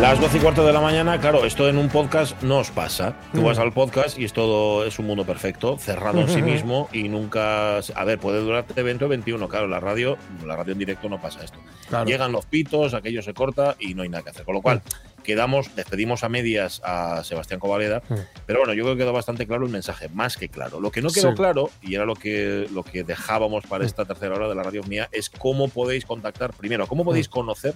Las 0.00 0.20
12 0.20 0.38
y 0.38 0.40
cuarto 0.40 0.64
de 0.64 0.72
la 0.72 0.80
mañana, 0.80 1.20
claro, 1.20 1.44
esto 1.44 1.68
en 1.68 1.76
un 1.76 1.88
podcast 1.88 2.40
no 2.42 2.58
os 2.58 2.70
pasa. 2.70 3.16
Tú 3.32 3.42
vas 3.42 3.58
al 3.58 3.72
podcast 3.72 4.16
y 4.16 4.24
es 4.24 4.32
todo, 4.32 4.86
es 4.86 5.00
un 5.00 5.06
mundo 5.06 5.26
perfecto, 5.26 5.76
cerrado 5.76 6.20
en 6.20 6.28
sí 6.28 6.40
mismo 6.54 6.88
y 6.92 7.08
nunca. 7.08 7.78
A 7.78 8.04
ver, 8.04 8.20
puede 8.20 8.40
durarte 8.40 8.80
20 8.80 9.04
o 9.06 9.08
21. 9.08 9.48
Claro, 9.48 9.66
la 9.66 9.80
radio, 9.80 10.16
la 10.46 10.54
radio 10.54 10.74
en 10.74 10.78
directo 10.78 11.08
no 11.08 11.20
pasa 11.20 11.42
esto. 11.42 11.58
Claro. 11.88 12.06
Llegan 12.06 12.30
los 12.30 12.46
pitos, 12.46 12.94
aquello 12.94 13.22
se 13.22 13.34
corta 13.34 13.74
y 13.80 13.94
no 13.94 14.02
hay 14.02 14.08
nada 14.08 14.22
que 14.22 14.30
hacer. 14.30 14.44
Con 14.44 14.54
lo 14.54 14.62
cual, 14.62 14.82
quedamos, 15.24 15.74
despedimos 15.74 16.22
a 16.22 16.28
medias 16.28 16.80
a 16.84 17.24
Sebastián 17.24 17.58
Covaleda, 17.58 18.00
pero 18.46 18.60
bueno, 18.60 18.74
yo 18.74 18.84
creo 18.84 18.94
que 18.94 19.02
quedó 19.02 19.12
bastante 19.12 19.48
claro 19.48 19.66
el 19.66 19.72
mensaje, 19.72 20.08
más 20.10 20.36
que 20.36 20.48
claro. 20.48 20.78
Lo 20.80 20.92
que 20.92 21.02
no 21.02 21.10
quedó 21.10 21.30
Sí. 21.30 21.36
claro, 21.36 21.70
y 21.82 21.96
era 21.96 22.04
lo 22.04 22.14
que, 22.14 22.68
lo 22.72 22.84
que 22.84 23.02
dejábamos 23.02 23.66
para 23.66 23.84
esta 23.84 24.04
tercera 24.04 24.36
hora 24.36 24.48
de 24.48 24.54
la 24.54 24.62
radio 24.62 24.84
mía, 24.84 25.08
es 25.10 25.28
cómo 25.28 25.66
podéis 25.66 26.06
contactar, 26.06 26.52
primero, 26.54 26.86
cómo 26.86 27.04
podéis 27.04 27.28
conocer 27.28 27.74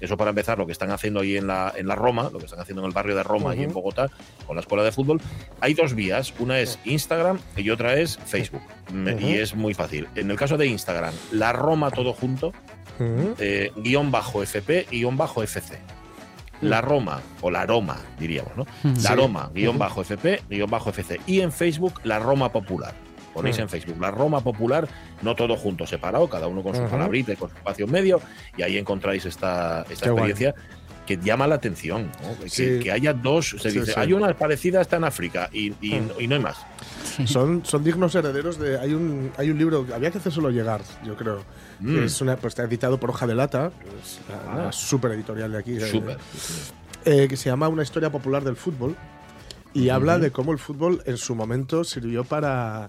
eso 0.00 0.16
para 0.16 0.30
empezar, 0.30 0.58
lo 0.58 0.66
que 0.66 0.72
están 0.72 0.90
haciendo 0.90 1.20
ahí 1.20 1.36
en 1.36 1.46
la, 1.46 1.72
en 1.76 1.86
la 1.86 1.94
Roma, 1.94 2.30
lo 2.32 2.38
que 2.38 2.46
están 2.46 2.60
haciendo 2.60 2.82
en 2.82 2.88
el 2.88 2.92
barrio 2.92 3.14
de 3.16 3.22
Roma 3.22 3.54
y 3.54 3.62
en. 3.62 3.72
Bogotá, 3.72 4.08
con 4.46 4.56
la 4.56 4.60
escuela 4.60 4.84
de 4.84 4.92
fútbol. 4.92 5.20
Hay 5.60 5.74
dos 5.74 5.94
vías, 5.94 6.32
una 6.38 6.60
es 6.60 6.78
Instagram 6.84 7.40
y 7.56 7.70
otra 7.70 7.94
es 7.94 8.18
Facebook. 8.18 8.62
Y 9.20 9.34
es 9.34 9.54
muy 9.54 9.74
fácil. 9.74 10.08
En 10.14 10.30
el 10.30 10.36
caso 10.36 10.56
de 10.56 10.66
Instagram, 10.66 11.14
la 11.32 11.52
Roma 11.52 11.90
todo 11.90 12.12
junto, 12.12 12.52
eh, 13.38 13.72
guion 13.76 14.10
bajo 14.10 14.42
FP, 14.42 14.86
guion 14.90 15.16
bajo 15.16 15.42
FC. 15.42 15.78
La 16.60 16.80
Roma, 16.80 17.20
o 17.40 17.50
la 17.50 17.66
Roma, 17.66 17.98
diríamos, 18.18 18.56
¿no? 18.56 18.66
La. 19.02 19.14
Roma, 19.14 19.50
guion 19.52 19.76
bajo 19.76 20.02
FP, 20.02 20.42
guion 20.48 20.70
bajo 20.70 20.90
FC. 20.90 21.20
Y 21.26 21.40
en 21.40 21.52
Facebook, 21.52 22.00
la 22.04 22.18
Roma 22.18 22.52
Popular. 22.52 22.94
Ponéis 23.34 23.58
Mm. 23.58 23.62
en 23.62 23.68
Facebook 23.68 24.00
la 24.00 24.10
Roma 24.12 24.40
Popular, 24.40 24.88
no 25.22 25.34
todo 25.34 25.56
junto, 25.56 25.86
separado, 25.86 26.28
cada 26.28 26.46
uno 26.46 26.62
con 26.62 26.74
su 26.74 26.80
Ujú. 26.82 26.90
palabrita 26.92 27.32
y 27.32 27.36
con 27.36 27.50
su 27.50 27.56
espacio 27.56 27.84
en 27.84 27.92
medio, 27.92 28.20
y 28.56 28.62
ahí 28.62 28.78
encontráis 28.78 29.26
esta, 29.26 29.82
esta 29.90 30.06
Qué 30.06 30.10
guay. 30.10 30.30
experiencia 30.30 30.54
que 31.04 31.18
llama 31.18 31.46
la 31.46 31.56
atención. 31.56 32.10
¿no? 32.22 32.38
Que, 32.42 32.48
Sí. 32.48 32.78
que 32.82 32.90
haya 32.90 33.12
dos, 33.12 33.50
se 33.60 33.70
Sí, 33.70 33.78
dice, 33.80 33.92
sí. 33.92 34.00
hay 34.00 34.14
una 34.14 34.32
parecida, 34.32 34.80
está 34.80 34.96
en 34.96 35.04
África, 35.04 35.50
y, 35.52 35.74
y- 35.82 36.00
Mm. 36.00 36.10
y 36.20 36.26
no 36.28 36.36
hay 36.36 36.40
más. 36.40 36.56
Son, 37.26 37.64
son 37.64 37.84
dignos 37.84 38.14
herederos 38.14 38.58
de. 38.58 38.78
Hay 38.80 38.94
un, 38.94 39.30
hay 39.36 39.50
un 39.50 39.58
libro, 39.58 39.86
había 39.94 40.10
que 40.10 40.18
hacérselo 40.18 40.50
llegar, 40.50 40.80
yo 41.04 41.14
creo. 41.16 41.42
que 41.80 41.86
Mm. 41.86 42.04
es 42.04 42.20
una, 42.20 42.36
pues 42.36 42.52
está 42.52 42.62
editado 42.62 42.98
por 42.98 43.10
Hoja 43.10 43.26
de 43.26 43.34
Lata, 43.34 43.72
es 44.02 44.20
la, 44.28 44.54
la 44.62 44.68
Ah. 44.68 44.72
super 44.72 45.10
editorial 45.10 45.50
de 45.52 45.58
aquí. 45.58 45.78
Súper. 45.80 46.16
eh, 47.04 47.26
que 47.28 47.36
se 47.36 47.50
llama 47.50 47.68
Una 47.68 47.82
historia 47.82 48.10
popular 48.10 48.42
del 48.44 48.56
fútbol. 48.56 48.96
Y 49.74 49.88
habla 49.90 50.18
de 50.20 50.30
cómo 50.30 50.52
el 50.52 50.58
fútbol 50.58 51.02
en 51.04 51.16
su 51.18 51.34
momento 51.34 51.82
sirvió 51.84 52.22
para. 52.24 52.88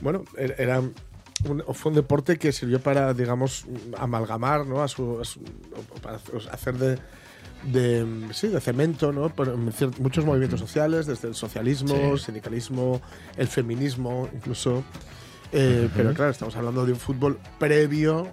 Bueno, 0.00 0.24
er- 0.36 0.54
era. 0.58 0.80
Un, 0.80 1.62
fue 1.72 1.90
un 1.90 1.94
deporte 1.96 2.36
que 2.36 2.50
sirvió 2.50 2.80
para, 2.80 3.14
digamos, 3.14 3.64
amalgamar, 3.96 4.66
¿no? 4.66 4.82
A 4.82 4.88
su, 4.88 5.20
a 5.20 5.24
su- 5.24 5.40
para 6.02 6.18
hacer 6.50 6.74
de, 6.78 6.98
de, 7.62 8.26
sí, 8.32 8.48
de 8.48 8.60
cemento, 8.60 9.12
¿no? 9.12 9.28
Por 9.28 9.56
muchos 9.56 10.24
movimientos 10.24 10.58
sociales, 10.58 11.06
desde 11.06 11.28
el 11.28 11.36
socialismo, 11.36 12.16
Sí. 12.16 12.24
sindicalismo, 12.24 13.00
el 13.36 13.46
feminismo, 13.46 14.28
incluso. 14.34 14.82
Eh, 15.52 15.88
Pero 15.94 16.12
claro, 16.12 16.30
estamos 16.32 16.56
hablando 16.56 16.84
de 16.84 16.92
un 16.92 16.98
fútbol 16.98 17.38
previo 17.60 18.26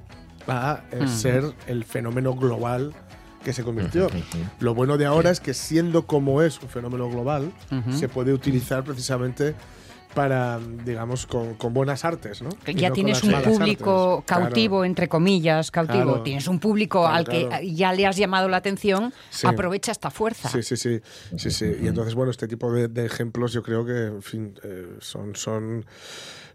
a 0.47 0.81
eh, 0.91 1.07
ser 1.07 1.44
el 1.68 1.84
fenómeno 1.85 2.34
global 2.34 2.91
que 3.44 3.53
se 3.53 3.63
convirtió. 3.63 4.09
Lo 4.59 4.73
bueno 4.73 4.97
de 4.97 5.06
ahora 5.06 5.29
es 5.29 5.39
que 5.39 5.53
siendo 5.53 6.07
como 6.07 6.41
es 6.41 6.59
un 6.59 6.69
fenómeno 6.69 7.07
global, 7.07 7.51
se 7.91 8.09
puede 8.09 8.34
utilizar 8.34 8.84
precisamente 8.84 9.53
para, 10.15 10.59
digamos, 10.83 11.27
con, 11.27 11.53
con 11.55 11.73
buenas 11.73 12.05
artes, 12.05 12.41
¿no? 12.41 12.49
Ya 12.65 12.89
no 12.89 12.95
tienes 12.95 13.21
un 13.23 13.33
público 13.43 14.13
artes. 14.13 14.25
Claro. 14.25 14.43
cautivo, 14.45 14.85
entre 14.85 15.07
comillas, 15.07 15.69
cautivo. 15.69 16.03
Claro. 16.03 16.23
Tienes 16.23 16.47
un 16.47 16.59
público 16.59 17.01
Claro, 17.01 17.15
al 17.15 17.25
que 17.27 17.73
ya 17.73 17.93
le 17.93 18.07
has 18.07 18.15
llamado 18.15 18.49
la 18.49 18.57
atención. 18.57 19.13
Sí. 19.29 19.45
Aprovecha 19.45 19.91
esta 19.91 20.09
fuerza. 20.09 20.49
Sí, 20.49 20.63
sí, 20.63 20.77
sí, 20.77 21.01
sí, 21.37 21.51
sí. 21.51 21.65
Y 21.81 21.87
entonces, 21.87 22.15
bueno, 22.15 22.31
este 22.31 22.47
tipo 22.47 22.71
de, 22.71 22.87
de 22.87 23.05
ejemplos 23.05 23.53
yo 23.53 23.61
creo 23.61 23.85
que, 23.85 24.05
en 24.05 24.23
fin, 24.23 24.59
eh, 24.63 24.95
son, 24.99 25.35
son, 25.35 25.85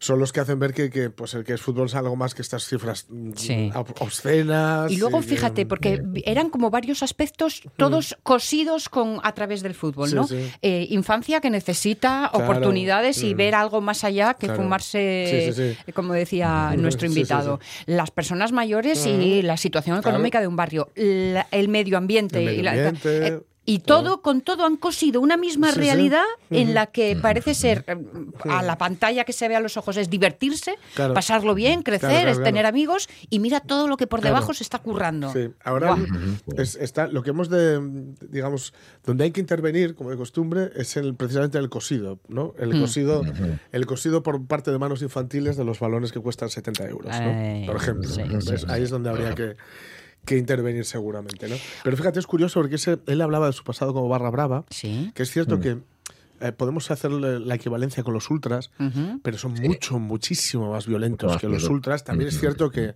son 0.00 0.19
los 0.19 0.33
que 0.33 0.41
hacen 0.41 0.59
ver 0.59 0.75
que, 0.75 0.91
que, 0.91 1.11
pues 1.11 1.34
el 1.34 1.44
que 1.44 1.53
es 1.53 1.61
fútbol 1.61 1.87
es 1.87 1.94
algo 1.94 2.16
más 2.16 2.34
que 2.34 2.43
estas 2.43 2.65
cifras 2.66 3.06
mm, 3.09 3.33
Sí. 3.37 3.71
obscenas. 4.00 4.91
Y 4.91 4.97
luego 4.97 5.22
fíjate, 5.22 5.66
porque 5.66 6.03
eran 6.25 6.50
como 6.50 6.71
varios 6.71 7.03
aspectos, 7.03 7.62
todos 7.77 8.16
cosidos 8.22 8.89
con 8.89 9.21
a 9.22 9.33
través 9.34 9.62
del 9.62 9.75
fútbol, 9.75 10.09
Sí, 10.09 10.15
¿no? 10.15 10.27
sí. 10.27 10.50
Eh, 10.62 10.87
infancia 10.91 11.41
que 11.41 11.50
necesita 11.50 12.31
Claro. 12.33 12.44
oportunidades 12.50 13.22
y 13.22 13.34
Mm. 13.34 13.37
ver 13.37 13.55
algo 13.55 13.81
más 13.81 14.03
allá 14.05 14.34
que 14.34 14.47
Claro. 14.47 14.62
fumarse, 14.62 15.77
sí. 15.87 15.93
como 15.93 16.15
decía 16.15 16.72
Mm. 16.77 16.81
nuestro 16.83 17.06
invitado, 17.06 17.60
las 17.87 18.10
personas 18.10 18.53
mayores 18.53 19.06
y 19.06 19.43
la 19.43 19.56
situación 19.56 19.97
Claro. 19.97 20.09
económica 20.16 20.41
de 20.41 20.47
un 20.47 20.56
barrio, 20.56 20.89
la- 20.97 21.47
el 21.50 21.69
medio 21.69 21.99
ambiente. 21.99 22.39
El 22.39 22.44
medio 22.47 22.60
y 22.60 22.62
la- 22.62 22.71
ambiente, 22.72 23.27
eh, 23.28 23.41
y 23.75 23.79
todo, 23.81 24.21
con 24.23 24.41
todo 24.41 24.65
han 24.65 24.77
cosido 24.77 25.21
una 25.21 25.37
misma 25.37 25.69
Sí, 25.69 25.75
sí. 25.75 25.81
realidad 25.81 26.25
en 26.51 26.65
Ujú. 26.69 26.75
la 26.75 26.87
que 26.87 27.17
parece 27.17 27.55
ser 27.55 27.85
eh, 27.87 27.97
a 28.49 28.63
la 28.63 28.77
pantalla 28.79 29.25
que 29.25 29.33
se 29.33 29.47
ve 29.49 29.57
a 29.57 29.61
los 29.61 29.77
ojos 29.77 29.97
es 29.97 30.11
divertirse, 30.11 30.75
Claro. 30.95 31.15
pasarlo 31.15 31.55
bien, 31.55 31.83
crecer, 31.83 32.01
Claro, 32.09 32.17
claro, 32.23 32.31
es 32.33 32.39
tener 32.39 32.63
claro. 32.63 32.69
amigos 32.69 33.09
y 33.29 33.39
mira 33.39 33.61
todo 33.61 33.87
lo 33.89 33.97
que 33.97 34.07
por 34.07 34.21
Claro. 34.21 34.35
debajo 34.37 34.55
se 34.55 34.63
está 34.65 34.79
currando. 34.79 35.33
Sí, 35.33 35.51
ahora 35.65 35.97
es- 36.57 36.75
está, 36.77 37.07
lo 37.07 37.23
que 37.23 37.31
hemos 37.31 37.49
de, 37.49 37.81
digamos, 38.29 38.73
donde 39.05 39.25
hay 39.25 39.31
que 39.31 39.41
intervenir, 39.41 39.95
como 39.95 40.11
de 40.11 40.17
costumbre, 40.17 40.71
es 40.77 40.97
el, 40.97 41.15
precisamente 41.15 41.59
el 41.59 41.69
cosido, 41.69 42.19
¿no? 42.29 42.55
El 42.59 42.75
Mm. 42.77 42.81
cosido, 42.81 43.25
el 43.73 43.87
cosido 43.87 44.23
por 44.23 44.47
parte 44.47 44.71
de 44.73 44.79
manos 44.79 45.03
infantiles 45.03 45.57
de 45.57 45.65
los 45.65 45.79
balones 45.79 46.13
que 46.13 46.21
cuestan 46.21 46.51
70 46.51 46.89
euros, 46.89 47.11
¿no? 47.21 47.31
Ay, 47.31 47.67
Por 47.67 47.77
ejemplo. 47.77 48.09
sí, 48.09 48.23
sí, 48.41 48.65
Ahí 48.69 48.83
es 48.83 48.91
donde 48.91 49.11
habría 49.11 49.35
que, 49.35 49.57
que 50.25 50.37
intervenir 50.37 50.85
seguramente, 50.85 51.49
¿no? 51.49 51.57
Pero 51.83 51.97
fíjate, 51.97 52.19
es 52.21 52.27
curioso 52.27 52.61
porque 52.61 52.77
ese- 52.77 52.99
él 53.07 53.21
hablaba 53.21 53.47
de 53.47 53.53
su 53.53 53.65
pasado 53.65 53.93
como 53.93 54.09
barra 54.09 54.31
brava, 54.31 54.65
Sí. 54.71 55.11
que 55.15 55.23
es 55.23 55.31
cierto 55.31 55.61
que 55.61 55.79
eh, 56.43 56.53
podemos 56.53 56.91
hacer 56.91 57.11
la 57.11 57.55
equivalencia 57.55 58.03
con 58.03 58.15
los 58.15 58.31
ultras, 58.31 58.71
pero 59.23 59.37
son 59.37 59.53
mucho, 59.55 59.99
muchísimo 59.99 60.73
más 60.73 60.87
violentos 60.87 61.33
más 61.33 61.41
que 61.41 61.49
los 61.49 61.65
ultras. 61.69 62.03
También 62.05 62.29
es 62.29 62.41
cierto 62.41 62.71
que, 62.71 62.95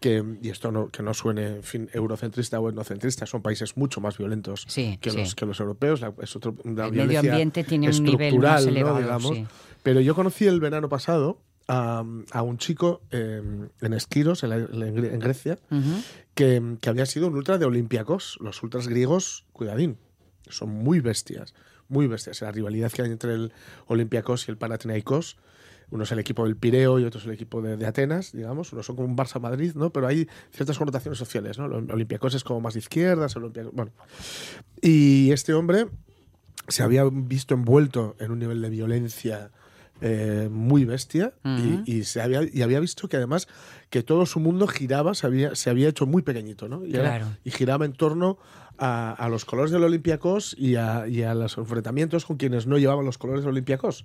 que 0.00 0.24
y 0.42 0.48
esto 0.48 0.72
no, 0.72 0.88
que 0.88 1.02
no 1.02 1.14
suene 1.14 1.46
en 1.56 1.62
fin, 1.62 1.88
eurocentrista 1.92 2.58
o 2.58 2.68
etnocentrista, 2.68 3.26
son 3.26 3.42
países 3.42 3.76
mucho 3.76 4.00
más 4.00 4.18
violentos 4.18 4.64
Sí, 4.66 4.98
que, 5.00 5.10
sí. 5.10 5.18
Los, 5.18 5.34
que 5.36 5.46
los 5.46 5.60
europeos. 5.60 6.00
La- 6.00 6.12
es 6.20 6.34
otro, 6.34 6.56
El 6.64 6.72
medio 6.92 7.20
ambiente 7.20 7.62
tiene 7.62 7.90
un 7.90 8.02
nivel 8.02 8.38
más 8.40 8.64
¿no? 8.64 8.70
elevado, 8.70 8.98
digamos. 8.98 9.36
sí. 9.36 9.46
Pero 9.84 10.00
yo 10.00 10.14
conocí 10.16 10.46
el 10.46 10.58
verano 10.58 10.88
pasado 10.88 11.38
a, 11.68 12.02
a 12.32 12.42
un 12.42 12.58
chico 12.58 13.02
eh, 13.12 13.40
en 13.80 13.92
Esquiros, 13.92 14.42
en, 14.42 14.50
la- 14.50 15.16
Grecia. 15.18 15.58
Que, 16.34 16.62
había 16.86 17.06
sido 17.06 17.28
un 17.28 17.34
ultra 17.34 17.58
de 17.58 17.64
Olympiacos. 17.64 18.38
Los 18.40 18.62
ultras 18.62 18.88
griegos, 18.88 19.46
cuidadín, 19.52 19.98
son 20.48 20.70
muy 20.70 21.00
bestias, 21.00 21.54
muy 21.88 22.06
bestias. 22.06 22.40
La 22.42 22.52
rivalidad 22.52 22.90
que 22.92 23.02
hay 23.02 23.10
entre 23.10 23.34
el 23.34 23.52
Olympiacos 23.86 24.48
y 24.48 24.50
el 24.50 24.56
Panathinaikos, 24.56 25.36
uno 25.90 26.04
es 26.04 26.12
el 26.12 26.20
equipo 26.20 26.44
del 26.44 26.56
Pireo 26.56 27.00
y 27.00 27.04
otro 27.04 27.18
es 27.20 27.26
el 27.26 27.32
equipo 27.32 27.60
de, 27.60 27.84
Atenas, 27.84 28.32
digamos, 28.32 28.72
uno 28.72 28.82
son 28.82 28.96
como 28.96 29.08
un 29.08 29.16
Barça 29.16 29.40
Madrid, 29.40 29.72
¿no? 29.74 29.92
Pero 29.92 30.06
hay 30.06 30.28
ciertas 30.52 30.78
connotaciones 30.78 31.18
sociales, 31.18 31.58
¿no? 31.58 31.66
El 31.66 31.90
Olympiacos 31.90 32.34
es 32.34 32.44
como 32.44 32.60
más 32.60 32.74
de 32.74 32.80
izquierdas, 32.80 33.34
Olympiacos, 33.34 33.72
bueno. 33.74 33.90
Y 34.80 35.32
este 35.32 35.52
hombre 35.52 35.86
se 36.68 36.84
había 36.84 37.04
visto 37.10 37.54
envuelto 37.54 38.16
en 38.20 38.30
un 38.30 38.38
nivel 38.38 38.62
de 38.62 38.70
violencia 38.70 39.50
eh, 40.00 40.48
muy 40.50 40.84
bestia 40.84 41.34
y, 41.44 41.82
y 41.98 42.04
se 42.04 42.20
había, 42.22 42.40
y 42.52 42.62
había 42.62 42.80
visto 42.80 43.08
que 43.08 43.16
además 43.16 43.48
que 43.90 44.02
todo 44.02 44.24
su 44.26 44.40
mundo 44.40 44.66
giraba, 44.66 45.14
se 45.14 45.26
había, 45.26 45.54
se 45.54 45.70
había 45.70 45.88
hecho 45.88 46.06
muy 46.06 46.22
pequeñito, 46.22 46.68
¿no? 46.68 46.84
Y, 46.86 46.90
era- 46.94 47.02
Claro. 47.18 47.26
y 47.44 47.50
giraba 47.50 47.84
en 47.84 47.92
torno 47.92 48.38
a, 48.78 49.12
a 49.12 49.28
los 49.28 49.44
colores 49.44 49.70
del 49.72 49.84
Olympiacos 49.84 50.54
y 50.58 50.76
a, 50.76 51.06
y 51.08 51.22
a 51.22 51.34
los 51.34 51.58
enfrentamientos 51.58 52.24
con 52.24 52.36
quienes 52.38 52.66
no 52.66 52.78
llevaban 52.78 53.04
los 53.04 53.18
colores 53.18 53.42
del 53.44 53.50
Olympiacos. 53.52 54.04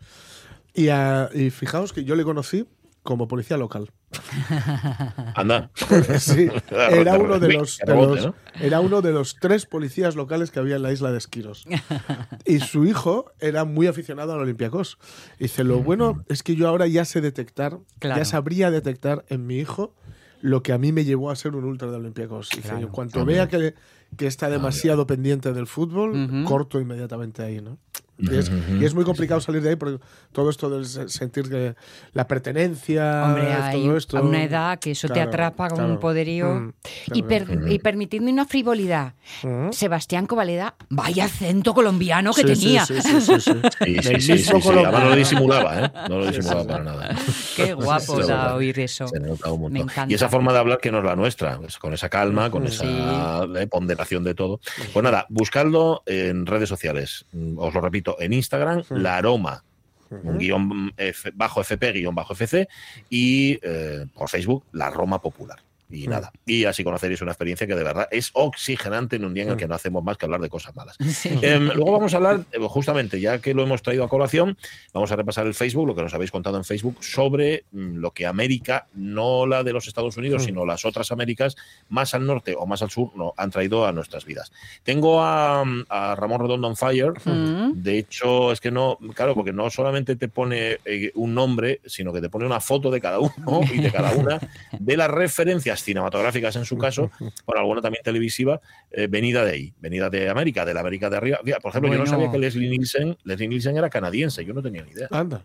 Y, 0.73 0.89
a- 0.89 1.29
y 1.33 1.49
fijaos 1.51 1.93
que 1.93 2.03
yo 2.03 2.15
le 2.15 2.23
conocí 2.23 2.65
como 3.05 3.29
policía 3.29 3.55
local. 3.55 3.89
Anda. 5.35 5.71
Sí, 6.19 6.49
era 6.69 7.17
uno 7.17 7.39
de 7.39 7.53
los, 7.53 7.77
de 7.77 7.95
los- 7.95 8.29
era 8.59 8.79
uno 8.81 9.01
de 9.01 9.11
los 9.13 9.35
tres 9.39 9.65
policías 9.65 10.15
locales 10.15 10.51
que 10.51 10.59
había 10.59 10.75
en 10.75 10.81
la 10.83 10.91
isla 10.91 11.11
de 11.11 11.17
Esquiros. 11.17 11.65
Y 12.45 12.59
su 12.59 12.85
hijo 12.85 13.31
era 13.39 13.63
muy 13.65 13.87
aficionado 13.87 14.33
al 14.33 14.39
Olympiacos. 14.39 14.97
Dice, 15.39 15.63
lo 15.63 15.79
bueno 15.81 16.23
es 16.27 16.43
que 16.43 16.55
yo 16.55 16.67
ahora 16.67 16.87
ya 16.87 17.05
sé 17.05 17.21
detectar, 17.21 17.79
Claro. 17.99 18.19
ya 18.19 18.25
sabría 18.25 18.71
detectar 18.71 19.23
en 19.29 19.45
mi 19.47 19.57
hijo 19.57 19.93
lo 20.41 20.61
que 20.61 20.73
a 20.73 20.77
mí 20.77 20.91
me 20.91 21.05
llevó 21.05 21.31
a 21.31 21.35
ser 21.35 21.55
un 21.55 21.63
ultra 21.63 21.89
de 21.89 21.97
Olympiacos. 21.97 22.49
Dice, 22.49 22.69
Claro. 22.69 22.79
en 22.79 22.87
cuanto 22.89 23.23
vea 23.25 23.47
que, 23.47 23.73
que 24.17 24.27
está 24.27 24.49
demasiado 24.49 25.07
pendiente 25.07 25.53
del 25.53 25.65
fútbol, 25.67 26.11
Ujú. 26.15 26.43
corto 26.43 26.79
inmediatamente 26.79 27.41
ahí, 27.43 27.61
¿no? 27.61 27.77
Y 28.17 28.33
es, 28.37 28.49
y 28.79 28.85
es 28.85 28.93
muy 28.93 29.03
complicado 29.03 29.41
salir 29.41 29.61
de 29.61 29.69
ahí 29.71 29.75
porque 29.75 29.99
todo 30.31 30.49
esto 30.49 30.69
del 30.69 30.85
se- 30.85 31.09
sentir 31.09 31.49
que 31.49 31.75
la 32.13 32.27
pertenencia, 32.27 33.23
Hombre, 33.25 33.53
hay 33.53 33.83
todo 33.83 33.97
esto. 33.97 34.17
a 34.17 34.21
una 34.21 34.43
edad 34.43 34.79
que 34.79 34.91
eso 34.91 35.09
te 35.09 35.19
atrapa 35.21 35.67
con 35.67 35.77
claro. 35.79 35.93
un 35.93 35.99
poderío. 35.99 36.53
Mm, 36.55 36.73
y, 37.13 37.23
per- 37.23 37.59
y 37.67 37.79
permitidme 37.79 38.31
una 38.31 38.45
frivolidad. 38.45 39.13
Mm. 39.43 39.71
Sebastián 39.71 40.27
Covaleda, 40.27 40.75
vaya 40.89 41.25
acento 41.25 41.73
colombiano 41.73 42.31
que 42.33 42.41
Sí, 42.41 42.47
tenía. 42.47 42.85
sí, 42.85 43.01
sí, 43.01 43.21
sí, 43.21 43.39
sí. 43.41 43.51
Sí, 43.85 43.97
sí, 44.01 44.09
Del 44.09 44.21
sí, 44.21 44.31
mismo 44.33 44.55
sí, 44.57 44.61
sí. 44.61 44.67
color. 44.67 44.85
Además 44.85 45.03
no 45.03 45.09
lo 45.09 45.15
disimulaba, 45.15 45.79
¿eh? 45.85 45.91
No 46.09 46.17
lo 46.19 46.25
disimulaba 46.27 46.63
para 46.67 46.83
nada. 46.83 47.15
Qué 47.55 47.73
guapo 47.73 48.19
da 48.25 48.55
oír 48.55 48.79
eso. 48.79 49.07
Se 49.07 49.19
nota 49.19 49.51
un 49.51 49.61
montón. 49.61 49.73
Me 49.73 49.79
encanta. 49.81 50.11
Y 50.11 50.15
esa 50.15 50.29
forma 50.29 50.53
de 50.53 50.59
hablar 50.59 50.79
que 50.79 50.91
no 50.91 50.99
es 50.99 51.03
la 51.05 51.15
nuestra, 51.15 51.57
pues, 51.57 51.77
con 51.77 51.93
esa 51.93 52.09
calma, 52.09 52.49
con 52.49 52.65
esa 52.65 53.43
eh, 53.55 53.67
ponderación 53.67 54.23
de 54.23 54.35
todo. 54.35 54.59
Pues 54.93 55.03
nada, 55.03 55.25
buscadlo 55.29 56.01
en 56.05 56.45
redes 56.45 56.69
sociales. 56.69 57.25
Os 57.57 57.73
lo 57.73 57.81
repito, 57.81 58.04
en 58.19 58.33
Instagram, 58.33 58.83
la 59.01 59.17
aroma. 59.17 59.63
un 60.11 60.37
guion 60.37 60.93
F- 60.97 61.31
bajo 61.33 61.61
FP, 61.61 61.91
guion 61.93 62.13
bajo 62.13 62.33
FC, 62.33 62.67
y 63.09 63.57
eh, 63.63 64.05
por 64.13 64.29
Facebook, 64.29 64.63
la 64.71 64.89
Roma 64.91 65.19
Popular. 65.21 65.59
Y 65.89 66.07
nada. 66.07 66.31
Y 66.45 66.65
así 66.65 66.83
conoceréis 66.83 67.21
una 67.21 67.31
experiencia 67.31 67.67
que 67.67 67.75
de 67.75 67.83
verdad 67.83 68.07
es 68.11 68.31
oxigenante 68.33 69.17
en 69.17 69.25
un 69.25 69.33
día 69.33 69.43
en 69.43 69.49
el 69.49 69.57
que 69.57 69.67
no 69.67 69.75
hacemos 69.75 70.03
más 70.03 70.17
que 70.17 70.25
hablar 70.25 70.41
de 70.41 70.49
cosas 70.49 70.75
malas. 70.75 70.97
Em, 71.41 71.67
luego 71.67 71.91
vamos 71.91 72.13
a 72.13 72.17
hablar, 72.17 72.45
eh, 72.51 72.59
justamente, 72.61 73.19
ya 73.19 73.39
que 73.39 73.53
lo 73.53 73.63
hemos 73.63 73.81
traído 73.81 74.03
a 74.03 74.09
colación, 74.09 74.57
vamos 74.93 75.11
a 75.11 75.15
repasar 75.15 75.45
el 75.45 75.53
Facebook, 75.53 75.87
lo 75.87 75.95
que 75.95 76.01
nos 76.01 76.13
habéis 76.13 76.31
contado 76.31 76.57
en 76.57 76.63
Facebook, 76.63 77.03
sobre 77.03 77.65
mm, 77.71 77.97
lo 77.97 78.11
que 78.11 78.25
América, 78.25 78.87
no 78.93 79.45
la 79.45 79.63
de 79.63 79.73
los 79.73 79.87
Estados 79.87 80.17
Unidos, 80.17 80.43
sino 80.43 80.65
las 80.65 80.85
otras 80.85 81.11
Américas, 81.11 81.55
más 81.89 82.13
al 82.13 82.25
norte 82.25 82.55
o 82.57 82.65
más 82.65 82.81
al 82.81 82.89
sur, 82.89 83.11
no, 83.15 83.33
han 83.37 83.51
traído 83.51 83.85
a 83.85 83.91
nuestras 83.91 84.25
vidas. 84.25 84.51
Tengo 84.83 85.21
a, 85.21 85.63
a 85.89 86.15
Ramón 86.15 86.41
Redondo 86.41 86.67
on 86.67 86.75
Fire. 86.75 87.13
Mm. 87.23 87.81
De 87.81 87.97
hecho, 87.97 88.51
es 88.51 88.59
que 88.59 88.71
no, 88.71 88.97
claro, 89.13 89.35
porque 89.35 89.53
no 89.53 89.69
solamente 89.69 90.15
te 90.15 90.27
pone 90.27 90.79
eh, 90.85 91.11
un 91.15 91.33
nombre, 91.33 91.81
sino 91.85 92.11
que 92.11 92.21
te 92.21 92.29
pone 92.29 92.45
una 92.45 92.59
foto 92.59 92.89
de 92.91 93.01
cada 93.01 93.19
uno 93.19 93.61
y 93.71 93.79
de 93.79 93.91
cada 93.91 94.11
una 94.15 94.39
de 94.79 94.97
las 94.97 95.09
referencias 95.09 95.74
cinematográficas 95.83 96.55
en 96.55 96.65
su 96.65 96.77
caso, 96.77 97.11
por 97.45 97.57
alguna 97.57 97.81
también 97.81 98.03
televisiva, 98.03 98.61
eh, 98.91 99.07
venida 99.07 99.43
de 99.45 99.51
ahí, 99.51 99.73
venida 99.79 100.09
de 100.09 100.29
América, 100.29 100.65
de 100.65 100.73
la 100.73 100.81
América 100.81 101.09
de 101.09 101.17
arriba. 101.17 101.39
Por 101.61 101.69
ejemplo, 101.69 101.91
yo 101.91 101.99
no 101.99 102.05
sabía 102.05 102.31
que 102.31 102.37
Leslie 102.37 102.69
Nielsen, 102.69 103.17
Leslie 103.23 103.47
Nielsen 103.47 103.77
era 103.77 103.89
canadiense, 103.89 104.43
yo 104.45 104.53
no 104.53 104.61
tenía 104.61 104.83
ni 104.83 104.91
idea. 104.91 105.07
Anda. 105.11 105.43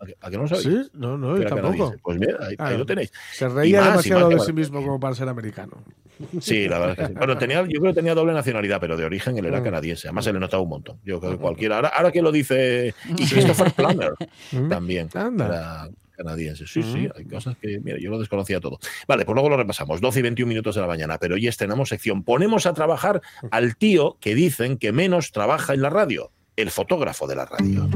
¿A 0.00 0.04
que, 0.04 0.16
a 0.20 0.30
que 0.30 0.36
no 0.36 0.48
sabía? 0.48 0.62
Sí, 0.62 0.90
no, 0.94 1.16
no, 1.16 1.36
yo 1.36 1.46
tampoco. 1.46 1.68
canadiense. 1.68 1.98
Pues 2.02 2.18
mira, 2.18 2.38
ahí, 2.58 2.76
lo 2.76 2.84
tenéis. 2.84 3.12
Se 3.32 3.48
reía 3.48 3.80
más, 3.80 3.90
demasiado 3.90 4.30
más, 4.30 4.40
de 4.40 4.46
sí 4.46 4.52
mismo 4.52 4.82
como 4.82 4.98
para 4.98 5.14
ser 5.14 5.28
americano. 5.28 5.84
Sí, 6.40 6.68
la 6.68 6.78
verdad 6.78 6.96
es 6.98 7.06
que 7.06 7.12
sí. 7.12 7.18
Bueno, 7.18 7.38
tenía, 7.38 7.62
yo 7.62 7.80
creo 7.80 7.92
que 7.92 7.94
tenía 7.94 8.14
doble 8.14 8.32
nacionalidad, 8.32 8.80
pero 8.80 8.96
de 8.96 9.04
origen 9.04 9.38
él 9.38 9.46
era 9.46 9.62
canadiense. 9.62 10.08
Además, 10.08 10.24
se 10.24 10.32
le 10.32 10.40
notaba 10.40 10.62
un 10.62 10.70
montón. 10.70 10.98
Yo 11.04 11.20
creo 11.20 11.32
que 11.32 11.38
cualquiera. 11.38 11.76
Ahora, 11.76 11.88
ahora 11.88 12.10
que 12.10 12.20
lo 12.20 12.32
dice. 12.32 12.94
Y 13.16 13.28
Christopher 13.28 13.72
Plummer 13.72 14.14
también. 14.68 15.08
Anda. 15.14 15.46
Era 15.46 15.88
canadiense. 16.22 16.66
Sí, 16.66 16.82
sí, 16.82 17.08
hay 17.14 17.24
cosas 17.24 17.56
que. 17.56 17.80
Mira, 17.80 17.98
yo 17.98 18.10
lo 18.10 18.18
desconocía 18.18 18.60
todo. 18.60 18.78
Vale, 19.06 19.24
pues 19.24 19.34
luego 19.34 19.48
lo 19.48 19.56
repasamos. 19.56 20.00
12 20.00 20.20
y 20.20 20.22
21 20.22 20.48
minutos 20.48 20.74
de 20.74 20.80
la 20.80 20.86
mañana. 20.86 21.18
Pero 21.18 21.34
hoy 21.34 21.46
estrenamos 21.46 21.88
sección. 21.88 22.22
Ponemos 22.22 22.66
a 22.66 22.74
trabajar 22.74 23.22
al 23.50 23.76
tío 23.76 24.18
que 24.20 24.34
dicen 24.34 24.76
que 24.78 24.92
menos 24.92 25.32
trabaja 25.32 25.74
en 25.74 25.82
la 25.82 25.90
radio. 25.90 26.30
El 26.56 26.70
fotógrafo 26.70 27.26
de 27.26 27.36
la 27.36 27.46
radio. 27.46 27.88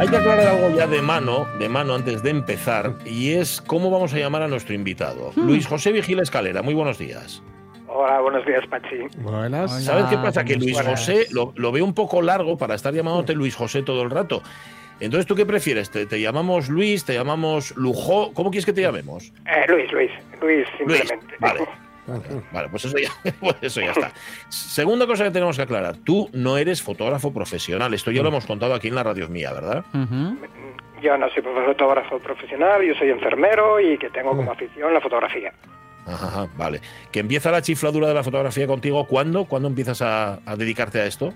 Hay 0.00 0.08
que 0.08 0.16
aclarar 0.16 0.48
algo 0.48 0.70
ya 0.74 0.86
de 0.86 1.02
mano, 1.02 1.46
de 1.58 1.68
mano 1.68 1.94
antes 1.94 2.22
de 2.22 2.30
empezar, 2.30 2.94
y 3.04 3.32
es 3.32 3.60
cómo 3.60 3.90
vamos 3.90 4.14
a 4.14 4.18
llamar 4.18 4.40
a 4.40 4.48
nuestro 4.48 4.74
invitado. 4.74 5.30
Luis 5.36 5.66
José 5.66 5.92
Vigil 5.92 6.20
Escalera, 6.20 6.62
muy 6.62 6.72
buenos 6.72 6.96
días. 6.96 7.42
Hola, 7.86 8.18
buenos 8.22 8.46
días, 8.46 8.66
Pachi. 8.66 8.96
Buenas. 9.18 9.70
Hola. 9.70 9.80
¿Sabes 9.82 10.04
qué 10.06 10.16
pasa? 10.16 10.42
Que 10.42 10.56
Luis 10.56 10.72
buenas. 10.72 11.00
José 11.00 11.26
lo, 11.32 11.52
lo 11.54 11.70
veo 11.70 11.84
un 11.84 11.92
poco 11.92 12.22
largo 12.22 12.56
para 12.56 12.76
estar 12.76 12.94
llamándote 12.94 13.34
Luis 13.34 13.54
José 13.54 13.82
todo 13.82 14.02
el 14.02 14.08
rato. 14.08 14.42
Entonces, 15.00 15.26
¿tú 15.26 15.34
qué 15.34 15.44
prefieres? 15.44 15.90
¿Te, 15.90 16.06
te 16.06 16.18
llamamos 16.18 16.70
Luis? 16.70 17.04
¿Te 17.04 17.12
llamamos 17.12 17.76
Lujó? 17.76 18.32
¿Cómo 18.32 18.50
quieres 18.50 18.64
que 18.64 18.72
te 18.72 18.80
llamemos? 18.80 19.34
Eh, 19.44 19.66
Luis, 19.68 19.92
Luis, 19.92 20.10
Luis, 20.40 20.66
simplemente. 20.78 21.36
Vale, 21.40 21.60
vale, 22.52 22.68
pues 22.68 22.84
eso 22.84 22.98
ya, 22.98 23.10
pues 23.40 23.56
eso 23.60 23.80
ya 23.80 23.92
está. 23.92 24.12
Segunda 24.48 25.06
cosa 25.06 25.24
que 25.24 25.30
tenemos 25.30 25.56
que 25.56 25.62
aclarar. 25.62 25.96
Tú 25.96 26.28
no 26.32 26.58
eres 26.58 26.82
fotógrafo 26.82 27.32
profesional. 27.32 27.92
Esto 27.94 28.10
ya 28.10 28.22
lo 28.22 28.28
hemos 28.28 28.46
contado 28.46 28.74
aquí 28.74 28.88
en 28.88 28.94
la 28.94 29.02
radio 29.02 29.28
mía, 29.28 29.52
¿verdad? 29.52 29.84
Ujú. 29.94 30.38
Yo 31.02 31.16
no 31.16 31.28
soy 31.30 31.42
fotógrafo 31.42 32.18
profesional, 32.18 32.82
yo 32.82 32.94
soy 32.94 33.10
enfermero 33.10 33.80
y 33.80 33.96
que 33.96 34.10
tengo 34.10 34.36
como 34.36 34.52
afición 34.52 34.92
la 34.92 35.00
fotografía. 35.00 35.52
Ajá, 36.06 36.26
ajá, 36.26 36.48
vale. 36.56 36.80
¿Que 37.12 37.20
empieza 37.20 37.50
la 37.50 37.62
chifladura 37.62 38.08
de 38.08 38.14
la 38.14 38.22
fotografía 38.22 38.66
contigo? 38.66 39.06
¿Cuándo? 39.06 39.44
¿Cuándo 39.46 39.68
empiezas 39.68 40.02
a, 40.02 40.40
a 40.44 40.56
dedicarte 40.56 41.00
a 41.00 41.06
esto? 41.06 41.32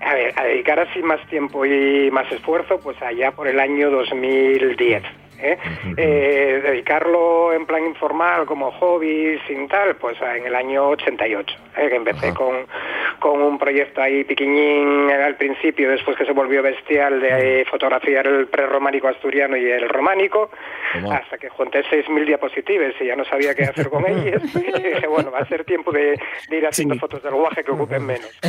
A 0.00 0.14
ver, 0.14 0.38
a 0.38 0.44
dedicar 0.44 0.78
así 0.80 1.00
más 1.02 1.26
tiempo 1.28 1.64
y 1.64 2.10
más 2.10 2.30
esfuerzo, 2.30 2.78
pues 2.80 3.00
allá 3.00 3.32
por 3.32 3.48
el 3.48 3.58
año 3.58 3.90
2010. 3.90 5.02
¿Eh? 5.40 5.58
Eh, 5.96 6.60
dedicarlo 6.62 7.52
en 7.52 7.66
plan 7.66 7.84
informal, 7.86 8.46
como 8.46 8.70
hobby, 8.72 9.38
sin 9.46 9.68
tal, 9.68 9.96
pues 9.96 10.16
en 10.20 10.46
el 10.46 10.54
año 10.54 10.88
88, 10.88 11.56
¿eh? 11.76 11.88
que 11.88 11.96
empecé 11.96 12.28
Ajá. 12.28 12.34
con, 12.36 12.66
con 13.18 13.42
un 13.42 13.58
proyecto 13.58 14.02
ahí 14.02 14.24
piquiñín 14.24 15.10
al 15.10 15.36
principio, 15.36 15.90
después 15.90 16.16
que 16.16 16.26
se 16.26 16.32
volvió 16.32 16.62
bestial 16.62 17.20
de 17.20 17.62
eh, 17.62 17.64
fotografiar 17.64 18.26
el 18.26 18.46
prerrománico 18.48 19.08
asturiano 19.08 19.56
y 19.56 19.64
el 19.70 19.88
románico, 19.88 20.50
hasta 21.10 21.36
que 21.38 21.48
junté 21.50 21.82
6.000 21.84 22.26
diapositivas 22.26 22.94
y 23.00 23.06
ya 23.06 23.16
no 23.16 23.24
sabía 23.24 23.54
qué 23.54 23.64
hacer 23.64 23.88
con 23.90 24.06
ellas. 24.06 24.42
y 24.54 24.82
dije, 24.82 25.06
bueno, 25.08 25.30
va 25.30 25.40
a 25.40 25.46
ser 25.48 25.64
tiempo 25.64 25.92
de, 25.92 26.18
de 26.48 26.56
ir 26.56 26.66
haciendo 26.66 26.94
Sí. 26.94 27.00
fotos 27.00 27.22
del 27.22 27.34
guaje 27.34 27.64
que 27.64 27.70
ocupen 27.72 28.04
menos. 28.06 28.30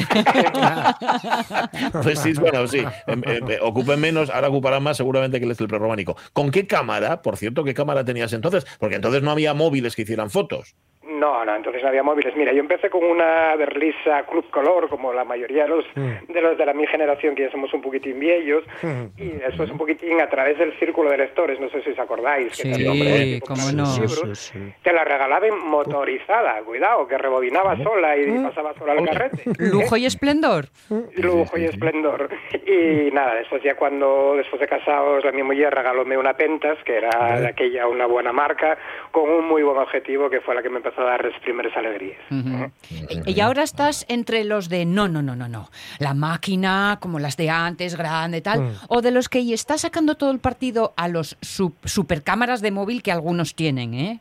Pues 2.03 2.19
sí, 2.19 2.33
bueno, 2.39 2.67
sí. 2.67 2.83
Em, 3.07 3.21
em, 3.25 3.51
eh, 3.51 3.59
ocupen 3.61 3.99
menos, 3.99 4.29
ahora 4.29 4.49
ocuparán 4.49 4.83
más 4.83 4.97
seguramente 4.97 5.39
que 5.39 5.45
el 5.45 5.55
prerrománico. 5.67 6.15
¿Con 6.33 6.51
qué 6.51 6.67
cámara? 6.77 7.21
Por 7.21 7.37
cierto, 7.37 7.63
¿qué 7.63 7.73
cámara 7.73 8.05
tenías 8.05 8.33
entonces? 8.33 8.65
Porque 8.79 8.95
entonces 8.97 9.23
no 9.23 9.31
había 9.31 9.53
móviles 9.53 9.95
que 9.95 10.03
hicieran 10.03 10.29
fotos. 10.29 10.75
No, 11.07 11.45
no, 11.45 11.55
entonces 11.55 11.81
no 11.81 11.89
había 11.89 12.03
móviles. 12.03 12.35
Mira, 12.35 12.51
yo 12.51 12.59
empecé 12.59 12.89
con 12.89 13.03
una 13.03 13.55
Berlisa 13.55 14.23
Club 14.29 14.49
Color, 14.49 14.89
como 14.89 15.13
la 15.13 15.23
mayoría 15.23 15.63
de 15.63 15.69
los, 15.69 15.85
de 15.95 16.41
los 16.41 16.57
de 16.57 16.65
la 16.65 16.73
mi 16.73 16.85
generación, 16.87 17.35
que 17.35 17.43
ya 17.43 17.51
somos 17.51 17.73
un 17.73 17.81
poquitín 17.81 18.19
viejos, 18.19 18.63
y 19.17 19.29
después 19.29 19.69
un 19.69 19.77
poquitín 19.77 20.21
a 20.21 20.29
través 20.29 20.57
del 20.57 20.77
círculo 20.79 21.09
de 21.09 21.17
lectores, 21.17 21.59
no 21.59 21.69
sé 21.69 21.81
si 21.81 21.91
os 21.91 21.99
acordáis. 21.99 22.49
que 22.49 22.63
Sí, 22.63 22.71
también, 22.71 22.91
hombre, 22.91 23.23
tipo, 23.23 23.47
cómo 23.47 23.71
no. 23.71 23.85
Sí, 23.85 24.01
libros, 24.01 24.39
sí, 24.39 24.59
sí. 24.59 24.73
Te 24.83 24.91
la 24.91 25.03
regalaban 25.03 25.59
motorizada, 25.59 26.61
cuidado, 26.63 27.07
que 27.07 27.17
rebobinaba 27.17 27.77
sola 27.77 28.17
y 28.17 28.39
pasaba 28.39 28.73
sola 28.75 28.93
al 28.93 29.05
carrete. 29.05 29.43
Lujo 29.59 29.97
y 29.97 30.05
esplendor. 30.05 30.65
lujo 31.15 31.57
y 31.57 31.65
esplendor. 31.65 32.29
Y 32.65 33.11
nada, 33.11 33.35
después 33.35 33.63
ya 33.63 33.75
cuando, 33.75 34.35
después 34.35 34.59
de 34.59 34.67
casados, 34.67 35.23
la 35.23 35.31
mi 35.31 35.43
mujer 35.43 35.73
regalóme 35.73 36.17
una 36.17 36.33
Pentas, 36.33 36.77
que 36.83 36.97
era 36.97 37.39
de 37.39 37.47
aquella 37.47 37.87
una 37.87 38.05
buena 38.05 38.31
marca, 38.31 38.77
con 39.11 39.29
un 39.29 39.47
muy 39.47 39.63
buen 39.63 39.77
objetivo, 39.77 40.29
que 40.29 40.41
fue 40.41 40.53
la 40.53 40.61
que 40.61 40.69
me 40.69 40.77
empezó 40.77 40.96
a 40.97 41.03
dar 41.03 41.23
las 41.25 41.39
primeras 41.41 41.75
alegrías. 41.77 42.17
Ujú. 42.31 42.71
Y 43.25 43.39
ahora 43.41 43.63
estás 43.63 44.05
entre 44.09 44.43
los 44.43 44.69
de 44.69 44.85
no, 44.85 45.07
no, 45.07 45.21
no, 45.21 45.35
no, 45.35 45.47
no. 45.47 45.69
La 45.99 46.13
máquina, 46.13 46.97
como 47.01 47.19
las 47.19 47.37
de 47.37 47.49
antes, 47.49 47.95
grande, 47.97 48.41
tal. 48.41 48.73
O 48.89 49.01
de 49.01 49.11
los 49.11 49.29
que 49.29 49.39
y 49.39 49.53
está 49.53 49.77
sacando 49.77 50.15
todo 50.15 50.31
el 50.31 50.39
partido 50.39 50.93
a 50.97 51.07
los 51.07 51.37
sup- 51.41 51.75
supercámaras 51.85 52.61
de 52.61 52.71
móvil 52.71 53.03
que 53.03 53.11
algunos 53.11 53.55
tienen, 53.55 53.93
¿eh? 53.93 54.19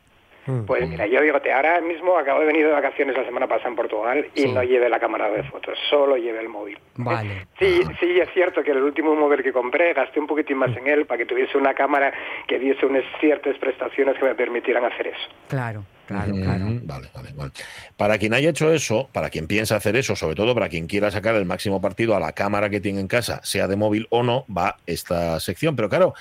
Pues 0.64 0.88
mira, 0.88 1.08
yo 1.08 1.20
digo, 1.22 1.38
ahora 1.56 1.80
mismo 1.80 2.16
acabo 2.16 2.38
de 2.38 2.46
venir 2.46 2.64
de 2.66 2.70
vacaciones 2.72 3.16
la 3.16 3.24
semana 3.24 3.48
pasada 3.48 3.70
en 3.70 3.74
Portugal 3.74 4.26
y 4.32 4.42
Sí. 4.42 4.52
no 4.52 4.62
llevé 4.62 4.88
la 4.88 5.00
cámara 5.00 5.28
de 5.28 5.42
fotos, 5.42 5.76
solo 5.90 6.16
llevé 6.16 6.38
el 6.38 6.48
móvil. 6.48 6.78
Vale. 6.94 7.48
Sí, 7.58 7.80
sí, 7.98 8.20
es 8.20 8.28
cierto 8.32 8.62
que 8.62 8.70
el 8.70 8.80
último 8.80 9.16
móvil 9.16 9.42
que 9.42 9.52
compré 9.52 9.92
gasté 9.92 10.20
un 10.20 10.28
poquitín 10.28 10.58
más 10.58 10.70
en 10.76 10.86
él 10.86 11.04
para 11.04 11.18
que 11.18 11.26
tuviese 11.26 11.58
una 11.58 11.74
cámara 11.74 12.12
que 12.46 12.60
diese 12.60 12.86
unas 12.86 13.02
ciertas 13.18 13.58
prestaciones 13.58 14.16
que 14.18 14.24
me 14.24 14.36
permitieran 14.36 14.84
hacer 14.84 15.08
eso. 15.08 15.28
Claro, 15.48 15.82
claro, 16.06 16.34
claro. 16.34 16.64
Vale, 16.84 17.08
vale, 17.14 17.32
vale. 17.34 17.52
Para 17.96 18.18
quien 18.18 18.34
haya 18.34 18.50
hecho 18.50 18.72
eso, 18.72 19.08
para 19.12 19.30
quien 19.30 19.46
piensa 19.46 19.76
hacer 19.76 19.96
eso, 19.96 20.16
sobre 20.16 20.34
todo 20.34 20.54
para 20.54 20.68
quien 20.68 20.86
quiera 20.86 21.10
sacar 21.10 21.34
el 21.34 21.44
máximo 21.44 21.80
partido 21.80 22.16
a 22.16 22.20
la 22.20 22.32
cámara 22.32 22.70
que 22.70 22.80
tiene 22.80 23.00
en 23.00 23.08
casa, 23.08 23.40
sea 23.42 23.68
de 23.68 23.76
móvil 23.76 24.06
o 24.10 24.22
no, 24.22 24.44
va 24.54 24.76
esta 24.86 25.38
sección. 25.40 25.76
Pero 25.76 25.88
claro, 25.88 26.14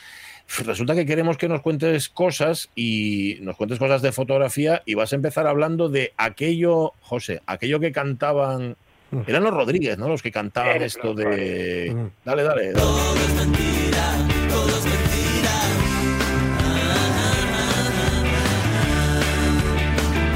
resulta 0.65 0.96
que 0.96 1.06
queremos 1.06 1.38
que 1.38 1.48
nos 1.48 1.62
cuentes 1.62 2.10
cosas 2.10 2.70
y 2.75 3.38
nos 3.42 3.56
cuentes 3.56 3.80
cosas 3.80 4.01
de 4.01 4.12
fotografía 4.12 4.82
y 4.86 4.94
vas 4.94 5.13
a 5.13 5.15
empezar 5.15 5.48
hablando 5.48 5.89
de 5.89 6.13
aquello, 6.18 6.94
José, 7.01 7.42
aquello 7.46 7.80
que 7.80 7.92
cantaban. 7.92 8.75
Eran 9.27 9.44
los 9.44 9.54
Rodríguez, 9.54 9.98
¿no? 9.98 10.10
Los 10.10 10.22
que 10.22 10.32
cantaban 10.32 10.82
esto 10.82 11.13
de. 11.13 12.10
Dale, 12.25 12.44
dale. 12.44 12.74
dale. 12.74 13.75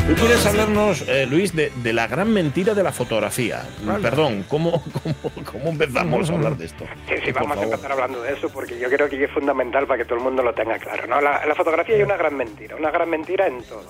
Tú 0.10 0.16
quieres 0.16 0.44
hablarnos, 0.48 1.08
eh, 1.08 1.28
Luis, 1.28 1.56
de, 1.56 1.72
de 1.84 1.94
la 1.94 2.08
gran 2.08 2.34
mentira 2.34 2.74
de 2.74 2.82
la 2.82 2.92
fotografía. 2.92 3.62
Perdón, 4.01 4.44
¿cómo, 4.48 4.84
cómo, 5.04 5.16
cómo 5.51 5.70
empezamos 5.70 6.32
a 6.32 6.34
hablar 6.34 6.58
de 6.58 6.66
esto? 6.66 6.84
Sí, 7.08 7.13
sí, 7.24 7.32
vamos 7.32 7.56
a 7.60 7.63
empezar 7.63 7.92
hablando 7.92 8.24
de 8.24 8.34
eso 8.34 8.50
porque 8.50 8.80
yo 8.80 8.89
creo 8.89 9.08
que 9.08 9.24
es 9.24 9.30
fundamental 9.30 9.86
para 9.86 10.00
que 10.00 10.06
todo 10.06 10.18
el 10.18 10.24
mundo 10.24 10.42
lo 10.42 10.51
tenga 10.51 10.80
claro. 10.80 11.06
¿no? 11.06 11.22
La, 11.22 11.46
la 11.46 11.54
fotografía 11.54 11.96
hay 11.96 12.01
una 12.01 12.18
gran 12.18 12.36
mentira, 12.36 12.75
una 12.75 12.89
gran 12.89 13.08
mentira 13.08 13.46
en 13.46 13.62
todo. 13.62 13.86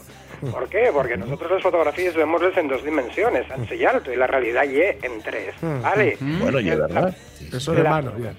¿Por 0.52 0.68
qué? 0.68 0.90
Porque 0.94 1.16
nosotros 1.16 1.52
las 1.52 1.64
fotografías 1.64 2.14
vemosles 2.14 2.58
en 2.58 2.68
dos 2.68 2.84
dimensiones, 2.84 3.50
ancho 3.50 3.74
y 3.74 3.86
alto, 3.86 4.12
y 4.12 4.18
la 4.18 4.28
realidad 4.28 4.66
y 4.66 4.82
en 4.82 5.22
tres, 5.24 5.56
¿vale? 5.62 6.18
Bueno, 6.20 6.60
y 6.60 6.70
es 6.70 6.78
verdad. 6.80 7.16
Eso 7.52 7.72
de 7.72 7.84
mano, 7.84 8.12
ya. 8.20 8.34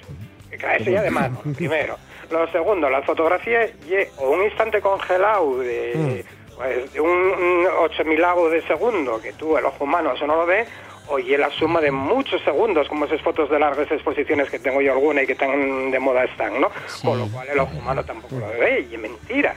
Eso 0.76 0.90
ya 0.90 1.00
de 1.02 1.10
mano, 1.10 1.40
primero. 1.56 1.96
Lo 2.30 2.46
segundo, 2.52 2.88
la 2.88 3.02
fotografía 3.02 3.66
y 3.66 3.94
o 4.18 4.30
un 4.30 4.44
instante 4.44 4.80
congelado 4.80 5.58
de, 5.58 6.24
pues, 6.60 6.92
de 6.92 7.00
un, 7.00 7.10
un 7.10 7.66
ocho 7.78 8.04
milavo 8.04 8.50
de 8.50 8.60
segundo 8.66 9.18
que 9.18 9.32
tú, 9.32 9.56
el 9.56 9.64
ojo 9.64 9.84
humano, 9.84 10.12
eso 10.12 10.26
no 10.26 10.36
lo 10.36 10.44
ve, 10.44 10.66
o 11.08 11.18
y 11.18 11.34
la 11.34 11.48
suma 11.50 11.80
de 11.80 11.90
muchos 11.90 12.42
segundos, 12.42 12.86
como 12.86 13.06
esas 13.06 13.22
fotos 13.22 13.48
de 13.48 13.58
largas 13.58 13.90
exposiciones 13.90 14.50
que 14.50 14.58
tengo 14.58 14.82
yo 14.82 14.92
alguna 14.92 15.22
y 15.22 15.26
que 15.26 15.34
tan 15.34 15.90
de 15.90 15.98
moda 15.98 16.24
están, 16.24 16.60
¿no? 16.60 16.70
Con 17.02 17.18
lo 17.18 17.28
cual 17.28 17.48
el 17.48 17.60
ojo 17.60 17.78
humano 17.78 18.04
tampoco 18.04 18.36
lo 18.36 18.46
ve, 18.48 18.86
y 18.90 18.94
es 18.94 19.00
mentira. 19.00 19.56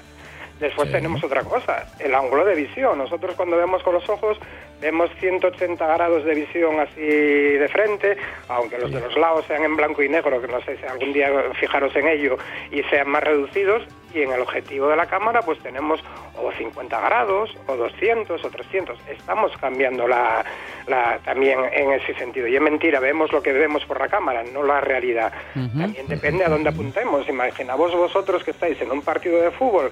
Después 0.60 0.92
tenemos 0.92 1.24
otra 1.24 1.44
cosa, 1.44 1.86
el 2.00 2.14
ángulo 2.16 2.46
de 2.46 2.56
visión. 2.56 2.98
Nosotros 2.98 3.36
cuando 3.36 3.58
vemos 3.58 3.84
con 3.84 3.94
los 3.96 4.08
ojos 4.08 4.38
vemos 4.80 5.10
180 5.20 5.86
grados 5.88 6.24
de 6.26 6.36
visión 6.36 6.80
así 6.80 7.02
de 7.02 7.68
frente, 7.70 8.18
aunque 8.50 8.78
los 8.78 8.92
de 8.92 9.00
los 9.02 9.16
lados 9.18 9.46
sean 9.48 9.64
en 9.64 9.76
blanco 9.76 10.04
y 10.04 10.10
negro, 10.10 10.42
que 10.42 10.48
no 10.48 10.62
sé 10.62 10.78
si 10.78 10.86
algún 10.86 11.12
día 11.14 11.30
fijaros 11.60 11.96
en 11.96 12.08
ello, 12.08 12.38
y 12.72 12.84
sean 12.84 13.10
más 13.10 13.24
reducidos, 13.24 13.84
y 14.14 14.22
en 14.22 14.32
el 14.32 14.42
objetivo 14.42 14.88
de 14.90 14.96
la 14.96 15.08
cámara 15.08 15.42
pues 15.42 15.58
tenemos 15.60 16.02
o 16.38 16.52
50 16.52 17.00
grados, 17.02 17.56
o 17.68 17.76
200, 17.76 18.44
o 18.44 18.50
300. 18.50 19.00
Estamos 19.10 19.52
cambiando 19.58 20.08
la, 20.08 20.44
la- 20.88 21.18
también 21.26 21.60
en 21.72 21.94
ese 21.94 22.14
sentido. 22.16 22.48
Y 22.48 22.56
es 22.56 22.62
mentira, 22.62 23.00
vemos 23.00 23.32
lo 23.32 23.42
que 23.42 23.54
vemos 23.54 23.84
por 23.86 24.00
la 24.00 24.08
cámara, 24.10 24.44
no 24.44 24.64
la 24.64 24.82
realidad. 24.82 25.32
También 25.80 26.08
depende 26.08 26.44
a 26.46 26.50
dónde 26.50 26.70
apuntemos. 26.70 27.28
Imaginaos 27.30 27.96
vosotros 27.96 28.44
que 28.44 28.52
estáis 28.52 28.80
en 28.82 28.92
un 28.92 29.02
partido 29.02 29.42
de 29.42 29.52
fútbol 29.52 29.92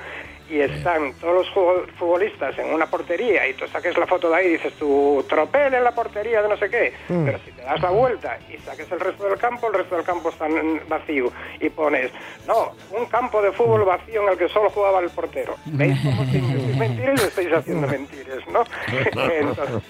y 0.52 0.60
están 0.60 1.14
todos 1.22 1.34
los 1.48 1.50
futbolistas 1.98 2.58
en 2.60 2.74
una 2.74 2.86
portería 2.86 3.48
y 3.48 3.54
tú 3.54 3.66
saques 3.68 3.98
la 3.98 4.06
foto 4.06 4.30
de 4.30 4.36
ahí 4.36 4.48
y 4.48 4.52
dices 4.54 4.74
tú 4.78 5.24
tropel 5.30 5.74
en 5.74 5.84
la 5.84 5.92
portería 5.96 6.42
de 6.42 6.50
no 6.50 6.58
sé 6.58 6.70
qué, 6.70 6.94
pero 7.08 7.40
si 7.46 7.52
te 7.52 7.62
das 7.62 7.82
la 7.82 7.90
vuelta 7.92 8.38
y 8.50 8.58
saques 8.58 8.92
el 8.92 9.00
resto 9.00 9.24
del 9.30 9.38
campo, 9.38 9.68
el 9.68 9.74
resto 9.76 9.96
del 9.96 10.04
campo 10.04 10.30
está 10.30 10.48
vacío 10.90 11.32
y 11.60 11.70
pones, 11.70 12.12
no, 12.48 12.74
un 12.92 13.06
campo 13.06 13.42
de 13.42 13.52
fútbol 13.54 13.86
vacío 13.86 14.24
en 14.24 14.30
el 14.30 14.38
que 14.38 14.50
solo 14.50 14.70
jugaba 14.70 15.00
el 15.00 15.10
portero. 15.10 15.56
¿Veis 15.68 15.98
cómo 16.04 16.26
si 16.26 16.40
mentiras 16.78 17.22
y 17.24 17.28
estáis 17.28 17.54
haciendo 17.54 17.88
mentiras, 17.88 18.40
no? 18.52 18.64
Entonces, 19.32 19.82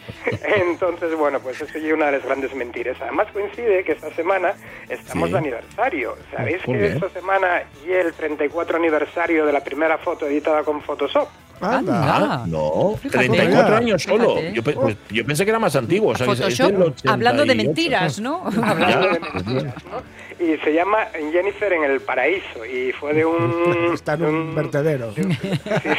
entonces, 0.44 1.16
bueno, 1.16 1.40
pues 1.40 1.60
eso 1.62 1.78
es 1.78 1.94
una 1.94 2.08
de 2.08 2.12
las 2.14 2.26
grandes 2.26 2.54
mentiras. 2.54 2.98
Además 3.02 3.28
coincide 3.34 3.84
que 3.84 3.94
esta 3.94 4.12
semana 4.14 4.54
estamos 4.90 5.30
Sí. 5.30 5.34
de 5.34 5.38
aniversario. 5.40 6.16
¿Sabéis 6.36 6.62
que 6.64 6.86
esta 6.88 7.10
semana 7.10 7.64
y 7.86 7.92
el 7.92 8.14
34 8.14 8.78
aniversario 8.78 9.46
de 9.46 9.54
la 9.54 9.64
primera 9.64 9.98
foto 9.98 10.28
editada 10.28 10.51
con 10.64 10.82
Photoshop? 10.82 11.28
Anda. 11.62 11.94
Ah, 12.04 12.44
no, 12.48 12.96
Fíjate. 13.00 13.28
34 13.28 13.76
años 13.76 14.02
solo. 14.02 14.42
Yo, 14.52 14.64
pe- 14.64 14.74
pues, 14.74 14.98
yo 15.12 15.24
pensé 15.24 15.44
que 15.46 15.52
era 15.52 15.60
más 15.60 15.76
antiguo. 15.76 16.12
O 16.14 16.16
sea, 16.16 16.26
es- 16.26 16.32
es 16.34 16.40
Photoshop, 16.40 16.72
del 16.72 16.82
88. 16.82 17.14
hablando 17.14 17.46
de 17.46 17.56
mentiras, 17.56 18.20
¿no? 18.20 18.44
Hablando 18.64 19.08
de 19.10 19.20
mentiras, 19.20 19.76
¿no? 19.86 20.22
Y 20.44 20.58
se 20.58 20.74
llama 20.74 21.06
Jennifer 21.32 21.72
en 21.72 21.84
el 21.84 22.02
Paraíso 22.02 22.66
y 22.66 22.92
fue 22.94 23.14
de 23.14 23.24
un... 23.26 23.92
Está 23.94 24.14
en 24.16 24.20
de 24.22 24.26
un 24.26 24.56
vertedero. 24.56 25.14
Sí, 25.14 25.22
sí, 25.22 25.38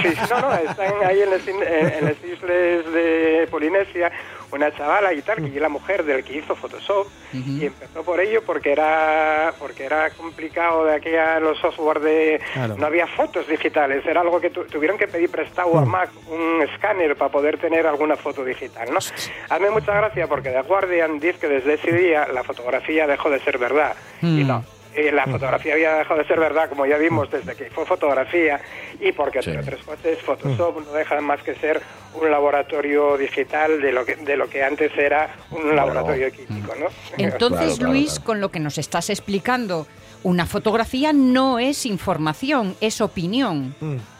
sí, 0.02 0.14
no, 0.28 0.40
no, 0.40 0.52
están 0.54 0.94
ahí 1.06 1.21
en 1.21 1.30
las, 1.30 1.47
en- 1.47 1.62
en 1.62 2.04
las 2.06 2.16
islas 2.25 2.92
de 2.92 3.47
Polinesia 3.49 4.11
una 4.52 4.71
chavala 4.76 5.12
y 5.14 5.23
tal, 5.23 5.37
que 5.38 5.47
es 5.47 5.54
la 5.61 5.68
mujer 5.68 6.04
del 6.04 6.23
que 6.25 6.38
hizo 6.38 6.54
Photoshop, 6.54 7.06
y 7.32 7.66
empezó 7.66 8.02
por 8.02 8.21
ello 8.21 8.42
porque 8.44 8.73
era 8.73 9.52
porque 9.59 9.85
era 9.85 10.11
complicado 10.11 10.85
de 10.85 10.94
aquella 10.97 11.40
los 11.40 11.59
software 11.59 12.00
de... 12.00 12.40
Claro. 12.52 12.76
No 12.76 12.87
había 12.87 13.06
fotos 13.06 13.47
digitales, 13.49 14.04
era 14.06 14.21
algo 14.21 14.40
que 14.40 14.50
tu- 14.50 14.64
tuvieron 14.64 14.99
que 14.99 15.09
pedir 15.09 15.30
prestado 15.30 15.78
a 15.78 15.85
Mac 15.85 16.11
un 16.30 16.61
escáner 16.62 17.16
para 17.16 17.30
poder 17.32 17.59
tener 17.59 17.87
alguna 17.87 18.16
foto 18.16 18.44
digital, 18.44 18.88
¿no? 18.92 18.99
Hazme 19.49 19.71
mucha 19.71 19.94
gracia 19.94 20.26
porque 20.26 20.50
The 20.50 20.62
Guardian 20.62 21.18
dice 21.18 21.38
que 21.40 21.49
desde 21.49 21.75
ese 21.75 21.92
día 21.92 22.26
la 22.32 22.44
fotografía 22.44 23.06
dejó 23.06 23.30
de 23.30 23.40
ser 23.40 23.59
verdad, 23.59 23.94
y 24.21 24.44
no. 24.44 24.64
Eh, 24.94 25.11
la 25.12 25.25
fotografía 25.25 25.75
había 25.75 25.94
dejado 25.94 26.20
de 26.20 26.26
ser 26.26 26.38
verdad, 26.38 26.68
como 26.68 26.84
ya 26.87 26.99
vimos 26.99 27.30
desde 27.30 27.54
que 27.56 27.70
fue 27.70 27.87
fotografía, 27.87 28.61
y 29.00 29.12
porque, 29.12 29.38
entre 29.38 29.52
Sí. 29.54 29.58
otras 29.61 29.82
cosas, 29.84 30.18
Photoshop 30.18 30.84
no 30.87 30.92
deja 30.92 31.20
más 31.22 31.42
que 31.42 31.54
ser 31.54 31.80
un 32.14 32.30
laboratorio 32.30 33.16
digital 33.16 33.80
de 33.80 33.90
lo 33.92 34.04
que, 34.04 34.16
de 34.16 34.37
lo 34.37 34.49
que 34.50 34.62
antes 34.62 34.96
era 34.99 35.30
un 35.50 35.75
laboratorio 35.75 36.30
químico, 36.30 36.75
¿no? 36.78 36.87
Entonces, 37.18 37.58
Claro, 37.58 37.76
claro, 37.78 37.92
Luis, 37.92 38.11
claro. 38.14 38.25
con 38.26 38.40
lo 38.42 38.50
que 38.50 38.61
nos 38.61 38.76
estás 38.76 39.08
explicando, 39.08 39.87
una 40.25 40.44
fotografía 40.46 41.12
no 41.14 41.58
es 41.58 41.87
información, 41.87 42.76
es 42.80 43.00
opinión. 43.00 43.75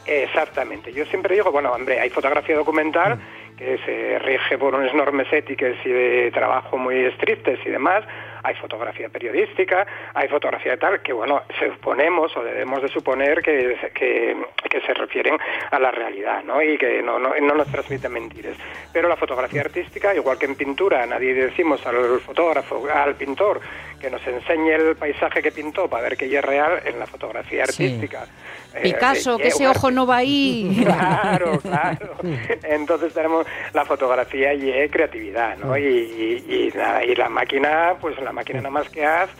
Exactamente. 0.07 0.93
Yo 0.93 1.05
siempre 1.07 1.35
digo, 1.35 1.52
bueno, 1.52 1.71
hombre, 1.73 2.00
hay 2.00 2.11
fotografía 2.11 2.57
documental 2.57 3.19
que 3.57 3.79
se 3.85 4.19
rige 4.19 4.59
por 4.59 4.75
unas 4.75 4.93
normas 4.95 5.26
éticas 5.33 5.75
y 5.85 5.88
de 5.91 6.31
trabajo 6.33 6.76
muy 6.79 6.97
estrictas 7.05 7.59
y 7.64 7.69
demás. 7.71 8.02
Hay 8.45 8.55
fotografía 8.57 9.09
periodística, 9.09 9.87
hay 10.15 10.29
fotografía 10.29 10.73
de 10.73 10.79
tal, 10.79 11.01
que 11.03 11.13
bueno, 11.13 11.43
suponemos 11.59 12.37
o 12.37 12.43
debemos 12.43 12.83
de 12.83 12.89
suponer 12.89 13.41
que, 13.43 13.77
que, 13.95 14.37
que 14.69 14.81
se 14.81 14.95
refieren 14.95 15.37
a 15.71 15.79
la 15.79 15.91
realidad, 15.91 16.43
¿no? 16.45 16.61
Y 16.63 16.77
que 16.79 17.03
no, 17.03 17.19
no, 17.19 17.33
no 17.41 17.55
nos 17.55 17.69
transmiten 17.69 18.13
mentiras. 18.13 18.57
Pero 18.93 19.09
la 19.09 19.17
fotografía 19.17 19.61
artística, 19.63 20.15
igual 20.15 20.39
que 20.39 20.47
en 20.47 20.57
pintura, 20.57 21.07
nadie 21.07 21.35
decimos 21.35 21.87
al 21.87 22.21
fotógrafo, 22.21 22.87
al 22.93 23.15
pintor, 23.15 23.61
que 24.01 24.11
nos 24.11 24.27
enseñe 24.27 24.71
el 24.75 24.97
paisaje 24.97 25.41
que 25.43 25.53
pintó 25.53 25.89
para 25.89 26.03
ver 26.03 26.17
que 26.17 26.27
es 26.35 26.45
real 26.45 26.81
en 26.85 26.99
la 26.99 27.07
fotografía 27.07 27.65
Sí. 27.67 27.85
artística. 27.85 28.27
eh, 28.75 28.81
Picasso, 28.83 29.37
que 29.39 29.49
ese 29.49 29.69
ojo 29.69 29.91
no 29.91 30.07
va 30.07 30.17
ahí. 30.17 30.83
Claro, 30.85 31.59
claro. 31.61 32.15
Entonces 32.65 33.13
tenemos 33.15 33.47
la 33.73 33.85
fotografía 33.85 34.53
y 34.55 34.89
creatividad, 34.89 35.57
¿no? 35.59 35.77
Y, 35.77 35.83
y- 35.87 36.55
y 36.73 36.77
nada, 36.77 37.05
y 37.05 37.15
la 37.15 37.29
máquina, 37.29 37.95
pues 38.01 38.19
la 38.21 38.32
máquina 38.33 38.59
nada 38.61 38.71
más 38.71 38.89
que 38.89 39.05
hace 39.05 39.33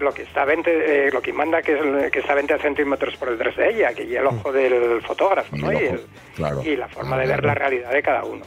lo 0.00 0.14
que 0.14 0.22
está 0.22 0.46
20, 0.46 1.08
eh, 1.08 1.10
lo 1.12 1.20
que 1.20 1.30
manda 1.30 1.60
que, 1.60 1.74
es, 1.74 1.80
el- 1.80 2.10
que 2.10 2.20
está 2.20 2.34
20 2.34 2.56
centímetros 2.58 3.16
por 3.18 3.30
detrás 3.30 3.54
de 3.56 3.68
ella, 3.70 3.92
que 3.92 4.04
es 4.04 4.10
el 4.12 4.26
ojo 4.26 4.50
del 4.50 5.02
fotógrafo, 5.02 5.54
Y 5.54 5.60
¿no? 5.60 5.70
el 5.70 5.76
Y, 5.76 5.86
ojo, 5.88 5.94
el- 5.96 6.00
claro. 6.34 6.62
y 6.64 6.76
la 6.76 6.88
forma 6.88 7.18
de 7.18 7.26
ver 7.26 7.44
la 7.44 7.54
realidad 7.54 7.90
de 7.92 8.02
cada 8.02 8.24
uno. 8.24 8.42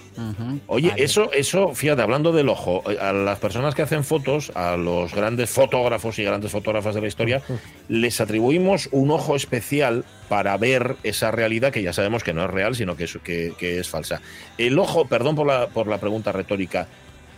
Oye, 0.66 0.90
vale. 0.90 1.04
eso, 1.04 1.32
eso, 1.32 1.76
fíjate, 1.76 2.02
hablando 2.02 2.32
del 2.32 2.50
ojo, 2.50 2.82
eh, 2.90 2.98
a 3.00 3.14
las 3.14 3.38
personas 3.38 3.76
que 3.76 3.84
hacen 3.84 4.04
fotos, 4.04 4.52
a 4.56 4.78
los 4.78 5.14
grandes 5.14 5.52
fotógrafos 5.52 6.18
y 6.18 6.24
grandes 6.24 6.52
fotógrafas 6.52 6.96
de 6.96 7.02
la 7.02 7.08
historia, 7.08 7.42
les 7.88 8.20
atribuimos 8.20 8.90
un 8.92 9.12
ojo 9.12 9.36
especial 9.36 10.06
para 10.30 10.58
ver 10.58 10.96
esa 11.04 11.30
realidad 11.30 11.72
que 11.72 11.84
ya 11.84 11.94
sabemos 11.94 12.24
que 12.24 12.34
no 12.34 12.44
es 12.46 12.50
real, 12.50 12.74
sino 12.74 12.96
que 12.96 13.04
es, 13.04 13.16
que, 13.24 13.54
que 13.60 13.78
es 13.80 13.88
falsa. 13.90 14.22
El 14.58 14.80
ojo, 14.80 15.06
perdón 15.06 15.36
por 15.36 15.46
la, 15.46 15.68
por 15.68 15.86
la 15.86 16.00
pregunta 16.00 16.32
retórica, 16.32 16.88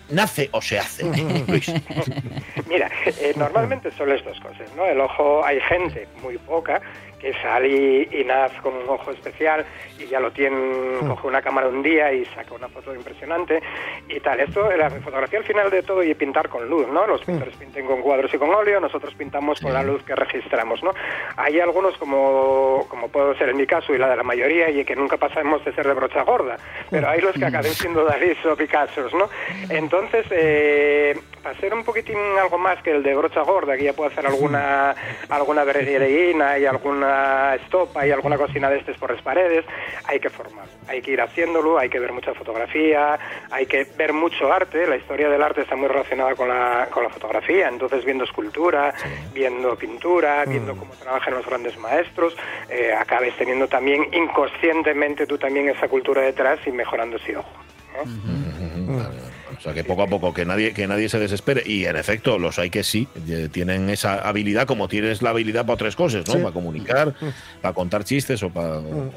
¿nace 0.09 0.49
o 0.51 0.61
se 0.61 0.79
hace? 0.79 1.03
Luis. 1.47 1.71
Mira, 2.67 2.89
eh, 3.05 3.33
normalmente 3.35 3.91
son 3.91 4.09
las 4.09 4.23
dos 4.23 4.39
cosas, 4.39 4.69
¿no? 4.75 4.85
El 4.85 4.99
ojo, 4.99 5.43
hay 5.45 5.59
gente, 5.61 6.07
muy 6.21 6.37
poca, 6.37 6.81
que 7.25 7.33
sale 7.41 7.67
y, 7.67 8.21
y 8.21 8.23
nace 8.23 8.55
con 8.61 8.75
un 8.75 8.87
ojo 8.87 9.09
especial 9.09 9.65
y 9.97 10.05
ya 10.05 10.19
lo 10.19 10.31
tiene, 10.31 10.99
coge 11.07 11.25
una 11.25 11.41
cámara 11.41 11.67
un 11.67 11.81
día 11.81 12.13
y 12.13 12.23
saca 12.25 12.53
una 12.53 12.67
foto 12.67 12.93
impresionante 12.93 13.63
y 14.07 14.19
tal. 14.19 14.39
Esto, 14.39 14.69
la 14.77 14.91
fotografía 14.91 15.39
al 15.39 15.45
final 15.45 15.71
de 15.71 15.81
todo 15.81 16.03
y 16.03 16.13
pintar 16.13 16.49
con 16.49 16.69
luz, 16.69 16.87
¿no? 16.87 17.07
Los 17.07 17.25
pintores 17.25 17.55
pintan 17.55 17.87
con 17.87 18.03
cuadros 18.03 18.31
y 18.31 18.37
con 18.37 18.53
óleo, 18.53 18.79
nosotros 18.79 19.15
pintamos 19.15 19.59
con 19.59 19.73
la 19.73 19.81
luz 19.81 20.03
que 20.03 20.13
registramos, 20.13 20.83
¿no? 20.83 20.93
Hay 21.35 21.59
algunos 21.59 21.97
como, 21.97 22.85
como 22.89 23.07
puedo 23.07 23.35
ser 23.35 23.49
en 23.49 23.57
mi 23.57 23.65
caso 23.65 23.95
y 23.95 23.97
la 23.97 24.07
de 24.07 24.17
la 24.17 24.23
mayoría 24.23 24.69
y 24.69 24.85
que 24.85 24.95
nunca 24.95 25.17
pasamos 25.17 25.65
de 25.65 25.73
ser 25.73 25.87
de 25.87 25.93
brocha 25.93 26.21
gorda, 26.21 26.57
pero 26.91 27.09
hay 27.09 27.21
los 27.21 27.33
que 27.33 27.45
acaben 27.45 27.73
siendo 27.73 28.03
Dalí 28.03 28.37
o 28.45 28.55
Picassos, 28.55 29.11
¿no? 29.15 29.29
Entonces, 29.69 30.27
eh, 30.29 31.17
para 31.45 31.59
ser 31.59 31.75
un 31.75 31.83
poquitín 31.83 32.17
algo 32.41 32.57
más 32.57 32.81
que 32.81 32.89
el 32.89 33.03
de 33.03 33.13
brocha 33.13 33.43
gorda, 33.43 33.77
que 33.77 33.83
ya 33.83 33.93
puede 33.93 34.09
hacer 34.11 34.25
alguna 34.25 34.95
alguna 35.29 35.63
berrierina 35.63 36.57
y 36.57 36.65
alguna 36.65 37.53
estopa 37.53 38.07
y 38.07 38.09
alguna 38.09 38.35
cocina 38.35 38.67
de 38.67 38.79
estas 38.79 38.97
por 38.97 39.11
las 39.11 39.21
paredes, 39.21 39.63
hay 40.05 40.19
que 40.19 40.31
formar, 40.31 40.65
hay 40.87 41.03
que 41.03 41.11
ir 41.11 41.21
haciéndolo, 41.21 41.77
hay 41.77 41.87
que 41.87 41.99
ver 41.99 42.13
mucha 42.13 42.33
fotografía, 42.33 43.19
hay 43.51 43.67
que 43.67 43.85
ver 43.95 44.11
mucho 44.11 44.51
arte, 44.51 44.87
la 44.87 44.95
historia 44.95 45.29
del 45.29 45.43
arte 45.43 45.61
está 45.61 45.75
muy 45.75 45.87
relacionada 45.87 46.33
con 46.33 46.47
la, 46.47 46.87
con 46.89 47.03
la 47.03 47.09
fotografía, 47.11 47.67
entonces 47.67 48.03
viendo 48.03 48.23
escultura, 48.23 48.95
viendo 49.31 49.75
pintura, 49.75 50.45
viendo 50.45 50.75
cómo 50.75 50.95
trabajan 50.95 51.35
los 51.35 51.45
grandes 51.45 51.77
maestros, 51.77 52.35
eh, 52.69 52.91
acabes 52.91 53.37
teniendo 53.37 53.67
también 53.67 54.07
inconscientemente 54.15 55.27
tú 55.27 55.37
también 55.37 55.69
esa 55.69 55.87
cultura 55.87 56.23
detrás 56.23 56.57
y 56.65 56.71
mejorando 56.71 57.17
ese 57.17 57.37
ojo. 57.37 57.51
¿no? 58.03 59.34
O 59.57 59.61
sea, 59.61 59.73
que 59.73 59.83
poco 59.83 60.03
a 60.03 60.07
poco, 60.07 60.33
que 60.33 60.45
nadie, 60.45 60.73
que 60.73 60.87
nadie 60.87 61.09
se 61.09 61.19
desespere. 61.19 61.63
Y 61.65 61.85
en 61.85 61.95
efecto, 61.95 62.37
los 62.39 62.59
hay 62.59 62.69
que 62.69 62.83
sí, 62.83 63.07
eh, 63.29 63.49
tienen 63.51 63.89
esa 63.89 64.27
habilidad, 64.27 64.65
como 64.67 64.87
tienes 64.87 65.21
la 65.21 65.31
habilidad 65.31 65.61
para 65.61 65.73
otras 65.75 65.95
cosas, 65.95 66.27
¿no? 66.27 66.33
Sí. 66.33 66.39
Para 66.39 66.53
comunicar, 66.53 67.13
para 67.61 67.73
contar 67.73 68.03
chistes 68.03 68.41
o 68.43 68.49
para, 68.49 68.79
o- 68.79 69.11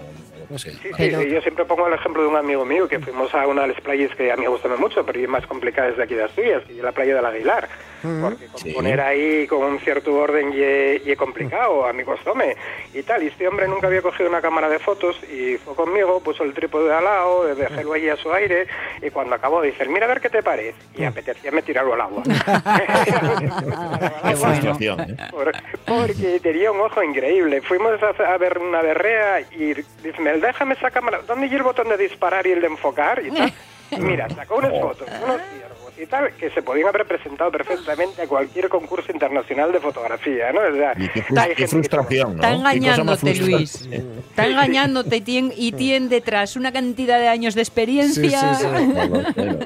No 0.50 0.59
sé. 0.59 0.71
Sí, 0.73 0.78
sí, 0.83 0.88
Pero- 0.97 1.21
sí, 1.21 1.30
yo 1.30 1.40
siempre 1.42 1.64
pongo 1.66 1.87
el 1.88 1.92
ejemplo 1.92 2.23
de 2.23 2.28
un 2.28 2.37
amigo 2.37 2.64
mío 2.64 2.88
que 2.88 2.99
fuimos 3.00 3.35
a 3.35 3.47
una 3.47 3.62
de 3.62 3.68
las 3.68 3.80
playas 3.83 4.14
que 4.16 4.33
a 4.33 4.37
mí 4.37 4.42
me 4.45 4.49
gustan 4.49 4.80
mucho, 4.80 5.04
pero 5.04 5.21
es 5.21 5.28
más 5.28 5.47
complicada 5.47 5.90
de 5.90 6.02
aquí 6.02 6.14
de 6.14 6.25
Asturias, 6.25 6.62
que 6.66 6.73
es 6.78 6.83
la 6.83 6.92
playa 6.92 7.14
del 7.16 7.26
Aguilar. 7.26 7.68
Porque 8.02 8.49
Sí. 8.57 8.73
componer 8.73 9.00
ahí 9.00 9.47
con 9.47 9.62
un 9.64 9.78
cierto 9.81 10.14
orden 10.14 10.52
y, 10.52 11.11
y 11.11 11.17
complicado, 11.17 11.87
a 11.87 11.93
mi 11.93 12.05
costome 12.05 12.57
y 12.95 13.02
tal. 13.02 13.23
Y 13.23 13.28
este 13.28 13.47
hombre 13.49 13.69
nunca 13.69 13.87
había 13.88 14.02
cogido 14.02 14.28
una 14.28 14.40
cámara 14.40 14.69
de 14.69 14.78
fotos 14.78 15.19
y 15.25 15.57
fue 15.59 15.75
conmigo, 15.75 16.21
puso 16.21 16.45
el 16.45 16.55
trípode 16.55 16.93
al 16.93 17.05
lado, 17.05 17.55
dejélo 17.55 17.93
ahí 17.93 18.09
a 18.09 18.17
su 18.17 18.33
aire 18.33 18.67
y 19.02 19.11
cuando 19.11 19.35
acabó 19.35 19.62
dice, 19.62 19.85
mira 19.87 20.07
a 20.07 20.09
ver 20.09 20.21
qué 20.21 20.31
te 20.31 20.43
parece. 20.43 20.76
Y 20.97 21.05
apetecía 21.05 21.50
me 21.50 21.62
tirarlo 21.62 21.95
al 21.95 22.00
agua. 22.02 22.23
¿eh? 24.99 25.17
Por- 25.31 25.52
porque 25.87 26.40
tenía 26.43 26.71
un 26.73 26.81
ojo 26.81 27.02
increíble. 27.02 27.61
Fuimos 27.62 27.93
a, 28.02 28.37
ver 28.38 28.59
una 28.59 28.83
berrea 28.83 29.40
y 29.40 29.75
dice, 29.75 30.21
"Mel, 30.21 30.40
déjame 30.40 30.75
esa 30.75 30.90
cámara. 30.90 31.21
¿Dónde 31.26 31.47
hay 31.47 31.55
el 31.55 31.62
botón 31.62 31.88
de 31.88 31.97
disparar 31.97 32.47
y 32.47 32.52
el 32.52 32.61
de 32.61 32.67
enfocar? 32.69 33.25
Y 33.25 33.31
tal. 33.31 33.52
Mira, 33.99 34.28
sacó 34.30 34.57
unas 34.57 34.73
fotos, 34.80 35.09
unos 35.25 35.40
ciervos 35.52 35.92
y 36.00 36.07
tal, 36.07 36.33
que 36.35 36.50
se 36.50 36.62
podían 36.62 36.88
haber 36.88 37.07
presentado 37.07 37.50
perfectamente 37.50 38.23
a 38.23 38.26
cualquier 38.26 38.68
concurso 38.68 39.11
internacional 39.11 39.73
de 39.73 39.80
fotografía, 39.80 40.52
¿no? 40.52 40.61
O 40.61 40.73
sea, 40.76 40.92
Y 40.97 41.09
qué, 41.54 41.66
frustración, 41.66 42.37
¿no? 42.37 42.42
Está 42.42 42.57
más 42.59 42.75
engañándote. 42.76 43.35
Luis. 43.37 43.88
Está 43.90 44.47
engañándote 44.47 45.16
y 45.16 45.21
tiene, 45.23 45.54
y 45.57 45.73
tiene 45.73 46.09
detrás 46.09 46.54
una 46.57 46.71
cantidad 46.71 47.18
de 47.18 47.28
años 47.28 47.54
de 47.54 47.62
experiencia. 47.62 48.54
Sí, 48.54 48.64
sí, 48.68 48.68
sí. 48.78 48.87
No 48.95 49.07
no 49.07 49.23
pero- 49.35 49.59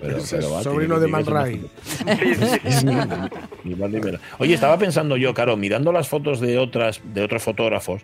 pero 0.00 0.20
sobrino 0.62 0.98
de 1.00 1.06
que- 1.06 1.12
Man 1.12 1.24
tiene 1.24 1.40
Ray. 1.40 1.70
Sí, 1.84 2.34
sí, 2.34 2.70
sí. 2.70 2.86
Ni 3.64 3.74
más 3.74 3.90
ni 3.90 4.00
menos. 4.00 4.20
Oye, 4.38 4.54
estaba 4.54 4.78
pensando 4.78 5.16
yo, 5.16 5.34
claro, 5.34 5.56
mirando 5.56 5.92
las 5.92 6.08
fotos 6.08 6.40
de 6.40 6.58
otras 6.58 7.00
de 7.04 7.22
otros 7.22 7.42
fotógrafos, 7.42 8.02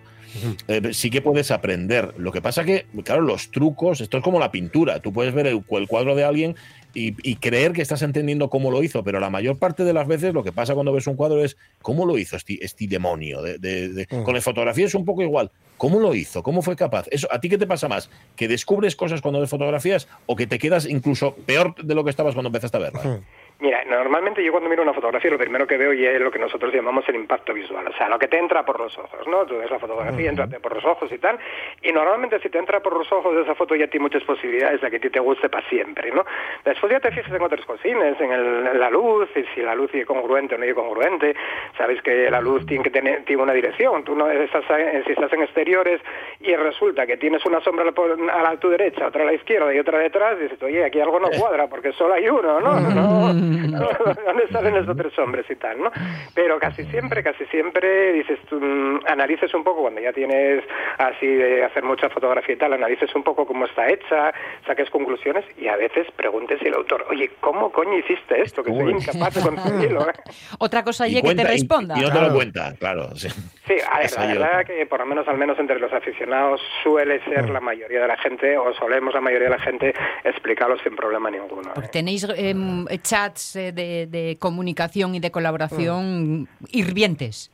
eh, 0.69 0.93
sí 0.93 1.11
que 1.11 1.21
puedes 1.23 1.51
aprender. 1.51 2.15
Lo 2.19 2.33
que 2.33 2.41
pasa 2.43 2.65
que, 2.65 2.87
claro, 3.05 3.23
los 3.23 3.51
trucos, 3.51 4.01
esto 4.01 4.19
es 4.19 4.23
como 4.25 4.39
la 4.39 4.51
pintura. 4.53 5.01
Tú 5.01 5.13
puedes 5.13 5.35
ver 5.35 5.47
el, 5.47 5.63
el 5.71 5.87
cuadro 5.89 6.15
de 6.15 6.25
alguien 6.25 6.57
y, 6.95 7.15
y 7.29 7.37
creer 7.37 7.73
que 7.73 7.81
estás 7.83 8.03
entendiendo 8.03 8.51
cómo 8.51 8.71
lo 8.71 8.83
hizo, 8.83 9.03
pero 9.03 9.19
la 9.19 9.31
mayor 9.31 9.59
parte 9.59 9.85
de 9.85 9.93
las 9.95 10.07
veces 10.07 10.35
lo 10.35 10.45
que 10.45 10.53
pasa 10.53 10.75
cuando 10.75 10.93
ves 10.93 11.07
un 11.07 11.17
cuadro 11.17 11.43
es 11.43 11.57
cómo 11.81 12.05
lo 12.05 12.19
hizo 12.19 12.37
este, 12.37 12.63
este 12.65 12.87
demonio. 12.87 13.41
De, 13.43 13.59
de- 13.59 13.89
de- 13.89 14.07
Mm. 14.13 14.25
Con 14.25 14.35
la 14.35 14.41
fotografía 14.43 14.85
es 14.87 14.95
un 14.95 15.05
poco 15.05 15.23
igual. 15.23 15.51
¿Cómo 15.79 15.99
lo 16.01 16.15
hizo? 16.15 16.43
¿Cómo 16.43 16.61
fue 16.63 16.77
capaz? 16.77 17.07
Eso, 17.11 17.27
¿A 17.31 17.41
ti 17.41 17.49
qué 17.49 17.57
te 17.59 17.67
pasa 17.67 17.89
más? 17.89 18.11
¿Que 18.37 18.47
descubres 18.47 18.95
cosas 18.95 19.21
cuando 19.23 19.41
ves 19.41 19.49
fotografías 19.51 20.07
o 20.27 20.37
que 20.37 20.47
te 20.47 20.59
quedas 20.59 20.87
incluso 20.87 21.35
peor 21.47 21.75
de 21.83 21.95
lo 21.95 22.05
que 22.05 22.11
estabas 22.11 22.35
cuando 22.35 22.49
empezaste 22.49 22.77
a 22.77 22.81
verlas? 22.81 23.05
Mira, 23.63 23.85
normalmente 23.85 24.43
yo 24.43 24.51
cuando 24.51 24.69
miro 24.69 24.83
una 24.83 24.93
fotografía 24.93 25.31
lo 25.31 25.39
primero 25.39 25.69
que 25.69 25.77
veo 25.77 25.93
ya 25.93 26.11
es 26.11 26.21
lo 26.21 26.33
que 26.33 26.39
nosotros 26.41 26.75
llamamos 26.75 27.09
el 27.09 27.15
impacto 27.15 27.55
visual, 27.55 27.87
o 27.87 27.93
sea, 27.97 28.09
lo 28.09 28.19
que 28.19 28.27
te 28.27 28.37
entra 28.37 28.65
por 28.65 28.81
los 28.81 28.99
ojos, 28.99 29.25
¿no? 29.29 29.47
Tú 29.47 29.57
ves 29.57 29.71
la 29.71 29.79
fotografía, 29.79 30.29
entra 30.31 30.49
por 30.61 30.75
los 30.75 30.85
ojos 30.85 31.13
y 31.13 31.19
tal, 31.19 31.39
y 31.81 31.93
normalmente 31.93 32.41
si 32.41 32.49
te 32.51 32.59
entra 32.59 32.81
por 32.81 32.99
los 32.99 33.11
ojos 33.13 33.37
esa 33.37 33.55
foto 33.55 33.77
ya 33.77 33.87
tiene 33.87 34.03
muchas 34.03 34.25
posibilidades 34.25 34.81
de 34.81 34.91
que 34.91 34.97
a 34.97 35.01
ti 35.01 35.11
te 35.11 35.21
guste 35.21 35.49
para 35.49 35.65
siempre, 35.69 36.11
¿no? 36.11 36.25
Después 36.65 36.91
ya 36.91 36.99
te 36.99 37.13
fijas 37.13 37.31
en 37.31 37.41
otras 37.41 37.65
cosines, 37.65 38.21
en, 38.21 38.33
el- 38.33 38.67
en 38.67 38.81
la 38.81 38.91
luz, 38.91 39.29
y 39.37 39.45
si 39.55 39.61
la 39.63 39.77
luz 39.77 39.95
es 39.95 40.07
congruente 40.07 40.57
o 40.57 40.59
no 40.59 40.65
es 40.65 40.75
congruente, 40.75 41.37
sabes 41.79 42.03
que 42.03 42.33
la 42.33 42.41
luz 42.41 42.67
tiene 42.67 42.83
que 42.83 42.91
tener 42.91 43.25
tiene 43.27 43.45
una 43.45 43.53
dirección, 43.53 44.03
tú 44.03 44.17
no 44.17 44.29
estás 44.29 44.65
en- 44.71 45.05
si 45.05 45.13
estás 45.13 45.33
en 45.35 45.43
exteriores 45.43 46.01
y 46.41 46.53
resulta 46.57 47.07
que 47.07 47.17
tienes 47.17 47.47
una 47.47 47.61
sombra 47.61 47.85
a 47.89 48.41
la- 48.43 48.49
a 48.51 48.57
tu 48.57 48.69
derecha, 48.71 49.07
otra 49.07 49.23
a 49.23 49.27
la 49.27 49.35
izquierda 49.35 49.73
y 49.73 49.79
otra 49.79 49.99
detrás, 50.01 50.37
dices, 50.41 50.61
oye, 50.65 50.85
aquí 50.85 51.01
algo 51.01 51.21
no 51.21 51.29
cuadra 51.31 51.69
porque 51.69 51.93
solo 51.93 52.15
hay 52.15 52.29
uno, 52.29 52.61
¿no? 52.61 52.81
no, 52.81 53.52
¿Dónde 54.27 54.49
salen 54.51 54.75
los 54.75 54.89
otros 54.89 55.17
hombres 55.19 55.47
y 55.51 55.57
tal, 55.57 55.81
no? 55.81 55.91
Pero 56.35 56.59
casi 56.59 56.85
siempre, 56.87 57.23
casi 57.23 57.45
siempre 57.47 58.13
dices, 58.13 58.39
tú, 58.49 58.59
mm, 58.61 59.01
analices 59.07 59.53
un 59.55 59.65
poco 59.65 59.83
cuando 59.83 60.01
ya 60.01 60.13
tienes 60.13 60.65
así 60.99 61.27
de 61.27 61.65
hacer 61.65 61.83
mucha 61.85 62.09
fotografía 62.11 62.55
y 62.55 62.59
tal, 62.59 62.73
analices 62.73 63.15
un 63.15 63.23
poco 63.23 63.47
cómo 63.47 63.67
está 63.67 63.89
hecha, 63.89 64.33
saques 64.67 64.91
conclusiones 64.91 65.45
y 65.59 65.69
a 65.69 65.77
veces 65.77 66.07
preguntes 66.17 66.61
al 66.63 66.75
autor, 66.75 67.07
oye, 67.11 67.31
¿cómo 67.41 67.71
coño 67.73 67.99
hiciste 67.99 68.41
esto? 68.43 68.63
Que 68.63 68.71
soy 68.73 68.91
incapaz 68.93 69.35
de 69.35 69.41
conseguirlo. 69.43 70.09
¿eh? 70.09 70.13
Otra 70.59 70.83
cosa 70.85 71.07
Y 71.07 71.13
y 71.13 71.15
que 71.17 71.21
te 71.21 71.27
cuenta- 71.27 71.43
y- 71.43 71.47
responda. 71.47 71.95
Y, 71.97 72.01
no 72.01 72.07
te 72.07 72.13
Claro. 72.13 72.29
lo 72.29 72.35
cuenta, 72.35 72.75
claro. 72.79 73.17
sí. 73.17 73.29
Sí, 73.67 73.75
a 73.91 73.99
ver, 74.01 74.11
la 74.13 74.27
verdad 74.27 74.67
que 74.67 74.87
por 74.87 75.01
lo 75.01 75.07
menos, 75.07 75.27
al 75.29 75.39
menos 75.39 75.59
entre 75.59 75.79
los 75.79 75.93
aficionados 75.93 76.61
suele 76.83 77.23
ser 77.25 77.49
la 77.49 77.61
mayoría 77.61 78.03
de 78.03 78.09
la 78.09 78.17
gente, 78.19 78.59
o 78.59 78.75
solemos 78.75 79.15
la 79.15 79.21
mayoría 79.21 79.49
de 79.49 79.57
la 79.57 79.63
gente 79.63 79.95
explicarlo 80.25 80.77
sin 80.81 80.97
problema 80.97 81.31
ninguno. 81.31 81.69
¿eh? 81.71 81.73
Porque 81.75 81.89
tenéis 81.89 82.27
em, 82.37 82.85
chats 83.03 83.42
eh, 83.57 83.73
de, 83.73 84.07
de 84.07 84.37
comunicación 84.39 85.15
y 85.15 85.21
de 85.21 85.31
colaboración 85.31 86.49
hirvientes. 86.71 87.51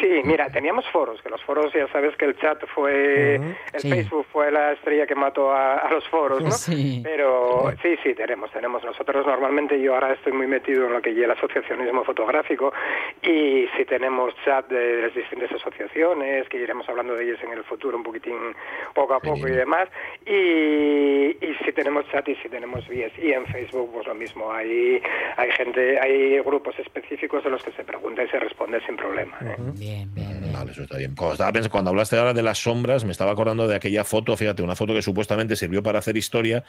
Sí, 0.00 0.20
mira, 0.24 0.48
teníamos 0.50 0.86
foros, 0.92 1.20
que 1.22 1.28
los 1.28 1.42
foros 1.42 1.72
ya 1.74 1.88
sabes 1.88 2.14
que 2.16 2.24
el 2.24 2.38
chat 2.38 2.64
fue, 2.74 3.34
el 3.36 3.80
Sí. 3.80 3.90
Facebook 3.90 4.26
fue 4.32 4.50
la 4.52 4.72
estrella 4.72 5.06
que 5.06 5.14
mató 5.16 5.50
a, 5.52 5.78
a 5.78 5.90
los 5.90 6.06
foros, 6.08 6.42
¿no? 6.42 6.50
Sí. 6.52 7.00
Pero 7.02 7.72
sí, 7.82 7.96
sí, 8.02 8.14
tenemos, 8.14 8.50
tenemos. 8.52 8.84
Nosotros 8.84 9.26
normalmente, 9.26 9.80
yo 9.80 9.94
ahora 9.94 10.12
estoy 10.12 10.32
muy 10.32 10.46
metido 10.46 10.86
en 10.86 10.92
lo 10.92 11.02
que 11.02 11.10
lleva 11.12 11.32
el 11.32 11.38
asociacionismo 11.38 12.04
fotográfico 12.04 12.72
y 13.22 13.66
sí 13.76 13.84
tenemos 13.88 14.32
chat 14.44 14.68
de 14.68 15.02
las 15.02 15.14
distintas 15.14 15.50
asociaciones, 15.52 16.48
que 16.48 16.58
iremos 16.58 16.88
hablando 16.88 17.14
de 17.14 17.24
ellas 17.24 17.42
en 17.42 17.52
el 17.52 17.64
futuro 17.64 17.96
un 17.96 18.04
poquitín 18.04 18.36
poco 18.94 19.14
a 19.14 19.20
poco 19.20 19.48
y 19.48 19.52
demás. 19.52 19.88
Y, 20.26 21.30
y 21.44 21.56
sí 21.64 21.72
tenemos 21.74 22.08
chat 22.10 22.28
y 22.28 22.36
sí 22.36 22.48
tenemos 22.48 22.86
vías. 22.88 23.12
Y 23.18 23.32
en 23.32 23.46
Facebook 23.46 23.90
pues 23.92 24.06
lo 24.06 24.14
mismo, 24.14 24.52
hay, 24.52 25.02
hay 25.36 25.50
gente, 25.52 25.98
hay 26.00 26.38
grupos 26.40 26.78
específicos 26.78 27.42
de 27.44 27.50
los 27.50 27.62
que 27.62 27.72
se 27.72 27.84
pregunta 27.84 28.22
y 28.22 28.28
se 28.28 28.38
responde 28.38 28.78
sin 28.86 28.96
problema. 28.96 29.36
¿eh? 29.42 29.56
Bien, 29.74 30.12
bien, 30.14 30.40
bien. 30.40 30.52
Vale, 30.52 30.72
eso 30.72 30.82
está 30.82 30.96
bien. 30.98 31.14
Cuando, 31.14 31.34
estaba 31.34 31.52
pensando- 31.52 31.70
cuando 31.72 31.90
hablaste 31.90 32.16
ahora 32.16 32.32
de 32.34 32.42
las 32.42 32.58
sombras, 32.58 33.04
me 33.04 33.12
estaba 33.12 33.32
acordando 33.32 33.66
de 33.68 33.74
aquella 33.76 34.04
foto, 34.04 34.36
fíjate, 34.36 34.62
una 34.62 34.76
foto 34.76 34.92
que 34.94 35.02
supuestamente 35.02 35.56
sirvió 35.56 35.82
para 35.82 35.98
hacer 36.00 36.16
historia, 36.16 36.64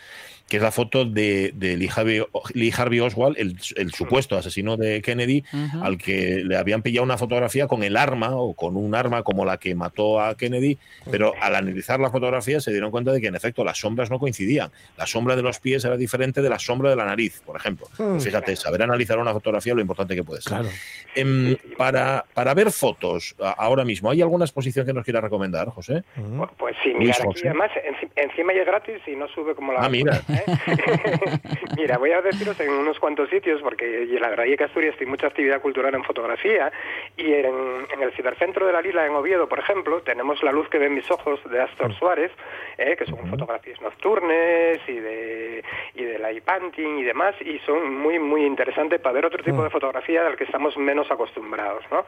que 0.48 0.58
es 0.58 0.64
la 0.64 0.72
foto 0.72 1.06
de, 1.06 1.52
de 1.56 1.78
Lee, 1.78 1.90
Harvey, 1.96 2.24
Lee 2.54 2.74
Harvey 2.76 3.00
Oswald, 3.00 3.38
el, 3.38 3.58
el 3.76 3.92
supuesto 3.94 4.38
asesino 4.38 4.78
de 4.78 5.02
Kennedy, 5.02 5.44
al 5.82 5.98
que 5.98 6.44
le 6.46 6.56
habían 6.58 6.82
pillado 6.82 7.04
una 7.04 7.18
fotografía 7.18 7.68
con 7.68 7.84
el 7.84 7.98
arma 7.98 8.36
o 8.36 8.54
con 8.54 8.78
un 8.78 8.96
arma 8.96 9.24
como 9.24 9.46
la 9.46 9.58
que 9.58 9.76
mató 9.76 10.22
a 10.22 10.36
Kennedy, 10.36 10.78
pero 11.10 11.34
al 11.42 11.56
analizar 11.56 12.00
la 12.00 12.10
fotografía 12.10 12.60
se 12.62 12.72
dieron 12.72 12.92
cuenta 12.92 13.12
de 13.12 13.20
que 13.22 13.28
en 13.28 13.36
efecto 13.36 13.64
las 13.64 13.78
sombras 13.80 14.10
no 14.10 14.20
coincidían. 14.20 14.72
La 14.98 15.06
sombra 15.08 15.36
de 15.36 15.42
los 15.42 15.60
pies 15.60 15.84
era 15.86 15.98
diferente 15.98 16.42
de 16.42 16.50
la 16.50 16.60
sombra 16.60 16.90
de 16.90 16.96
la 16.96 17.06
nariz, 17.06 17.42
por 17.46 17.56
ejemplo. 17.58 17.88
Pues 17.98 18.26
fíjate, 18.32 18.56
saber 18.56 18.82
analizar 18.84 19.20
una 19.20 19.34
fotografía 19.34 19.74
lo 19.74 19.82
importante 19.82 20.16
que 20.16 20.24
puede 20.24 20.42
ser. 20.42 20.54
Claro. 20.60 20.70
Em, 21.16 21.56
para, 21.78 22.24
para 22.34 22.54
ver 22.54 22.72
fotos 22.72 23.36
a- 23.42 23.52
ahora 23.52 23.84
mismo, 23.84 24.10
¿hay 24.10 24.22
alguna 24.22 24.46
exposición 24.46 24.86
que 24.86 24.94
nos 24.94 25.04
quiera 25.04 25.20
recomendar, 25.22 25.68
José? 25.70 26.04
Pu- 26.18 26.50
Pues 26.58 26.76
sí, 26.84 26.94
mira, 26.98 27.14
aquí 27.14 27.48
además 27.48 27.72
enci- 27.72 28.10
encima 28.16 28.54
ya 28.54 28.62
es 28.62 28.68
gratis 28.68 29.02
y 29.08 29.16
no 29.16 29.28
sube 29.28 29.54
como 29.56 29.74
la... 29.74 29.82
Ah, 29.82 29.90
mira. 29.90 30.22
¿eh? 30.30 30.44
mira, 31.78 31.98
voy 31.98 32.12
a 32.12 32.22
deciros 32.22 32.60
en 32.60 32.70
unos 32.72 33.00
cuantos 33.00 33.30
sitios, 33.30 33.62
porque 33.62 34.04
y 34.04 34.18
la 34.20 34.30
verdad 34.30 34.46
es 34.48 34.58
que 34.58 34.64
Asturias 34.64 34.96
tiene 34.98 35.12
mucha 35.12 35.28
actividad 35.28 35.62
cultural 35.62 35.94
en 35.96 36.04
fotografía, 36.04 36.72
y 37.18 37.32
en, 37.34 37.56
en 37.94 38.02
el 38.02 38.12
Cibercentro 38.14 38.66
de 38.68 38.74
la 38.74 38.82
Lila 38.82 39.06
en 39.06 39.14
Oviedo, 39.14 39.48
por 39.50 39.60
ejemplo, 39.60 40.02
tenemos 40.02 40.42
La 40.44 40.52
luz 40.52 40.70
que 40.70 40.78
ven 40.78 40.94
mis 40.96 41.10
ojos 41.12 41.40
de 41.50 41.62
Astor 41.62 41.94
Suárez, 41.98 42.32
¿eh? 42.78 42.96
que 42.98 43.06
son 43.06 43.28
fotografías 43.30 43.82
nocturnes 43.82 44.80
y 44.88 44.94
de, 44.94 45.64
y 45.96 46.04
de 46.04 46.20
light 46.20 46.44
painting 46.44 47.00
y 47.00 47.04
demás, 47.04 47.36
y 47.42 47.60
son 47.66 47.94
muy, 47.94 48.20
muy 48.22 48.46
interesantes 48.46 49.00
para 49.00 49.14
ver 49.14 49.26
otro 49.26 49.44
tipo 49.44 49.64
de 49.64 49.70
fotografía 49.70 50.24
del 50.24 50.36
que 50.36 50.46
estamos 50.46 50.78
menos 50.78 51.10
acostumbrados. 51.12 51.84
¿no? 51.92 52.06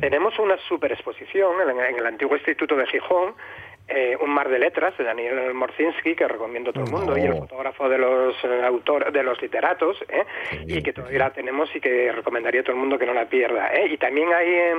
Tenemos 0.00 0.38
una 0.38 0.56
super 0.68 0.92
exposición 0.92 1.60
en, 1.62 1.80
en 1.80 1.96
el 1.98 2.06
antiguo 2.06 2.36
Instituto 2.36 2.76
de 2.76 2.86
Gijón, 2.86 3.34
eh, 3.90 4.16
Un 4.20 4.30
mar 4.30 4.48
de 4.48 4.58
letras 4.58 4.96
de 4.96 5.04
Daniel 5.04 5.52
Morzinski 5.54 6.14
que 6.14 6.26
recomiendo 6.28 6.70
a 6.70 6.72
todo 6.72 6.84
el 6.84 6.90
mundo 6.90 7.16
y 7.18 7.22
el 7.22 7.32
Oh. 7.32 7.38
fotógrafo 7.40 7.88
de 7.88 7.98
los 7.98 8.34
eh, 8.44 8.62
autores 8.64 9.12
de 9.12 9.22
los 9.22 9.40
literatos 9.42 10.02
¿eh? 10.08 10.24
y 10.66 10.82
que 10.82 10.92
todavía 10.92 11.18
la 11.20 11.30
tenemos 11.30 11.74
y 11.74 11.80
que 11.80 12.12
recomendaría 12.12 12.60
a 12.60 12.64
todo 12.64 12.72
el 12.74 12.78
mundo 12.80 12.98
que 12.98 13.06
no 13.06 13.14
la 13.14 13.26
pierda 13.26 13.72
¿eh? 13.74 13.86
y 13.90 13.96
también 13.96 14.32
hay 14.32 14.48
en, 14.54 14.78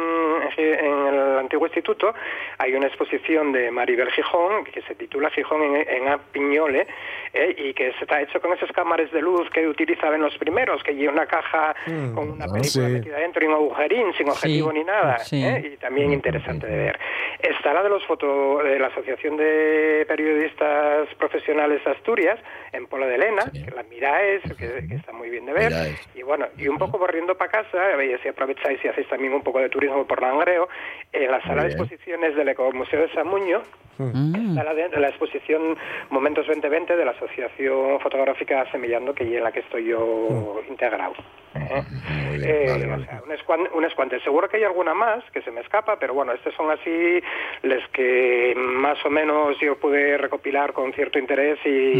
en 0.57 1.07
el 1.07 1.37
antiguo 1.39 1.67
instituto 1.67 2.13
hay 2.57 2.73
una 2.73 2.87
exposición 2.87 3.51
de 3.51 3.71
Maribel 3.71 4.11
Gijón 4.11 4.63
que 4.65 4.81
se 4.83 4.95
titula 4.95 5.29
Gijón 5.31 5.61
en, 5.63 5.75
en 5.89 6.07
A 6.07 6.17
Piñole 6.17 6.87
¿eh? 7.33 7.55
y 7.57 7.73
que 7.73 7.89
está 8.01 8.21
hecho 8.21 8.39
con 8.41 8.53
esas 8.53 8.71
cámaras 8.71 9.11
de 9.11 9.21
luz 9.21 9.49
que 9.49 9.67
utilizaban 9.67 10.21
los 10.21 10.37
primeros 10.37 10.83
que 10.83 10.93
lleva 10.95 11.13
una 11.13 11.25
caja 11.25 11.75
con 12.13 12.31
una 12.31 12.47
película 12.47 12.87
sí. 12.87 12.93
metida 12.93 13.17
dentro 13.17 13.43
y 13.43 13.47
un 13.47 13.53
agujerín 13.53 14.13
sin 14.17 14.29
objetivo 14.29 14.71
ni 14.71 14.83
nada 14.83 15.19
sí. 15.19 15.43
¿eh? 15.43 15.71
y 15.73 15.77
también 15.77 16.11
interesante 16.11 16.67
de 16.67 16.77
ver. 16.77 16.99
Está 17.39 17.73
la 17.73 17.83
de 17.83 17.89
los 17.89 18.05
foto 18.05 18.59
de 18.63 18.77
la 18.79 18.89
Asociación 19.01 19.35
de 19.37 20.05
Periodistas 20.07 21.07
Profesionales 21.15 21.81
Asturias, 21.87 22.39
en 22.71 22.85
Pola 22.87 23.07
de 23.07 23.15
Elena, 23.15 23.41
Sí. 23.51 23.65
que 23.65 23.71
la 23.71 23.83
miráis, 23.83 24.41
que, 24.57 24.87
que 24.87 24.95
está 24.95 25.11
muy 25.11 25.29
bien 25.29 25.45
de 25.47 25.53
ver. 25.53 25.69
Miráis. 25.71 26.09
Y 26.15 26.21
bueno, 26.21 26.45
y 26.57 26.67
un 26.67 26.77
poco 26.77 26.99
corriendo 26.99 27.35
para 27.35 27.49
casa, 27.51 27.79
si 28.21 28.27
aprovecháis 28.27 28.79
y 28.85 28.87
hacéis 28.87 29.07
también 29.09 29.33
un 29.33 29.41
poco 29.43 29.59
de 29.59 29.69
turismo 29.69 30.05
por 30.05 30.21
Langreo, 30.21 30.69
en 31.11 31.31
la 31.31 31.41
sala 31.41 31.63
de 31.63 31.69
exposiciones 31.69 32.35
del 32.35 32.49
Ecomuseo 32.49 33.01
de 33.01 33.11
Samuño, 33.13 33.61
Mm. 33.97 34.49
está 34.57 34.63
la, 34.63 34.73
de, 34.73 34.89
la 34.99 35.09
exposición 35.09 35.77
Momentos 36.09 36.47
2020 36.47 36.95
de 36.95 37.05
la 37.05 37.11
Asociación 37.11 37.99
Fotográfica 37.99 38.65
Semillando, 38.71 39.13
que 39.13 39.25
es 39.25 39.31
en 39.33 39.43
la 39.43 39.51
que 39.51 39.59
estoy 39.59 39.85
yo 39.85 40.59
integrado. 40.67 41.13
¿eh? 41.53 41.83
Bien, 42.31 42.43
Eh, 42.43 42.65
vale, 42.69 42.85
o 42.87 42.89
vale. 42.89 43.05
sea, 43.05 43.21
unas, 43.23 43.43
cuan- 43.43 43.69
unas 43.73 43.93
cuantas. 43.93 44.23
Seguro 44.23 44.49
que 44.49 44.57
hay 44.57 44.63
alguna 44.63 44.95
más 44.95 45.23
que 45.31 45.43
se 45.43 45.51
me 45.51 45.61
escapa, 45.61 45.99
pero 45.99 46.15
bueno, 46.15 46.31
estas 46.31 46.51
son 46.55 46.71
así 46.71 47.21
las 47.61 47.87
que 47.89 48.53
más 48.57 48.90
más 48.93 49.05
o 49.05 49.09
menos 49.09 49.55
yo 49.61 49.77
pude 49.79 50.17
recopilar 50.17 50.73
con 50.73 50.91
cierto 50.93 51.17
interés 51.17 51.57
y, 51.65 51.99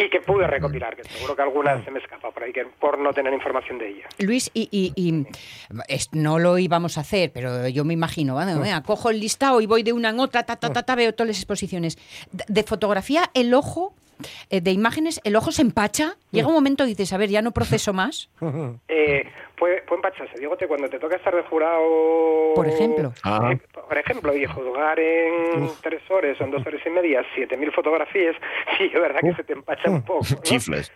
y 0.00 0.08
que 0.10 0.20
pude 0.20 0.46
recopilar, 0.46 0.96
que 0.96 1.04
seguro 1.04 1.36
que 1.36 1.42
alguna 1.42 1.82
se 1.84 1.90
me 1.90 1.98
escapa 1.98 2.30
por 2.30 2.42
ahí, 2.42 2.52
que 2.52 2.64
por 2.64 2.98
no 2.98 3.12
tener 3.12 3.32
información 3.34 3.78
de 3.78 3.88
ella. 3.90 4.06
Luis, 4.18 4.50
y, 4.54 4.68
y- 4.70 4.92
y, 4.96 5.26
es- 5.88 6.08
no 6.12 6.38
lo 6.38 6.56
íbamos 6.58 6.96
a 6.96 7.02
hacer, 7.02 7.30
pero 7.32 7.68
yo 7.68 7.84
me 7.84 7.92
imagino, 7.94 8.34
¿vale? 8.34 8.54
Venga, 8.54 8.82
cojo 8.82 9.10
el 9.10 9.20
listado 9.20 9.60
y 9.60 9.66
voy 9.66 9.82
de 9.82 9.92
una 9.92 10.08
en 10.10 10.20
otra, 10.20 10.44
ta, 10.44 10.56
ta, 10.56 10.72
ta, 10.72 10.82
ta, 10.82 10.94
veo 10.94 11.12
todas 11.12 11.28
las 11.28 11.36
exposiciones. 11.38 11.98
De, 12.32 12.44
de 12.48 12.62
fotografía, 12.62 13.30
el 13.34 13.52
ojo, 13.52 13.92
eh, 14.48 14.60
de 14.60 14.70
imágenes, 14.72 15.20
el 15.24 15.36
ojo 15.36 15.52
se 15.52 15.62
empacha. 15.62 16.16
Llega 16.30 16.48
un 16.48 16.54
momento 16.54 16.84
y 16.84 16.88
dices, 16.88 17.12
a 17.12 17.18
ver, 17.18 17.28
ya 17.28 17.42
no 17.42 17.52
proceso 17.52 17.92
más. 17.92 18.30
Eh, 18.88 19.26
puede, 19.60 19.82
puede 19.82 19.98
empacharse. 19.98 20.40
Dígote, 20.40 20.66
cuando 20.66 20.88
te 20.88 20.98
toca 20.98 21.16
estar 21.16 21.36
de 21.36 21.42
jurado... 21.42 22.54
Por 22.54 22.66
ejemplo. 22.66 23.12
Eh, 23.24 23.58
por 23.86 23.98
ejemplo, 23.98 24.34
y 24.34 24.46
juzgar 24.46 24.98
en 24.98 25.68
tres 25.82 26.02
horas 26.10 26.40
o 26.40 26.44
en 26.44 26.50
dos 26.50 26.66
horas 26.66 26.80
y 26.84 26.90
media 26.90 27.24
siete 27.34 27.56
mil 27.56 27.70
fotografías, 27.70 28.34
sí, 28.78 28.90
es 28.92 29.00
verdad 29.00 29.20
que 29.20 29.34
se 29.34 29.44
te 29.44 29.52
empacha 29.52 29.90
un 29.90 30.02
poco. 30.02 30.24
¿no? 30.30 30.36
Chifles. 30.42 30.90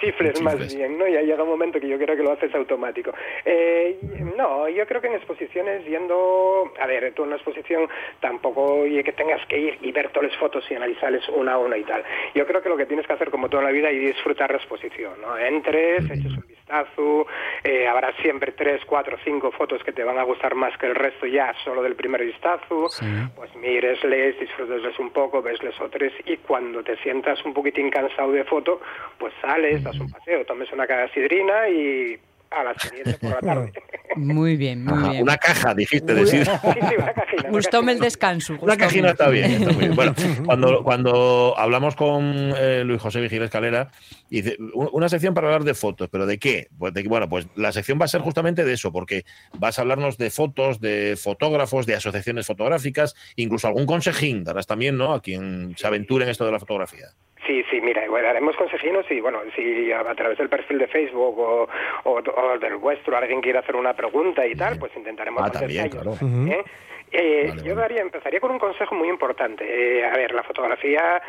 Chifles 0.00 0.40
más 0.40 0.74
bien, 0.74 0.96
¿no? 0.96 1.06
Ya 1.08 1.20
llega 1.22 1.42
un 1.42 1.50
momento 1.50 1.80
que 1.80 1.88
yo 1.88 1.98
creo 1.98 2.16
que 2.16 2.22
lo 2.22 2.32
haces 2.32 2.54
automático. 2.54 3.12
Eh, 3.44 3.98
no, 4.36 4.68
yo 4.68 4.86
creo 4.86 5.00
que 5.00 5.08
en 5.08 5.14
exposiciones 5.14 5.84
yendo... 5.84 6.72
A 6.80 6.86
ver, 6.86 7.12
tú 7.14 7.22
en 7.22 7.28
una 7.28 7.36
exposición 7.36 7.88
tampoco 8.20 8.86
y 8.86 9.02
que 9.02 9.12
tengas 9.12 9.44
que 9.46 9.58
ir 9.58 9.78
y 9.82 9.90
ver 9.90 10.10
todas 10.10 10.30
las 10.30 10.38
fotos 10.38 10.64
y 10.70 10.74
analizarles 10.74 11.28
una 11.30 11.54
a 11.54 11.58
una 11.58 11.76
y 11.76 11.82
tal. 11.82 12.04
Yo 12.34 12.46
creo 12.46 12.62
que 12.62 12.68
lo 12.68 12.76
que 12.76 12.86
tienes 12.86 13.06
que 13.06 13.12
hacer 13.12 13.30
como 13.30 13.48
toda 13.48 13.64
la 13.64 13.70
vida 13.70 13.90
y 13.90 13.98
disfrutar 13.98 14.50
la 14.50 14.58
exposición, 14.58 15.14
¿no? 15.20 15.36
Entres, 15.36 16.04
eches 16.04 16.32
un 16.32 16.44
vistazo, 16.46 17.26
eh, 17.64 17.79
habrá 17.88 18.12
siempre 18.22 18.52
tres, 18.52 18.82
cuatro, 18.86 19.16
cinco 19.24 19.50
fotos 19.52 19.82
que 19.84 19.92
te 19.92 20.04
van 20.04 20.18
a 20.18 20.22
gustar 20.22 20.54
más 20.54 20.76
que 20.78 20.86
el 20.86 20.94
resto 20.94 21.26
ya 21.26 21.54
solo 21.64 21.82
del 21.82 21.94
primer 21.94 22.24
vistazo, 22.24 22.88
pues 23.36 23.54
miresles, 23.56 24.38
disfrutesles 24.38 24.98
un 24.98 25.10
poco, 25.10 25.42
vesles 25.42 25.78
otros 25.80 26.12
y 26.24 26.36
cuando 26.38 26.82
te 26.82 26.96
sientas 26.98 27.44
un 27.44 27.54
poquitín 27.54 27.90
cansado 27.90 28.32
de 28.32 28.44
foto, 28.44 28.80
pues 29.18 29.32
sales, 29.40 29.82
das 29.82 29.98
un 29.98 30.10
paseo, 30.10 30.44
tomes 30.44 30.70
una 30.72 30.86
sidrina 31.08 31.68
y 31.68 32.18
a 32.50 32.64
la 32.64 32.78
siguiente 32.78 33.14
por 33.14 33.30
la 33.30 33.40
tarde. 33.40 33.72
Muy 34.16 34.56
bien, 34.56 34.84
muy 34.84 34.98
Ajá, 34.98 35.10
bien. 35.10 35.22
Una 35.22 35.36
caja, 35.36 35.72
dijiste 35.72 36.14
decir. 36.14 36.44
sí, 36.44 36.50
sí, 36.50 36.94
una 36.98 37.12
cajina. 37.12 37.42
una 37.42 37.50
Gustóme 37.50 37.92
el 37.92 38.00
descanso. 38.00 38.56
Una 38.60 38.76
cajina 38.76 39.10
está 39.10 39.28
bien, 39.28 39.52
está 39.52 39.66
muy 39.72 39.80
bien. 39.84 39.94
Bueno, 39.94 40.14
cuando, 40.44 40.82
cuando 40.82 41.54
hablamos 41.56 41.94
con 41.94 42.52
eh, 42.56 42.82
Luis 42.84 43.00
José 43.00 43.20
Vigil 43.20 43.42
Escalera, 43.42 43.92
dice 44.28 44.56
"Un- 44.74 44.88
una 44.92 45.08
sección 45.08 45.32
para 45.32 45.46
hablar 45.46 45.62
de 45.62 45.74
fotos, 45.74 46.08
pero 46.10 46.26
¿de 46.26 46.38
qué? 46.40 46.66
Pues 46.76 46.92
de, 46.92 47.04
bueno, 47.04 47.28
pues 47.28 47.46
la 47.54 47.70
sección 47.70 48.00
va 48.00 48.06
a 48.06 48.08
ser 48.08 48.20
justamente 48.20 48.64
de 48.64 48.72
eso, 48.72 48.90
porque 48.90 49.24
vas 49.58 49.78
a 49.78 49.82
hablarnos 49.82 50.18
de 50.18 50.30
fotos, 50.30 50.80
de 50.80 51.16
fotógrafos, 51.16 51.86
de 51.86 51.94
asociaciones 51.94 52.46
fotográficas, 52.48 53.14
incluso 53.36 53.68
algún 53.68 53.86
consejín 53.86 54.42
darás 54.42 54.66
también, 54.66 54.96
¿no? 54.96 55.12
A 55.14 55.22
quien 55.22 55.74
se 55.78 55.86
aventure 55.86 56.24
en 56.24 56.30
esto 56.32 56.44
de 56.44 56.50
la 56.52 56.58
fotografía. 56.58 57.06
Sí, 57.50 57.64
sí, 57.68 57.80
mira, 57.80 58.08
bueno, 58.08 58.28
haremos 58.28 58.54
consejinos 58.54 59.04
y 59.10 59.20
bueno, 59.20 59.40
si 59.56 59.90
a, 59.90 60.02
a 60.08 60.14
través 60.14 60.38
del 60.38 60.48
perfil 60.48 60.78
de 60.78 60.86
Facebook 60.86 61.36
o, 61.36 61.68
o- 62.04 62.12
o 62.22 62.58
del 62.60 62.76
vuestro 62.76 63.16
alguien 63.16 63.40
quiere 63.40 63.58
hacer 63.58 63.74
una 63.74 63.92
pregunta 63.92 64.46
y 64.46 64.54
tal, 64.54 64.76
pues 64.78 64.92
intentaremos 64.96 65.42
Ah, 65.44 65.50
también, 65.50 65.86
ellos, 65.86 66.00
claro. 66.00 66.16
¿eh? 66.48 66.64
Eh, 67.12 67.46
Vale, 67.48 67.62
yo 67.68 67.74
daría, 67.74 68.00
empezaría 68.02 68.38
con 68.40 68.52
un 68.52 68.58
consejo 68.58 68.94
muy 68.94 69.08
importante. 69.08 69.64
Eh, 69.98 70.04
a 70.06 70.16
ver, 70.16 70.32
la 70.32 70.42
fotografía 70.44 71.20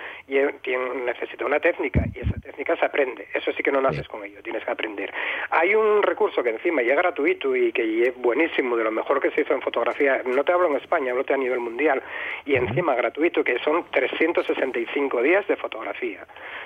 tiene- 0.62 0.94
necesita 1.06 1.46
una 1.46 1.60
técnica 1.60 2.02
y 2.14 2.20
esa 2.20 2.40
técnica 2.40 2.76
se 2.78 2.86
aprende. 2.86 3.28
Eso 3.34 3.52
sí 3.54 3.64
que 3.64 3.72
no 3.72 3.82
naces 3.82 4.08
con 4.08 4.24
ello, 4.24 4.44
tienes 4.44 4.64
que 4.64 4.72
aprender. 4.72 5.12
Hay 5.50 5.74
un 5.74 6.04
recurso 6.04 6.44
que 6.44 6.52
encima 6.52 6.82
ya 6.84 6.94
es 6.94 6.98
gratuito 7.00 7.56
y 7.56 7.72
que 7.72 8.04
es 8.04 8.16
buenísimo, 8.18 8.78
de 8.78 8.84
lo 8.84 8.92
mejor 8.92 9.20
que 9.20 9.32
se 9.32 9.42
hizo 9.42 9.54
en 9.54 9.62
fotografía. 9.62 10.22
No 10.26 10.44
te 10.44 10.52
hablo 10.52 10.68
en 10.68 10.76
España, 10.76 11.12
hablo 11.12 11.26
a 11.28 11.38
nivel 11.38 11.60
mundial. 11.60 12.02
Y 12.46 12.56
encima 12.56 12.94
gratuito, 12.96 13.44
que 13.44 13.58
son 13.60 13.86
365 13.92 15.22
días 15.22 15.48
de 15.48 15.56
fotografía. 15.56 16.26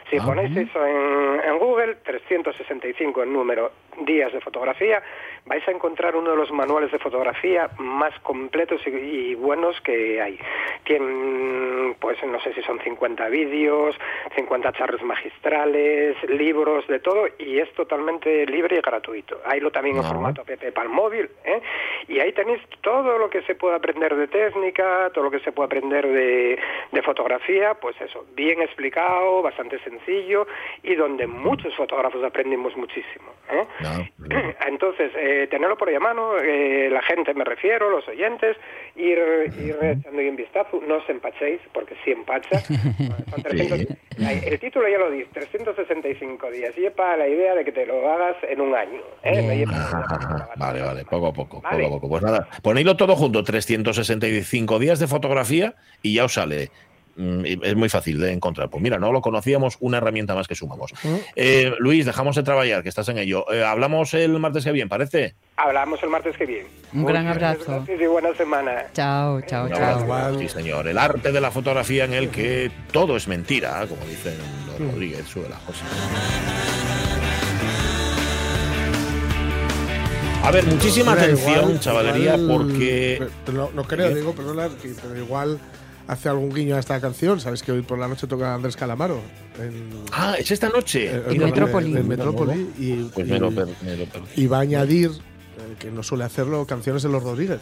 Si 0.09 0.17
Ah, 0.17 0.23
ponéis 0.25 0.55
eso 0.57 0.85
en, 0.85 1.41
en 1.43 1.57
Google, 1.57 1.95
365 2.03 3.23
en 3.23 3.33
número 3.33 3.71
días 4.01 4.31
de 4.33 4.41
fotografía, 4.41 5.01
vais 5.45 5.65
a 5.67 5.71
encontrar 5.71 6.15
uno 6.15 6.31
de 6.31 6.37
los 6.37 6.51
manuales 6.51 6.91
de 6.91 6.99
fotografía 6.99 7.69
más 7.77 8.17
completos 8.19 8.81
y, 8.87 8.89
y 9.05 9.35
buenos 9.35 9.79
que 9.81 10.21
hay. 10.21 10.39
Tienen, 10.83 11.95
pues 11.99 12.17
no 12.25 12.39
sé 12.41 12.53
si 12.53 12.61
son 12.63 12.79
50 12.79 13.29
vídeos, 13.29 13.95
50 14.35 14.71
charlas 14.73 15.01
magistrales, 15.01 16.15
libros, 16.29 16.87
de 16.87 16.99
todo, 16.99 17.27
y 17.39 17.59
es 17.59 17.71
totalmente 17.73 18.45
libre 18.45 18.77
y 18.77 18.81
gratuito. 18.81 19.39
Hay 19.45 19.59
lo 19.59 19.71
también 19.71 19.97
en 19.97 20.03
formato 20.03 20.41
app 20.41 20.73
para 20.73 20.87
el 20.87 20.93
móvil, 20.93 21.29
¿eh? 21.43 21.61
y 22.07 22.19
ahí 22.19 22.31
tenéis 22.33 22.61
todo 22.81 23.17
lo 23.17 23.29
que 23.29 23.41
se 23.43 23.55
puede 23.55 23.75
aprender 23.75 24.15
de 24.15 24.27
técnica, 24.27 25.09
todo 25.13 25.25
lo 25.25 25.31
que 25.31 25.39
se 25.39 25.51
puede 25.51 25.67
aprender 25.67 26.07
de, 26.07 26.59
de 26.91 27.01
fotografía, 27.01 27.73
pues 27.75 27.99
eso, 28.01 28.25
bien 28.35 28.61
explicado, 28.61 29.41
bastante 29.41 29.79
sencillo, 29.79 30.47
y 30.83 30.95
donde 30.95 31.27
muchos 31.27 31.75
fotógrafos 31.75 32.23
aprendimos 32.23 32.75
muchísimo. 32.75 33.31
¿eh? 33.49 33.65
No, 33.79 34.35
Entonces, 34.67 35.11
eh, 35.15 35.47
tenerlo 35.49 35.77
por 35.77 35.89
ahí 35.89 35.95
a 35.95 35.99
mano, 35.99 36.37
eh, 36.37 36.89
la 36.91 37.01
gente, 37.01 37.33
me 37.33 37.43
refiero, 37.43 37.89
los 37.89 38.07
oyentes, 38.07 38.57
ir, 38.95 39.17
ir 39.59 39.75
un 40.29 40.35
vistazo, 40.35 40.79
no 40.87 40.97
os 40.97 41.09
empachéis, 41.09 41.59
porque 41.73 41.95
sí 42.03 42.11
empacha. 42.11 42.59
Son 43.29 43.43
300 43.43 43.97
Ay, 44.25 44.41
el 44.45 44.59
título 44.59 44.87
ya 44.87 44.97
lo 44.97 45.11
dice, 45.11 45.27
365 45.33 46.49
días, 46.51 46.73
y 46.77 46.85
es 46.85 46.93
para 46.93 47.17
la 47.17 47.27
idea 47.27 47.53
de 47.53 47.65
que 47.65 47.71
te 47.73 47.85
lo 47.85 48.09
hagas 48.09 48.37
en 48.49 48.61
un 48.61 48.73
año. 48.73 49.01
¿eh? 49.23 49.41
No 49.41 49.53
lleva- 49.53 50.49
Vale, 50.57 50.81
vale, 50.81 51.03
poco 51.05 51.27
a 51.27 51.33
poco, 51.33 51.61
Vale. 51.61 51.83
poco 51.83 51.95
a 51.95 51.99
poco. 51.99 52.09
Pues 52.09 52.23
nada, 52.23 52.47
ponedlo 52.61 52.95
todo 52.95 53.15
junto, 53.15 53.43
365 53.43 54.79
días 54.79 54.99
de 54.99 55.07
fotografía 55.07 55.75
y 56.01 56.15
ya 56.15 56.25
os 56.25 56.33
sale. 56.33 56.69
Mm, 57.17 57.45
Es 57.63 57.75
muy 57.75 57.87
fácil 57.89 58.19
de 58.19 58.31
encontrar. 58.33 58.69
Pues 58.69 58.83
mira, 58.83 58.97
no 58.99 59.11
lo 59.11 59.21
conocíamos, 59.21 59.77
una 59.79 59.97
herramienta 59.97 60.35
más 60.35 60.47
que 60.47 60.55
sumamos. 60.55 60.91
Eh, 61.35 61.71
Luis, 61.79 62.05
dejamos 62.05 62.35
de 62.35 62.43
trabajar, 62.43 62.83
que 62.83 62.89
estás 62.89 63.07
en 63.09 63.17
ello. 63.17 63.45
Eh, 63.53 63.63
hablamos 63.63 64.13
el 64.13 64.37
martes 64.39 64.63
que 64.65 64.71
viene, 64.71 64.89
¿parece? 64.89 65.35
Hablamos 65.55 66.01
el 66.03 66.09
martes 66.09 66.35
que 66.35 66.45
viene. 66.45 66.67
Un 66.93 67.05
gran 67.05 67.25
Muchas 67.25 67.43
abrazo. 67.43 67.71
Gracias 67.77 68.01
y 68.01 68.05
buena 68.07 68.33
semana. 68.35 68.85
Chao, 68.93 69.41
chao, 69.41 69.69
chao. 69.69 69.99
abrazo. 70.01 70.39
Sí, 70.39 70.49
señor. 70.49 70.87
El 70.87 70.97
arte 70.97 71.31
de 71.31 71.39
la 71.41 71.51
fotografía 71.51 72.03
en 72.05 72.13
el 72.13 72.29
que 72.29 72.69
todo 72.91 73.15
es 73.15 73.27
mentira, 73.27 73.85
como 73.87 74.03
dicen 74.05 74.33
los 74.67 74.91
Rodríguez, 74.91 75.25
sube 75.25 75.47
la 75.49 75.57
cosa. 75.59 75.85
A 80.43 80.51
ver, 80.51 80.63
muchísima 80.65 81.13
atención, 81.13 81.55
igual- 81.63 81.79
chavalería, 81.79 82.35
igual- 82.35 82.47
porque... 82.67 83.27
no, 83.51 83.71
no 83.73 83.83
creo, 83.83 84.09
¿Qué? 84.09 84.15
digo, 84.15 84.33
perdona, 84.35 84.69
pero 85.01 85.17
igual 85.17 85.59
hace 86.07 86.29
algún 86.29 86.53
guiño 86.53 86.75
a 86.75 86.79
esta 86.79 86.99
canción. 87.01 87.39
Sabes 87.39 87.63
que 87.63 87.71
hoy 87.71 87.81
por 87.81 87.97
la 87.99 88.07
noche 88.07 88.27
toca 88.27 88.53
Andrés 88.53 88.75
Calamaro. 88.75 89.19
En, 89.59 89.89
Ah, 90.11 90.35
es 90.37 90.51
esta 90.51 90.69
noche. 90.69 91.09
en- 91.15 91.31
En 91.33 91.39
Metrópoli. 91.39 91.95
en 91.97 92.07
Metrópoli, 92.07 92.69
y, 92.77 92.93
Pues 93.13 93.27
y- 93.27 93.31
me 93.31 93.39
lo, 93.39 93.51
per- 93.51 93.67
me 93.83 93.95
lo 93.97 94.05
perdí. 94.05 94.27
y 94.35 94.47
va 94.47 94.57
a 94.57 94.61
añadir, 94.61 95.09
eh, 95.11 95.75
que 95.79 95.89
no 95.91 96.03
suele 96.03 96.23
hacerlo, 96.25 96.65
canciones 96.65 97.03
de 97.03 97.09
los 97.09 97.23
Rodríguez. 97.23 97.59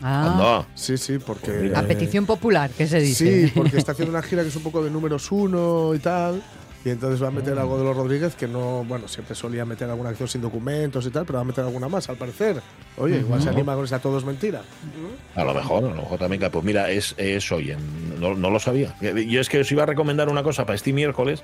Ah, 0.00 0.32
Anda. 0.32 0.68
Sí, 0.76 0.96
sí, 0.96 1.18
porque. 1.18 1.72
A 1.74 1.82
petición 1.82 2.24
popular, 2.24 2.70
¿qué 2.76 2.86
se 2.86 3.00
dice? 3.00 3.48
Sí, 3.48 3.52
porque 3.54 3.76
está 3.78 3.92
haciendo 3.92 4.12
una 4.16 4.22
gira 4.22 4.42
que 4.42 4.48
es 4.48 4.56
un 4.56 4.62
poco 4.62 4.84
de 4.84 4.90
números 4.90 5.30
uno 5.32 5.92
y 5.94 5.98
tal. 5.98 6.40
Y 6.84 6.90
entonces 6.90 7.20
va 7.22 7.28
a 7.28 7.30
meter 7.32 7.58
algo 7.58 7.76
de 7.76 7.84
los 7.84 7.96
Rodríguez 7.96 8.34
que 8.36 8.46
no, 8.46 8.84
bueno, 8.84 9.08
siempre 9.08 9.34
solía 9.34 9.64
meter 9.64 9.90
alguna 9.90 10.10
acción 10.10 10.28
sin 10.28 10.40
documentos 10.40 11.04
y 11.06 11.10
tal, 11.10 11.26
pero 11.26 11.38
va 11.38 11.40
a 11.42 11.44
meter 11.44 11.64
alguna 11.64 11.88
más, 11.88 12.08
al 12.08 12.16
parecer. 12.16 12.62
Oye, 12.96 13.18
igual 13.18 13.42
se 13.42 13.48
anima 13.48 13.74
con 13.74 13.84
esa 13.84 13.98
todo 13.98 14.16
es 14.16 14.24
mentira. 14.24 14.62
A 15.34 15.44
lo 15.44 15.54
mejor, 15.54 15.84
a 15.84 15.88
lo 15.88 15.94
mejor 15.96 16.18
también. 16.18 16.40
Pues 16.50 16.64
mira, 16.64 16.90
es, 16.90 17.14
es 17.18 17.50
hoy. 17.50 17.72
en- 17.72 18.20
no, 18.20 18.34
no 18.34 18.50
lo 18.50 18.58
sabía. 18.60 18.94
Yo 19.00 19.40
es 19.40 19.48
que 19.48 19.60
os 19.60 19.70
iba 19.72 19.82
a 19.82 19.86
recomendar 19.86 20.28
una 20.28 20.42
cosa 20.42 20.64
para 20.66 20.76
este 20.76 20.92
miércoles 20.92 21.42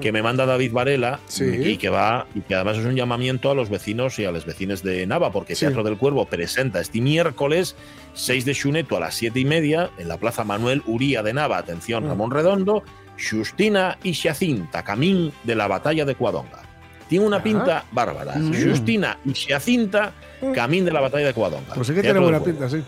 que 0.00 0.12
me 0.12 0.22
manda 0.22 0.46
David 0.46 0.72
Varela 0.72 1.18
Sí. 1.26 1.44
y 1.44 1.76
que 1.78 1.88
va 1.88 2.26
y 2.34 2.40
que 2.42 2.54
además 2.54 2.76
es 2.78 2.84
un 2.84 2.94
llamamiento 2.94 3.50
a 3.50 3.54
los 3.54 3.70
vecinos 3.70 4.18
y 4.18 4.24
a 4.26 4.32
los 4.32 4.44
vecinos 4.46 4.82
de 4.82 5.06
Nava, 5.06 5.32
porque 5.32 5.54
Sí. 5.54 5.60
Teatro 5.64 5.82
del 5.82 5.96
Cuervo 5.98 6.26
presenta 6.26 6.80
este 6.80 7.00
miércoles 7.00 7.74
6 8.14 8.44
de 8.44 8.54
Xuneto 8.54 8.96
a 8.96 9.00
las 9.00 9.14
7 9.14 9.40
y 9.40 9.44
media 9.44 9.90
en 9.98 10.08
la 10.08 10.18
Plaza 10.18 10.44
Manuel 10.44 10.82
Uría 10.86 11.22
de 11.22 11.32
Nava. 11.32 11.58
Atención, 11.58 12.04
Mm. 12.04 12.08
Ramón 12.08 12.30
Redondo, 12.30 12.82
Justina 13.18 13.98
y 14.02 14.14
Xacinta, 14.14 14.82
camín 14.82 15.32
de 15.44 15.54
la 15.54 15.66
batalla 15.68 16.04
de 16.04 16.14
Cuadonga. 16.14 16.62
Tiene 17.08 17.26
una 17.26 17.42
pinta 17.42 17.84
bárbara. 17.92 18.34
Mm. 18.36 18.52
Justina 18.70 19.18
y 19.24 19.32
Xacinta, 19.34 20.12
camín 20.54 20.84
de 20.84 20.92
la 20.92 21.00
batalla 21.00 21.26
de 21.26 21.34
Cuadonga. 21.34 21.74
Pues 21.74 21.86
sí 21.88 21.94
que 21.94 22.02
tiene 22.02 22.18
buena 22.20 22.40
pinta, 22.42 22.68
sí. 22.68 22.82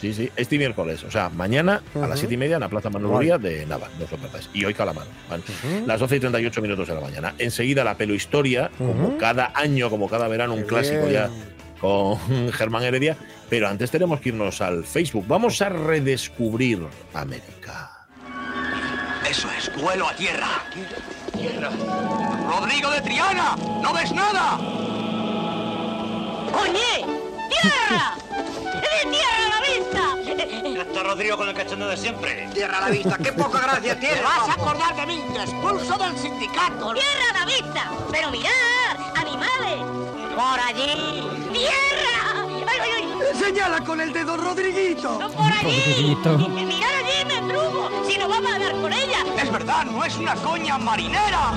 Sí, 0.00 0.12
sí, 0.12 0.30
este 0.36 0.58
miércoles, 0.58 1.02
o 1.04 1.10
sea, 1.10 1.28
mañana 1.30 1.82
a 1.94 2.06
las 2.06 2.18
7 2.18 2.34
y 2.34 2.36
media 2.36 2.56
en 2.56 2.60
la 2.60 2.68
Plaza 2.68 2.90
Manuel 2.90 3.10
Guay. 3.12 3.18
Uría 3.32 3.38
de 3.38 3.64
Nava, 3.66 3.88
no 3.98 4.04
os. 4.04 4.50
Y 4.52 4.64
hoy. 4.64 4.74
Ujú. 4.74 5.86
Las 5.86 5.98
12 6.00 6.16
y 6.16 6.20
38 6.20 6.62
minutos 6.62 6.86
de 6.86 6.94
la 6.94 7.00
mañana. 7.00 7.34
Enseguida 7.38 7.82
la 7.82 7.96
pelohistoria, 7.96 8.70
como 8.76 8.90
Ujú. 9.08 9.18
cada 9.18 9.50
año, 9.54 9.88
como 9.90 10.08
cada 10.08 10.28
verano, 10.28 10.52
un 10.54 10.60
Qué 10.60 10.66
clásico 10.66 11.00
bien. 11.06 11.12
ya 11.12 11.30
con 11.80 12.18
Germán 12.52 12.82
Heredia. 12.84 13.16
Pero 13.48 13.66
antes 13.68 13.90
tenemos 13.90 14.20
que 14.20 14.28
irnos 14.28 14.60
al 14.60 14.84
Facebook. 14.84 15.24
Vamos 15.26 15.60
a 15.62 15.70
redescubrir 15.70 16.80
América. 17.14 17.97
Eso 19.28 19.48
es, 19.52 19.70
vuelo 19.76 20.08
a 20.08 20.14
tierra. 20.14 20.64
Tierra. 21.36 21.70
Rodrigo 22.48 22.90
de 22.90 23.00
Triana, 23.02 23.56
¿no 23.56 23.92
ves 23.92 24.10
nada? 24.12 24.56
¡Oye! 26.58 27.04
¡Tierra! 27.50 28.14
¡De 28.72 29.10
tierra 29.10 29.44
a 29.44 29.48
la 29.50 29.60
vista! 29.60 30.80
Este 30.80 31.02
Rodrigo 31.02 31.36
con 31.36 31.48
el 31.48 31.54
cachondo 31.54 31.88
de 31.88 31.96
siempre. 31.98 32.48
Tierra 32.54 32.78
a 32.78 32.80
la 32.82 32.88
vista, 32.88 33.18
qué 33.18 33.32
poca 33.32 33.60
gracia 33.60 34.00
tiene. 34.00 34.22
vas 34.22 34.48
a 34.48 34.52
acordar 34.54 34.96
de 34.96 35.06
mí, 35.06 35.22
te 35.34 35.40
expulso 35.42 35.98
del 35.98 36.16
sindicato. 36.16 36.94
¡Tierra 36.94 37.30
a 37.30 37.38
la 37.40 37.44
vista! 37.44 37.90
¡Pero 38.10 38.30
mirad! 38.30 38.96
¡Animales! 39.14 39.84
Por 40.34 40.60
allí. 40.60 41.28
¡Tierra! 41.52 42.32
¡Ay, 42.66 42.80
ay, 42.80 42.90
ay! 42.96 43.07
Señala 43.34 43.84
con 43.84 44.00
el 44.00 44.12
dedo, 44.12 44.36
Rodriguito. 44.36 45.18
¡No 45.18 45.30
por 45.30 45.52
allí! 45.52 46.16
¡Mirad 46.48 46.88
allí, 47.04 47.24
me 47.26 47.52
truco! 47.52 47.90
¡Si 48.08 48.18
no 48.18 48.28
vamos 48.28 48.52
a 48.52 48.58
dar 48.58 48.72
con 48.80 48.92
ella! 48.92 49.24
Es 49.40 49.50
verdad, 49.50 49.84
no 49.84 50.04
es 50.04 50.16
una 50.16 50.34
coña 50.36 50.78
marinera. 50.78 51.52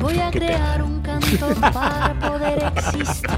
Voy 0.00 0.18
a 0.18 0.30
crear 0.32 0.82
un 0.82 1.00
canto 1.00 1.48
para 1.60 2.14
poder 2.20 2.72
existir. 2.76 3.28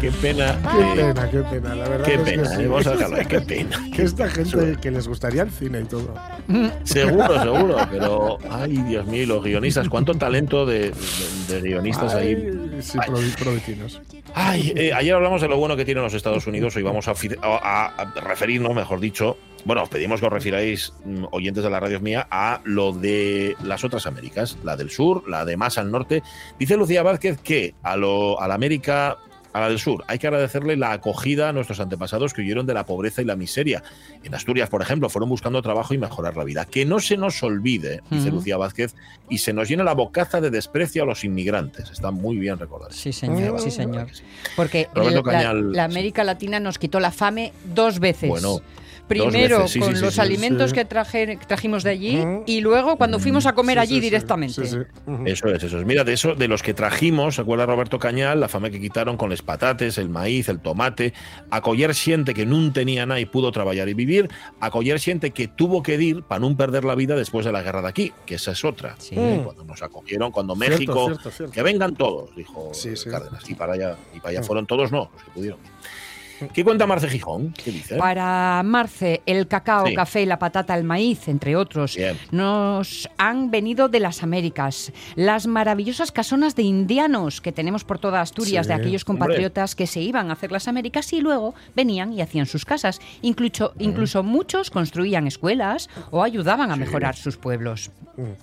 Qué 0.00 0.10
pena. 0.12 0.58
Qué 0.62 0.80
eh, 0.80 0.94
pena, 0.96 1.30
qué 1.30 1.38
pena, 1.40 1.74
la 1.74 1.88
verdad. 1.88 2.06
Qué 2.06 2.14
es 2.14 2.20
pena, 2.20 2.42
que 2.44 2.48
sí. 2.48 2.62
eh, 2.62 2.66
vamos 2.68 2.86
a 2.86 2.90
dejarlo 2.92 3.16
ahí, 3.16 3.26
qué 3.26 3.40
pena. 3.40 3.84
Que 3.94 4.02
esta 4.02 4.28
gente 4.30 4.76
que 4.80 4.90
les 4.90 5.06
gustaría 5.08 5.42
el 5.42 5.50
cine 5.50 5.80
y 5.80 5.84
todo. 5.84 6.14
Seguro, 6.84 7.42
seguro, 7.42 7.76
pero 7.90 8.38
ay, 8.50 8.76
Dios 8.78 9.06
mío, 9.06 9.22
y 9.22 9.26
los 9.26 9.44
guionistas, 9.44 9.88
cuánto 9.88 10.14
talento 10.14 10.64
de, 10.64 10.92
de- 11.48 11.60
de 11.60 11.68
guionistas 11.68 12.14
ahí. 12.14 12.34
Ay, 12.34 12.78
sí, 12.82 12.98
provi- 12.98 13.34
provicinos. 13.36 14.00
Ay, 14.34 14.72
eh, 14.76 14.92
ayer 14.94 15.14
hablamos 15.14 15.42
de 15.42 15.48
lo 15.48 15.56
bueno 15.58 15.76
que 15.76 15.84
tienen 15.84 16.04
los 16.04 16.14
Estados 16.14 16.46
Unidos, 16.46 16.74
hoy 16.76 16.82
vamos 16.82 17.08
a, 17.08 17.12
a- 17.42 17.86
a 17.86 18.20
referirnos, 18.20 18.74
mejor 18.74 19.00
dicho, 19.00 19.36
bueno, 19.64 19.82
os 19.82 19.88
pedimos 19.88 20.20
que 20.20 20.26
os 20.26 20.32
refiráis, 20.32 20.92
mm, 21.04 21.24
oyentes 21.32 21.62
de 21.64 21.70
la 21.70 21.80
radio 21.80 22.00
mía, 22.00 22.26
a 22.30 22.60
lo 22.64 22.92
de 22.92 23.56
las 23.62 23.84
otras 23.84 24.06
Américas, 24.06 24.56
la 24.64 24.76
del 24.76 24.90
sur, 24.90 25.28
la 25.28 25.44
de 25.44 25.56
más 25.56 25.78
al 25.78 25.90
norte. 25.90 26.22
Dice 26.58 26.76
Lucía 26.76 27.02
Vázquez 27.02 27.38
que 27.42 27.74
a, 27.82 27.96
lo, 27.96 28.40
a 28.40 28.48
la 28.48 28.54
América, 28.54 29.18
a 29.52 29.60
la 29.60 29.68
del 29.68 29.80
sur, 29.80 30.04
hay 30.06 30.18
que 30.20 30.28
agradecerle 30.28 30.76
la 30.76 30.92
acogida 30.92 31.48
a 31.48 31.52
nuestros 31.52 31.80
antepasados 31.80 32.32
que 32.32 32.40
huyeron 32.40 32.66
de 32.66 32.74
la 32.74 32.86
pobreza 32.86 33.20
y 33.20 33.24
la 33.24 33.34
miseria. 33.34 33.82
En 34.22 34.32
Asturias, 34.34 34.68
por 34.68 34.80
ejemplo, 34.80 35.08
fueron 35.10 35.28
buscando 35.28 35.60
trabajo 35.60 35.92
y 35.92 35.98
mejorar 35.98 36.36
la 36.36 36.44
vida. 36.44 36.64
Que 36.66 36.84
no 36.86 37.00
se 37.00 37.16
nos 37.16 37.42
olvide, 37.42 38.00
dice. 38.10 38.30
Lucía 38.30 38.56
Vázquez, 38.56 38.94
y 39.28 39.38
se 39.38 39.52
nos 39.52 39.68
llene 39.68 39.82
la 39.82 39.94
bocaza 39.94 40.40
de 40.40 40.50
desprecio 40.50 41.02
a 41.02 41.06
los 41.06 41.24
inmigrantes. 41.24 41.90
Está 41.90 42.12
muy 42.12 42.36
bien 42.36 42.58
recordar. 42.58 42.92
Sí, 42.92 43.12
señor, 43.12 43.60
sí, 43.60 43.72
señor. 43.72 44.06
Porque 44.56 44.88
Roberto 44.94 45.22
la- 45.24 45.32
Cañal, 45.32 45.72
la, 45.72 45.84
América 45.84 46.22
Latina 46.22 46.60
nos 46.60 46.78
quitó 46.78 47.00
la 47.00 47.10
fame 47.10 47.52
dos 47.74 47.98
veces. 47.98 48.28
Bueno, 48.28 48.60
Primero 49.10 49.58
veces, 49.58 49.72
sí, 49.72 49.80
con 49.80 49.94
sí, 49.96 50.02
los 50.02 50.14
sí, 50.14 50.20
alimentos 50.20 50.70
sí. 50.70 50.74
que 50.76 50.84
traje- 50.84 51.38
trajimos 51.46 51.82
de 51.82 51.90
allí 51.90 52.16
Mm. 52.16 52.42
y 52.46 52.60
luego 52.60 52.96
cuando 52.96 53.18
fuimos 53.18 53.44
a 53.46 53.52
comer 53.54 53.76
Sí, 53.78 53.82
allí 53.82 54.00
directamente. 54.00 54.64
sí, 54.64 54.66
sí. 54.66 54.78
Ujú. 55.06 55.26
Eso 55.26 55.48
es, 55.48 55.62
eso 55.64 55.78
es. 55.80 55.84
Mira, 55.84 56.04
de 56.04 56.12
eso, 56.12 56.34
de 56.34 56.46
los 56.48 56.62
que 56.62 56.74
trajimos, 56.74 57.34
¿se 57.34 57.42
acuerda 57.42 57.66
Roberto 57.66 57.98
Cañal? 57.98 58.38
La 58.40 58.48
fama 58.48 58.70
que 58.70 58.80
quitaron 58.80 59.16
con 59.16 59.28
los 59.30 59.42
patates, 59.42 59.98
el 59.98 60.08
maíz, 60.08 60.48
el 60.48 60.60
tomate. 60.60 61.12
A 61.50 61.60
coller 61.60 61.94
xente 61.94 62.32
que 62.34 62.46
nun 62.46 62.72
tenía 62.72 63.04
nada 63.04 63.18
y 63.20 63.26
pudo 63.26 63.50
trabajar 63.52 63.88
y 63.88 63.94
vivir. 63.94 64.28
A 64.60 64.70
coller 64.70 64.98
xente 65.00 65.32
que 65.32 65.48
tuvo 65.48 65.82
que 65.82 65.96
ir 66.00 66.22
para 66.22 66.38
no 66.40 66.56
perder 66.56 66.84
la 66.84 66.94
vida 66.94 67.16
después 67.16 67.44
de 67.44 67.52
la 67.52 67.62
guerra 67.62 67.82
de 67.82 67.88
aquí, 67.88 68.12
que 68.26 68.36
esa 68.36 68.52
es 68.52 68.64
otra. 68.64 68.94
Sí. 68.98 69.14
Eh, 69.18 69.40
Cuando 69.44 69.64
nos 69.64 69.82
acogieron, 69.82 70.30
cuando 70.30 70.54
Cierto, 70.54 70.70
México, 70.78 71.06
cierto, 71.06 71.30
cierto. 71.30 71.52
que 71.52 71.62
vengan 71.62 71.94
todos, 71.94 72.34
dijo 72.36 72.70
Sí, 72.72 72.96
sí. 72.96 73.10
Cárdenas. 73.10 73.48
Y 73.50 73.54
para 73.54 73.72
allá, 73.74 73.96
y 74.14 74.18
para 74.20 74.30
allá 74.30 74.40
Mm. 74.40 74.44
fueron 74.44 74.66
todos, 74.66 74.92
no, 74.92 75.10
los 75.14 75.22
que 75.24 75.30
pudieron. 75.32 75.58
¿Qué 76.52 76.64
cuenta 76.64 76.86
Marce 76.86 77.08
Gijón? 77.08 77.52
¿Qué 77.62 77.70
dice? 77.70 77.96
Para 77.96 78.62
Marce, 78.64 79.22
el 79.26 79.46
cacao, 79.48 79.86
Sí. 79.86 79.94
café, 79.94 80.26
la 80.26 80.38
patata, 80.38 80.74
el 80.76 80.84
maíz, 80.84 81.28
entre 81.28 81.56
otros, 81.56 81.96
Bien. 81.96 82.16
nos 82.30 83.08
han 83.18 83.50
venido 83.50 83.88
de 83.88 84.00
las 84.00 84.22
Américas. 84.22 84.92
Las 85.16 85.46
maravillosas 85.46 86.12
casonas 86.12 86.56
de 86.56 86.62
indianos 86.62 87.40
que 87.40 87.52
tenemos 87.52 87.84
por 87.84 87.98
toda 87.98 88.20
Asturias, 88.20 88.66
Sí. 88.66 88.68
de 88.68 88.74
aquellos 88.74 89.04
compatriotas 89.04 89.74
que 89.74 89.86
se 89.86 90.00
iban 90.00 90.30
a 90.30 90.34
hacer 90.34 90.52
las 90.52 90.68
Américas 90.68 91.12
y 91.12 91.20
luego 91.20 91.54
venían 91.74 92.12
y 92.12 92.20
hacían 92.22 92.46
sus 92.46 92.64
casas. 92.64 93.00
Incluso, 93.22 93.72
incluso 93.78 94.22
muchos 94.22 94.70
construían 94.70 95.26
escuelas 95.26 95.88
o 96.10 96.22
ayudaban 96.22 96.70
a 96.70 96.74
Sí. 96.74 96.80
mejorar 96.80 97.16
sus 97.16 97.36
pueblos. 97.36 97.90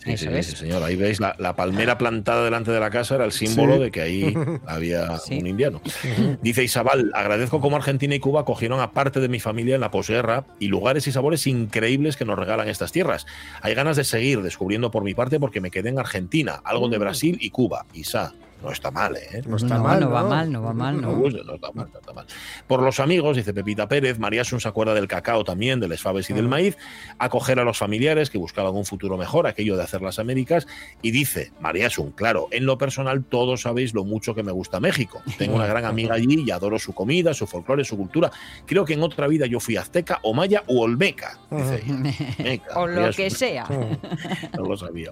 Sí, 0.03 0.11
Eso 0.13 0.29
sí, 0.31 0.37
es. 0.37 0.45
sí, 0.47 0.55
señor. 0.55 0.81
Ahí 0.83 0.95
veis 0.95 1.19
la, 1.19 1.35
la 1.37 1.55
palmera 1.55 1.97
plantada 1.97 2.43
delante 2.43 2.71
de 2.71 2.79
la 2.79 2.89
casa 2.89 3.15
era 3.15 3.25
el 3.25 3.31
símbolo 3.31 3.75
Sí. 3.75 3.79
de 3.83 3.91
que 3.91 4.01
ahí 4.01 4.33
había 4.67 5.19
un 5.31 5.47
indiano. 5.47 5.81
Dice 6.41 6.63
Isabel, 6.63 7.11
agradezco 7.13 7.59
como 7.61 7.75
Argentina 7.87 8.15
y 8.15 8.19
Cuba 8.19 8.43
cogieron 8.43 8.81
a 8.81 8.91
parte 8.91 9.21
de 9.21 9.29
mi 9.29 9.39
familia 9.39 9.75
en 9.75 9.79
la 9.79 9.91
posguerra 9.91 10.45
y 10.59 10.67
lugares 10.67 11.07
y 11.07 11.13
sabores 11.13 11.47
increíbles 11.47 12.17
que 12.17 12.25
nos 12.25 12.37
regalan 12.37 12.67
estas 12.67 12.91
tierras. 12.91 13.25
Hay 13.61 13.75
ganas 13.75 13.95
de 13.95 14.03
seguir 14.03 14.41
descubriendo 14.41 14.91
por 14.91 15.03
mi 15.03 15.13
parte 15.13 15.39
porque 15.39 15.61
me 15.61 15.71
quedé 15.71 15.87
en 15.87 15.97
Argentina, 15.97 16.59
algo 16.65 16.89
de 16.89 16.97
Brasil 16.97 17.37
y 17.39 17.49
Cuba. 17.49 17.85
Isa, 17.93 18.33
no 18.61 18.71
está 18.71 18.91
mal, 18.91 19.15
¿eh? 19.17 19.41
No 19.45 19.57
está 19.57 19.77
no, 19.77 19.83
mal. 19.83 19.99
no 19.99 20.11
va 20.11 20.23
mal, 20.23 20.51
no 20.51 20.61
va 20.61 20.73
mal, 20.73 21.01
No, 21.01 21.11
no. 21.11 21.17
no 21.17 21.55
está 21.55 21.71
mal, 21.73 21.89
no 21.91 21.99
está 21.99 22.13
mal. 22.13 22.25
Por 22.67 22.81
los 22.81 22.99
amigos, 22.99 23.35
dice 23.35 23.53
Pepita 23.53 23.87
Pérez, 23.87 24.19
María 24.19 24.43
Sun 24.43 24.59
se 24.61 24.67
acuerda 24.67 24.93
del 24.93 25.07
cacao 25.07 25.43
también, 25.43 25.79
del 25.79 25.91
esfabes 25.91 26.29
y 26.29 26.33
del 26.33 26.47
maíz, 26.47 26.77
acoger 27.19 27.59
a 27.59 27.63
los 27.63 27.77
familiares 27.77 28.29
que 28.29 28.37
buscaban 28.37 28.75
un 28.75 28.85
futuro 28.85 29.17
mejor, 29.17 29.47
aquello 29.47 29.75
de 29.75 29.83
hacer 29.83 30.01
las 30.01 30.19
Américas, 30.19 30.67
y 31.01 31.11
dice 31.11 31.51
María 31.59 31.89
Sun, 31.89 32.11
claro, 32.11 32.47
en 32.51 32.65
lo 32.65 32.77
personal 32.77 33.23
todos 33.23 33.61
sabéis 33.61 33.93
lo 33.93 34.03
mucho 34.03 34.35
que 34.35 34.43
me 34.43 34.51
gusta 34.51 34.79
México. 34.79 35.21
Tengo 35.37 35.55
una 35.55 35.67
gran 35.67 35.85
amiga 35.85 36.15
allí 36.15 36.27
y 36.45 36.51
adoro 36.51 36.77
su 36.77 36.93
comida, 36.93 37.33
su 37.33 37.47
folclore, 37.47 37.85
su 37.85 37.95
cultura. 37.97 38.31
Creo 38.65 38.83
que 38.85 38.93
en 38.93 39.03
otra 39.03 39.27
vida 39.27 39.45
yo 39.45 39.59
fui 39.59 39.77
azteca 39.77 40.19
o 40.23 40.33
maya 40.33 40.63
o 40.67 40.81
olmeca, 40.81 41.39
dice 41.49 41.83
ella. 41.85 42.15
Venga, 42.37 42.65
O 42.75 42.87
lo 42.87 43.11
que 43.11 43.29
sea. 43.29 43.65
No 44.57 44.63
lo 44.63 44.77
sabía. 44.77 45.11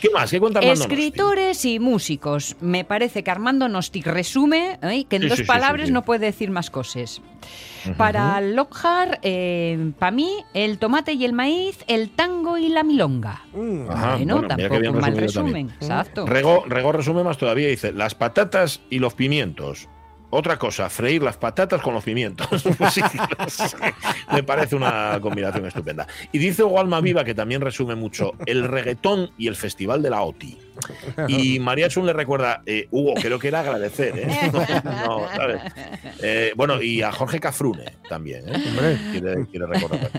¿Qué 0.00 0.10
más? 0.10 0.30
¿Qué 0.30 0.38
cuenta 0.38 0.58
Armando 0.58 0.80
Nosti? 0.80 0.92
Escritores 0.94 1.64
y 1.64 1.78
músicos. 1.78 2.56
Me 2.60 2.81
parece 2.84 3.22
que 3.22 3.30
Armando 3.30 3.68
Nostik 3.68 4.06
resume 4.06 4.78
¿eh? 4.82 5.04
que 5.08 5.16
en 5.16 5.22
Sí, 5.22 5.28
dos 5.28 5.38
sí, 5.38 5.44
palabras 5.44 5.82
sí, 5.82 5.86
sí. 5.88 5.92
no 5.92 6.02
puede 6.04 6.26
decir 6.26 6.50
más 6.50 6.70
cosas. 6.70 7.20
Para 7.96 8.40
Lockhart, 8.40 9.20
para 9.98 10.10
mí, 10.12 10.30
el 10.54 10.78
tomate 10.78 11.14
y 11.14 11.24
el 11.24 11.32
maíz, 11.32 11.78
el 11.88 12.10
tango 12.10 12.56
y 12.56 12.68
la 12.68 12.84
milonga. 12.84 13.42
Mm. 13.52 13.90
Ajá, 13.90 14.16
bueno, 14.16 14.46
tampoco 14.46 14.76
un 14.76 15.00
mal 15.00 15.16
resumen. 15.16 15.70
Exacto. 15.80 16.24
Rego, 16.26 16.64
Rego 16.66 16.92
resume 16.92 17.24
más 17.24 17.38
todavía, 17.38 17.68
dice, 17.68 17.92
las 17.92 18.14
patatas 18.14 18.80
y 18.88 19.00
los 19.00 19.14
pimientos. 19.14 19.88
Otra 20.34 20.58
cosa, 20.58 20.88
freír 20.88 21.22
las 21.22 21.36
patatas 21.36 21.82
con 21.82 21.92
los 21.92 22.02
pimientos. 22.02 22.64
Me 24.32 24.42
parece 24.42 24.74
una 24.74 25.18
combinación 25.20 25.66
estupenda. 25.66 26.06
Y 26.32 26.38
dice 26.38 26.62
Hugo 26.64 26.80
Alma 26.80 27.02
Viva, 27.02 27.22
que 27.22 27.34
también 27.34 27.60
resume 27.60 27.96
mucho, 27.96 28.32
el 28.46 28.66
reggaetón 28.66 29.30
y 29.36 29.48
el 29.48 29.56
festival 29.56 30.00
de 30.00 30.08
la 30.08 30.22
OTI. 30.22 30.58
Y 31.28 31.58
María 31.58 31.90
Sun 31.90 32.06
le 32.06 32.14
recuerda, 32.14 32.62
eh, 32.64 32.88
Hugo, 32.90 33.12
creo 33.20 33.38
que 33.38 33.48
era 33.48 33.60
agradecer, 33.60 34.20
¿eh? 34.20 34.50
No, 34.84 35.28
¿sabes? 35.36 35.60
Eh, 36.22 36.54
bueno, 36.56 36.80
y 36.80 37.02
a 37.02 37.12
Jorge 37.12 37.38
Cafrune 37.38 37.84
también, 38.08 38.48
¿eh? 38.48 38.98
Quiere, 39.12 39.46
quiere 39.48 39.66
recordar. 39.66 40.10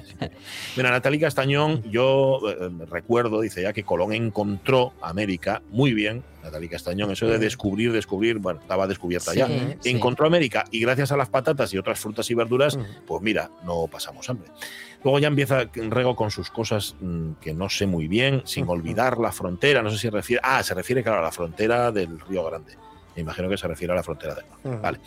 Mira, 0.78 0.92
Natalie 0.92 1.22
Castañón, 1.22 1.82
yo 1.90 2.40
recuerdo, 2.88 3.42
dice 3.42 3.64
ya 3.64 3.74
que 3.74 3.84
Colón 3.84 4.14
encontró 4.14 4.94
América 5.02 5.64
muy 5.72 5.96
bien. 5.96 6.24
Natalie 6.44 6.70
Castañón, 6.70 7.12
eso 7.12 7.26
de 7.28 7.40
descubrir, 7.40 7.92
descubrir, 7.92 8.38
bueno, 8.40 8.60
estaba 8.60 8.86
descubierta 8.88 9.32
Sí, 9.32 9.40
ya. 9.40 9.48
sí. 9.80 9.90
Encontró 9.90 10.28
América 10.28 10.66
y 10.72 10.80
gracias 10.82 11.12
a 11.12 11.18
las 11.18 11.30
patatas 11.30 11.74
y 11.74 11.78
otras 11.78 12.00
frutas 12.00 12.30
y 12.30 12.34
verduras, 12.34 12.78
pues 13.08 13.22
mira, 13.22 13.50
no 13.66 13.88
pasamos 13.88 14.30
hambre. 14.30 14.50
Luego 15.04 15.20
ya 15.20 15.28
empieza 15.28 15.66
Rego 15.74 16.16
con 16.16 16.32
sus 16.32 16.50
cosas 16.50 16.96
mm, 17.00 17.34
que 17.42 17.54
no 17.54 17.70
sé 17.70 17.88
muy 17.88 18.08
bien, 18.08 18.42
sin 18.46 18.68
olvidar 18.68 19.18
la 19.18 19.32
frontera, 19.32 19.82
no 19.82 19.90
sé 19.90 19.98
si 19.98 20.10
refiere, 20.10 20.42
ah, 20.44 20.62
se 20.64 20.74
refiere 20.74 21.02
claro 21.04 21.20
a 21.20 21.24
la 21.24 21.32
frontera 21.32 21.92
del 21.92 22.20
Río 22.20 22.44
Grande. 22.46 22.76
Me 23.16 23.22
imagino 23.22 23.48
que 23.48 23.58
se 23.58 23.68
refiere 23.68 23.94
a 23.94 23.96
la 23.96 24.04
frontera 24.04 24.34
del. 24.36 24.46
Ujú. 24.64 24.82
Vale. 24.82 25.00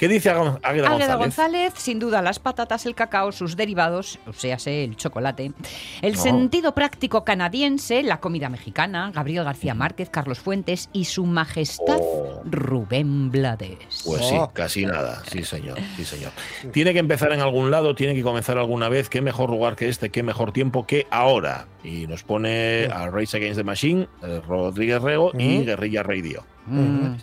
¿Qué 0.00 0.08
dice 0.08 0.30
Águeda 0.30 0.58
Águeda 0.62 0.88
González? 0.88 1.18
González, 1.18 1.72
sin 1.76 1.98
duda, 1.98 2.22
las 2.22 2.38
patatas, 2.38 2.86
el 2.86 2.94
cacao, 2.94 3.32
sus 3.32 3.54
derivados, 3.54 4.18
o 4.26 4.32
sea, 4.32 4.56
el 4.64 4.96
chocolate, 4.96 5.52
el 6.00 6.14
No. 6.14 6.18
sentido 6.22 6.74
práctico 6.74 7.22
canadiense, 7.22 8.02
la 8.02 8.18
comida 8.18 8.48
mexicana, 8.48 9.12
Gabriel 9.14 9.44
García 9.44 9.74
Márquez, 9.74 10.08
Carlos 10.08 10.40
Fuentes 10.40 10.88
y 10.94 11.04
su 11.04 11.26
majestad 11.26 11.98
Oh. 12.00 12.40
Rubén 12.46 13.30
Blades. 13.30 14.02
Pues 14.06 14.24
sí, 14.26 14.34
Oh. 14.38 14.50
casi 14.54 14.86
nada. 14.86 15.22
Sí, 15.30 15.44
señor. 15.44 15.76
Sí, 15.96 16.04
señor. 16.06 16.32
Tiene 16.72 16.94
que 16.94 16.98
empezar 16.98 17.32
en 17.34 17.40
algún 17.40 17.70
lado, 17.70 17.94
tiene 17.94 18.14
que 18.14 18.22
comenzar 18.22 18.56
alguna 18.56 18.88
vez. 18.88 19.10
Qué 19.10 19.20
mejor 19.20 19.50
lugar 19.50 19.76
que 19.76 19.90
este, 19.90 20.08
qué 20.08 20.22
mejor 20.22 20.52
tiempo 20.52 20.86
que 20.86 21.06
ahora. 21.10 21.66
Y 21.84 22.06
nos 22.06 22.22
pone 22.22 22.86
a 22.86 23.10
Race 23.10 23.36
Against 23.36 23.58
the 23.58 23.64
Machine, 23.64 24.08
eh, 24.22 24.40
Rodríguez 24.48 25.02
Rego 25.02 25.32
y. 25.38 25.62
Guerrilla 25.64 26.02
Radio. 26.02 26.42
Mm. 26.64 27.16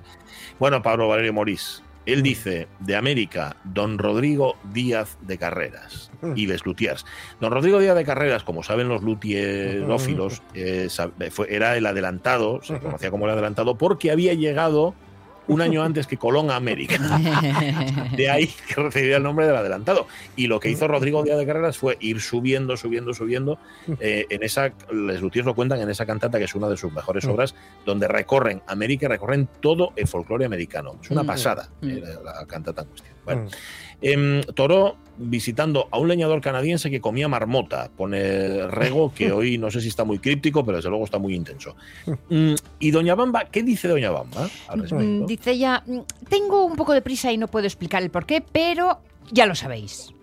Bueno, 0.60 0.82
Pablo 0.84 1.08
Valerio 1.08 1.34
Morís. 1.34 1.82
Él 2.08 2.24
dice, 2.24 2.68
de 2.80 2.96
América, 2.96 3.58
don 3.64 4.00
Rodrigo 4.00 4.56
Díaz 4.74 5.18
de 5.22 5.38
Carreras 5.38 6.10
y 6.36 6.48
Les 6.48 6.66
Luthiers. 6.66 7.06
Don 7.40 7.52
Rodrigo 7.52 7.80
Díaz 7.80 7.96
de 7.96 8.06
Carreras, 8.06 8.44
como 8.44 8.64
saben 8.64 8.88
los 8.88 9.04
luthierófilos, 9.04 10.42
eh, 10.54 10.88
sab- 10.90 11.30
fue- 11.32 11.54
era 11.54 11.78
el 11.78 11.86
adelantado, 11.86 12.62
se 12.64 12.80
conocía 12.80 13.12
como 13.12 13.26
el 13.26 13.32
adelantado, 13.34 13.78
porque 13.78 14.10
había 14.12 14.34
llegado 14.34 14.96
un 15.48 15.62
año 15.62 15.84
antes 15.84 16.08
que 16.08 16.18
Colón 16.18 16.52
a 16.52 16.56
América. 16.56 16.98
De 18.16 18.30
ahí 18.30 18.48
que 18.68 18.76
recibía 18.76 19.18
el 19.18 19.24
nombre 19.24 19.46
del 19.48 19.56
adelantado. 19.56 20.08
Y 20.36 20.48
lo 20.48 20.60
que 20.60 20.70
hizo 20.70 20.88
Rodrigo 20.88 21.24
Díaz 21.24 21.38
de 21.38 21.46
Carreras 21.46 21.78
fue 21.78 21.98
ir 22.00 22.22
subiendo, 22.22 22.78
subiendo, 22.78 23.14
subiendo. 23.14 23.60
eh, 24.00 24.26
en 24.30 24.44
esa, 24.44 24.74
les 24.92 25.22
Lutiers 25.22 25.46
lo 25.46 25.56
cuentan 25.56 25.80
en 25.82 25.90
esa 25.90 26.06
cantata 26.06 26.38
que 26.38 26.46
es 26.46 26.56
una 26.56 26.68
de 26.70 26.78
sus 26.78 26.92
mejores 26.92 27.26
obras, 27.26 27.56
donde 27.86 28.08
recorren 28.08 28.62
América 28.68 29.08
recorren 29.08 29.48
todo 29.62 29.94
el 29.96 30.08
folclore 30.08 30.46
americano. 30.46 30.96
Es 31.02 31.10
una 31.12 31.24
Mm. 31.24 31.28
pasada 31.28 31.70
Mm. 31.82 31.88
eh, 31.90 32.02
la, 32.24 32.46
cantata 32.46 32.82
en 32.82 32.88
cuestión. 32.88 33.18
Bueno, 33.26 33.48
em, 34.02 34.42
Toro 34.56 34.96
visitando 35.20 35.88
a 35.92 35.98
un 35.98 36.08
leñador 36.08 36.40
canadiense 36.42 36.92
que 36.92 37.02
comía 37.02 37.28
marmota. 37.28 37.90
Pone 37.98 38.68
Rego, 38.68 39.12
que 39.14 39.32
hoy 39.34 39.58
no 39.58 39.72
sé 39.72 39.82
si 39.82 39.88
está 39.90 40.04
muy 40.04 40.20
críptico, 40.20 40.64
pero 40.64 40.78
desde 40.78 40.90
luego 40.90 41.06
está 41.06 41.18
muy 41.18 41.34
intenso. 41.34 41.76
Mm, 42.30 42.54
y 42.80 42.92
Doña 42.92 43.16
Bamba, 43.16 43.46
¿qué 43.52 43.64
dice 43.64 43.88
Doña 43.88 44.12
Bamba 44.12 44.48
al 44.68 44.78
Mm, 44.78 44.82
respecto? 44.82 45.26
Dice 45.38 45.52
ella, 45.52 45.84
"Mm, 45.86 46.00
tengo 46.30 46.66
un 46.66 46.76
poco 46.76 46.94
de 46.94 47.02
prisa 47.02 47.32
y 47.32 47.38
no 47.38 47.48
puedo 47.48 47.66
explicar 47.66 48.02
el 48.04 48.10
porqué, 48.10 48.42
pero 48.42 49.02
ya 49.32 49.46
lo 49.46 49.56
sabéis. 49.56 50.14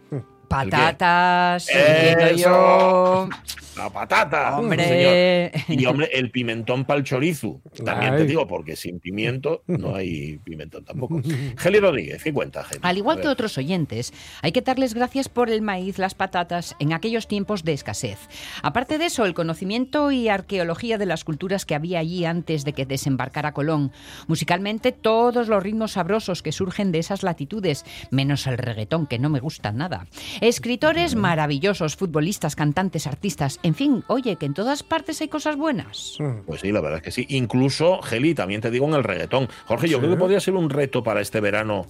Patatas, 0.49 1.69
entiendo 1.69 2.25
¡Eso! 2.27 2.37
yo. 2.37 3.29
La 3.77 3.91
patata. 3.91 4.59
Hombre. 4.59 4.85
señor. 4.85 5.81
Y 5.81 5.87
hombre, 5.87 6.11
el 6.13 6.31
pimentón 6.31 6.85
para 6.85 6.99
el 6.99 7.05
chorizo. 7.05 7.61
También 7.85 8.15
Ay. 8.15 8.21
te 8.21 8.27
digo, 8.27 8.47
porque 8.47 8.77
sin 8.77 9.01
pimiento 9.01 9.63
no 9.67 9.95
hay 9.95 10.39
pimentón 10.39 10.85
tampoco. 10.85 11.21
Geli 11.57 11.81
Rodríguez, 11.81 12.23
¿qué 12.23 12.33
cuenta, 12.33 12.65
Geli? 12.65 12.81
Al 12.83 12.99
igual 12.99 13.21
que 13.21 13.29
otros 13.29 13.59
oyentes, 13.59 14.13
hay 14.43 14.53
que 14.53 14.61
darles 14.61 14.95
gracias 14.95 15.29
por 15.29 15.51
el 15.51 15.63
maíz, 15.63 15.99
las 15.99 16.15
patatas 16.15 16.77
en 16.79 16.93
aquellos 16.93 17.27
tiempos 17.27 17.65
de 17.65 17.73
escasez. 17.73 18.19
Aparte 18.63 18.99
de 18.99 19.07
eso, 19.07 19.25
el 19.25 19.35
conocimiento 19.35 20.11
y 20.11 20.29
arqueología 20.29 20.99
de 20.99 21.07
las 21.07 21.25
culturas 21.25 21.67
que 21.67 21.75
había 21.75 21.99
allí 21.99 22.25
antes 22.25 22.65
de 22.65 22.73
que 22.73 22.87
desembarcara 22.87 23.53
Colón. 23.53 23.93
Musicalmente, 24.27 24.93
todos 24.93 25.49
los 25.49 25.63
ritmos 25.63 25.93
sabrosos 25.93 26.43
que 26.43 26.53
surgen 26.53 26.93
de 26.93 27.01
esas 27.01 27.23
latitudes, 27.23 27.85
menos 28.11 28.47
el 28.47 28.59
reggaetón, 28.59 29.07
que 29.07 29.19
no 29.19 29.31
me 29.31 29.41
gusta 29.41 29.73
nada. 29.73 30.07
Escritores 30.41 31.15
maravillosos, 31.15 31.97
futbolistas, 31.97 32.57
cantantes, 32.57 33.07
artistas, 33.07 33.59
en 33.65 33.75
fin, 33.75 34.05
oye, 34.07 34.37
que 34.37 34.47
en 34.47 34.55
todas 34.55 34.83
partes 34.85 35.21
hay 35.21 35.29
cosas 35.29 35.57
buenas. 35.57 36.17
Pues 36.47 36.61
sí, 36.61 36.71
la 36.71 36.81
verdad 36.81 36.99
es 36.99 37.03
que 37.03 37.11
sí. 37.11 37.27
Incluso, 37.31 38.01
Geli, 38.03 38.35
también 38.35 38.61
te 38.61 38.71
digo 38.71 38.87
en 38.87 38.95
el 38.95 39.03
reggaetón. 39.03 39.49
Jorge, 39.67 39.89
yo 39.89 39.97
Sí. 39.97 40.03
creo 40.03 40.13
que 40.15 40.19
podría 40.21 40.39
ser 40.41 40.55
un 40.55 40.71
reto 40.71 41.03
para 41.03 41.21
este 41.21 41.41
verano. 41.41 41.85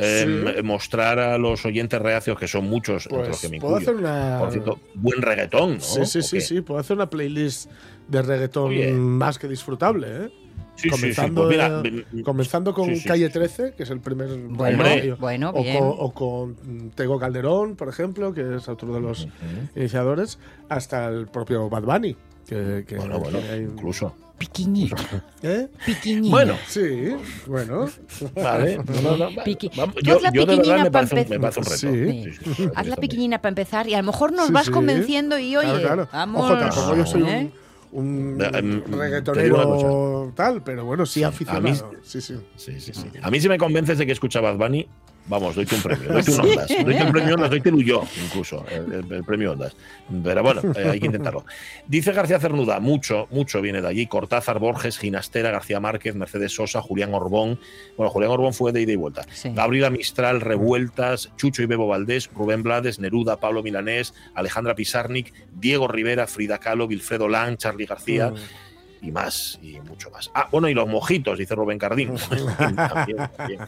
eh, 0.00 0.52
Sí. 0.56 0.62
mostrar 0.62 1.18
a 1.18 1.38
los 1.38 1.64
oyentes 1.66 2.00
reacios, 2.00 2.38
que 2.38 2.46
son 2.46 2.66
muchos, 2.70 3.06
entre 3.06 3.18
los 3.18 3.28
Pues 3.30 3.40
que 3.40 3.48
me 3.48 3.58
puedo 3.58 3.80
incluyo. 3.80 3.90
hacer 3.98 4.04
una. 4.04 4.38
Por 4.38 4.52
cierto, 4.52 4.78
buen 4.94 5.20
reggaetón, 5.22 5.74
¿no? 5.74 5.80
Sí, 5.80 6.04
sí, 6.06 6.18
¿O 6.20 6.22
sí, 6.22 6.40
sí. 6.40 6.60
Puedo 6.60 6.78
hacer 6.78 6.94
una 6.96 7.10
playlist 7.10 7.68
de 8.06 8.22
reggaetón 8.22 8.68
Oye. 8.70 8.92
más 8.92 9.40
que 9.40 9.48
disfrutable, 9.48 10.06
¿eh? 10.26 10.30
Sí, 10.78 10.82
sí, 10.82 10.88
sí, 10.88 10.90
comenzando, 10.90 11.42
pues 11.46 11.50
mira, 11.56 11.82
comenzando 12.24 12.72
con 12.72 12.86
sí, 12.86 12.96
sí, 13.00 13.08
Calle 13.08 13.26
sí. 13.26 13.32
13, 13.32 13.72
que 13.76 13.82
es 13.82 13.90
el 13.90 13.98
primer. 14.00 14.28
Bueno, 14.38 15.50
o, 15.54 15.62
bien. 15.62 15.78
con, 15.78 15.94
o 15.98 16.12
con 16.12 16.90
Tego 16.94 17.18
Calderón, 17.18 17.74
por 17.74 17.88
ejemplo, 17.88 18.32
que 18.32 18.56
es 18.56 18.68
autor 18.68 18.92
de 18.94 19.00
los 19.00 19.26
iniciadores, 19.74 20.38
hasta 20.68 21.08
el 21.08 21.26
propio 21.26 21.68
Bad 21.68 21.82
Bunny. 21.82 22.16
Que, 22.46 22.84
que- 22.86 22.96
Bueno, 22.96 23.18
bueno, 23.18 23.38
hay- 23.52 23.60
incluso. 23.62 24.14
Piquiñito, 24.38 24.94
¿Eh? 25.42 25.66
piquiñito. 25.84 26.30
Bueno, 26.30 26.54
Sí, 26.68 27.10
bueno. 27.48 27.88
vale. 28.36 28.76
No, 29.02 29.16
no, 29.16 29.16
no, 29.16 29.30
Piqui- 29.44 29.70
vamos, 29.76 29.96
Tú 29.96 30.00
yo, 30.04 30.14
haz 30.16 30.22
la 30.22 30.30
yo 30.32 30.46
piquiñina 30.46 30.84
me 30.84 30.90
pa' 30.92 31.00
parece, 31.04 31.14
un, 31.16 31.20
empe- 31.22 31.28
me 31.30 31.38
parece 31.40 31.58
un 31.58 31.64
reto. 31.64 31.76
Sí. 32.12 32.22
Sí, 32.22 32.32
sí, 32.44 32.54
sí, 32.54 32.68
Haz 32.76 32.86
la 32.86 32.96
pequeñina 32.96 33.38
para 33.42 33.48
empezar 33.48 33.88
y 33.88 33.94
a 33.94 33.98
lo 33.98 34.04
mejor 34.04 34.32
nos 34.32 34.46
Sí, 34.46 34.52
vas 34.52 34.66
sí. 34.66 34.70
convenciendo 34.70 35.40
y 35.40 35.56
oye, 35.56 35.66
Claro, 35.68 35.80
claro. 35.82 36.08
vamos. 36.12 36.44
Ojo, 36.52 36.56
tampoco 36.56 36.96
yo 36.96 37.04
soy 37.06 37.22
¿eh? 37.24 37.24
un, 37.52 37.52
un 37.92 38.38
em, 38.40 38.82
reggaetonero 38.92 40.32
tal, 40.34 40.62
pero 40.62 40.84
bueno, 40.84 41.06
sí, 41.06 41.20
Sí, 41.20 41.24
a 41.24 41.28
aficionado. 41.28 41.92
mí- 41.92 41.98
sí, 42.02 42.20
sí. 42.20 42.36
Sí, 42.56 42.80
sí, 42.80 42.92
sí. 42.94 43.10
A 43.22 43.30
mí 43.30 43.40
si 43.40 43.48
me 43.48 43.58
convences 43.58 43.98
de 43.98 44.06
que 44.06 44.12
escucha 44.12 44.40
Bad 44.40 44.56
Bunny, 44.56 44.86
vamos, 45.28 45.54
doy 45.54 45.66
un 45.70 45.82
premio. 45.82 46.12
Doy 46.12 46.22
un 46.34 46.40
Ondas. 46.40 46.68
Doy 46.68 46.94
un 46.94 47.12
premio 47.12 47.34
Ondas, 47.34 47.50
doy 47.50 47.62
un 47.64 47.84
yo, 47.84 48.04
incluso, 48.24 48.64
el, 48.70 49.24
premio 49.24 49.52
Ondas. 49.52 49.76
Pero 50.24 50.42
bueno, 50.42 50.60
eh, 50.74 50.88
hay 50.90 51.00
que 51.00 51.06
intentarlo. 51.06 51.44
Dice 51.86 52.12
García 52.12 52.40
Cernuda, 52.40 52.80
mucho, 52.80 53.28
mucho 53.30 53.60
viene 53.60 53.80
de 53.80 53.88
allí. 53.88 54.06
Cortázar, 54.06 54.58
Borges, 54.58 54.98
Ginastera, 54.98 55.50
García 55.50 55.80
Márquez, 55.80 56.14
Mercedes 56.14 56.52
Sosa, 56.52 56.82
Julián 56.82 57.14
Orbón. 57.14 57.60
Bueno, 57.96 58.10
Julián 58.10 58.32
Orbón 58.32 58.54
fue 58.54 58.72
de 58.72 58.82
ida 58.82 58.92
y 58.92 58.96
vuelta. 58.96 59.22
Sí. 59.30 59.50
Gabriela 59.54 59.90
Mistral, 59.90 60.40
Revueltas, 60.40 61.30
Chucho 61.36 61.62
y 61.62 61.66
Bebo 61.66 61.86
Valdés, 61.86 62.30
Rubén 62.34 62.62
Blades, 62.62 62.98
Neruda, 62.98 63.38
Pablo 63.38 63.62
Milanés, 63.62 64.14
Alejandra 64.34 64.74
Pizarnik, 64.74 65.32
Diego 65.54 65.88
Rivera, 65.88 66.26
Frida 66.26 66.58
Kahlo, 66.58 66.86
Wilfredo 66.86 67.28
Lang, 67.28 67.56
Charlie 67.56 67.86
García 67.86 68.08
Mm. 68.30 68.67
Y 69.00 69.10
más, 69.10 69.58
y 69.62 69.80
mucho 69.80 70.10
más. 70.10 70.30
Ah, 70.34 70.48
bueno, 70.50 70.68
y 70.68 70.74
los 70.74 70.88
mojitos, 70.88 71.38
dice 71.38 71.54
Rubén 71.54 71.78
Cardín. 71.78 72.14
También, 72.76 73.30
también. 73.36 73.60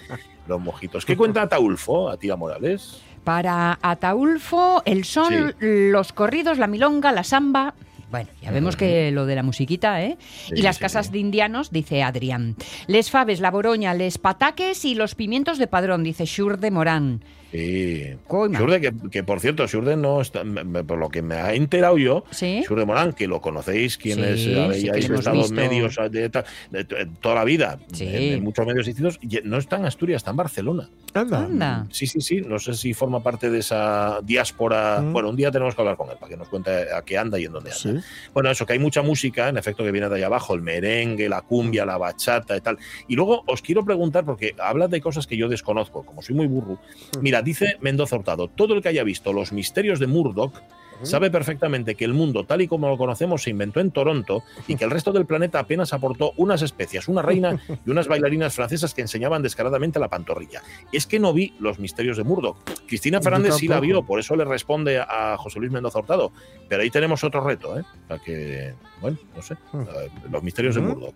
Los 0.47 0.61
mojitos. 0.61 1.05
¿Qué 1.05 1.17
cuenta 1.17 1.43
Ataulfo, 1.43 2.11
a 2.11 2.17
Tía 2.17 2.37
Morales? 2.37 3.01
Para 3.25 3.79
Ataulfo, 3.83 4.83
el 4.85 5.05
son, 5.05 5.55
los 5.61 6.13
corridos, 6.13 6.59
la 6.59 6.67
milonga, 6.67 7.13
la 7.13 7.25
samba. 7.25 7.75
Bueno, 8.11 8.29
ya 8.43 8.51
vemos 8.51 8.77
que 8.77 9.13
lo 9.13 9.25
de 9.25 9.37
la 9.37 9.45
musiquita, 9.45 10.03
¿eh? 10.03 10.19
Sí, 10.47 10.55
y 10.57 10.63
las 10.63 10.77
sí, 10.77 10.83
casas 10.83 11.07
sí. 11.07 11.13
de 11.13 11.19
indianos, 11.21 11.71
dice 11.71 12.03
Adrián. 12.03 12.57
Les 12.89 13.11
faves, 13.11 13.41
la 13.41 13.53
boroña, 13.53 13.95
les 13.95 14.19
pataques 14.19 14.85
y 14.85 14.97
los 14.97 15.15
pimientos 15.15 15.59
de 15.59 15.69
padrón, 15.69 16.03
dice 16.03 16.25
Shur 16.25 16.59
de 16.59 16.73
Morán. 16.73 17.23
Sí. 17.51 18.15
Coima. 18.29 18.59
Surde, 18.59 18.81
que, 18.81 18.93
que, 19.11 19.25
por 19.25 19.41
cierto, 19.41 19.67
Surde 19.67 19.97
no 19.97 20.21
está, 20.21 20.43
por 20.87 20.99
lo 20.99 21.09
que 21.09 21.21
me 21.23 21.35
ha 21.35 21.55
enterado 21.55 21.99
yo, 21.99 22.25
¿Sí? 22.31 22.63
Surde 22.67 22.85
Morán, 22.85 23.13
que 23.13 23.27
lo 23.27 23.41
conocéis, 23.41 23.97
quienes 23.99 24.41
Sí, 24.41 24.53
eh, 24.53 24.69
sí 24.75 24.89
habéis 24.89 25.07
hemos 25.07 25.19
estado 25.21 25.45
en 25.45 25.55
medios 25.55 25.99
de, 26.11 26.29
ta- 26.31 26.45
de- 26.71 26.85
de 26.85 27.07
toda 27.21 27.35
la 27.35 27.45
vida, 27.45 27.79
Sí. 27.93 28.07
en, 28.07 28.35
en 28.35 28.45
muchos 28.45 28.65
medios 28.67 28.87
distintos, 28.87 29.19
no 29.45 29.59
está 29.59 29.77
en 29.77 29.87
Asturias, 29.87 30.19
está 30.21 30.31
en 30.31 30.37
Barcelona. 30.37 30.89
Anda. 31.13 31.39
Anda. 31.45 31.87
Sí, 31.91 32.07
sí, 32.07 32.21
sí. 32.21 32.41
No 32.41 32.59
sé 32.61 32.75
si 32.75 32.95
forma 32.95 33.21
parte 33.23 33.51
de 33.51 33.59
esa 33.59 34.21
diáspora. 34.23 35.01
Mm. 35.01 35.13
Bueno, 35.13 35.31
un 35.31 35.37
día 35.37 35.51
tenemos 35.51 35.75
que 35.75 35.81
hablar 35.83 35.97
con 35.97 36.09
él 36.09 36.17
para 36.21 36.31
que 36.31 36.37
nos 36.37 36.49
cuente 36.49 36.71
a 36.93 37.03
qué 37.03 37.19
anda 37.19 37.37
y 37.39 37.47
en 37.47 37.53
dónde 37.53 37.71
anda. 37.71 37.81
Sí. 37.81 38.09
Bueno, 38.33 38.49
eso, 38.51 38.65
que 38.65 38.75
hay 38.75 38.79
mucha 38.79 39.03
música, 39.03 39.49
en 39.49 39.57
efecto, 39.59 39.83
que 39.83 39.91
viene 39.91 40.09
de 40.09 40.15
allá 40.15 40.27
abajo, 40.27 40.55
el 40.55 40.63
merengue, 40.63 41.29
la 41.29 41.43
cumbia, 41.43 41.85
la 41.85 41.99
bachata 41.99 42.57
y 42.57 42.61
tal. 42.61 42.79
Y 43.09 43.17
luego 43.17 43.43
os 43.49 43.61
quiero 43.61 43.85
preguntar, 43.85 44.25
porque 44.25 44.55
hablas 44.59 44.89
de 44.91 45.01
cosas 45.01 45.27
que 45.27 45.37
yo 45.37 45.49
desconozco, 45.49 46.05
como 46.05 46.23
soy 46.23 46.37
muy 46.37 46.47
burro. 46.47 46.79
Mira, 47.21 47.40
dice 47.43 47.77
Mendoza 47.81 48.17
Hurtado, 48.17 48.49
todo 48.49 48.75
el 48.75 48.83
que 48.83 48.89
haya 48.89 49.05
visto 49.05 49.33
los 49.33 49.53
misterios 49.53 49.99
de 49.99 50.07
Murdoch 50.07 50.55
sabe 51.03 51.31
perfectamente 51.31 51.95
que 51.95 52.05
el 52.05 52.15
mundo, 52.15 52.45
tal 52.45 52.61
y 52.63 52.69
como 52.69 52.89
lo 52.89 52.99
conocemos, 52.99 53.43
se 53.43 53.51
inventó 53.51 53.81
en 53.81 53.91
Toronto 53.91 54.43
y 54.67 54.77
que 54.77 54.85
el 54.85 54.91
resto 54.91 55.13
del 55.13 55.27
planeta 55.27 55.59
apenas 55.59 55.93
aportó 55.93 56.33
unas 56.37 56.63
especias, 56.63 57.09
una 57.09 57.23
reina 57.23 57.61
y 57.87 57.91
unas 57.91 58.09
bailarinas 58.09 58.55
francesas 58.55 58.95
que 58.95 59.03
enseñaban 59.03 59.43
descaradamente 59.43 59.99
la 59.99 60.09
pantorrilla. 60.09 60.63
Es 60.93 61.07
que 61.07 61.19
no 61.19 61.33
vi 61.33 61.55
los 61.59 61.79
misterios 61.79 62.17
de 62.17 62.25
Murdoch. 62.25 62.59
Cristina 62.87 63.21
Fernández 63.21 63.55
sí 63.55 63.69
la 63.69 63.81
vio, 63.81 64.05
por 64.05 64.21
eso 64.21 64.37
le 64.37 64.45
responde 64.45 64.99
a 64.99 65.37
José 65.39 65.59
Luis 65.59 65.73
Mendoza 65.73 65.99
Hurtado. 65.99 66.33
Pero 66.69 66.83
ahí 66.83 66.91
tenemos 66.91 67.25
otro 67.25 67.43
reto, 67.43 67.79
¿eh? 67.79 67.83
O 68.05 68.09
sea 68.09 68.19
que, 68.19 68.75
bueno, 69.01 69.19
no 69.35 69.43
sé. 69.43 69.57
Hmm. 69.73 69.85
Los 70.31 70.43
misterios 70.43 70.75
de. 70.75 70.83
Murdoch. 70.83 71.15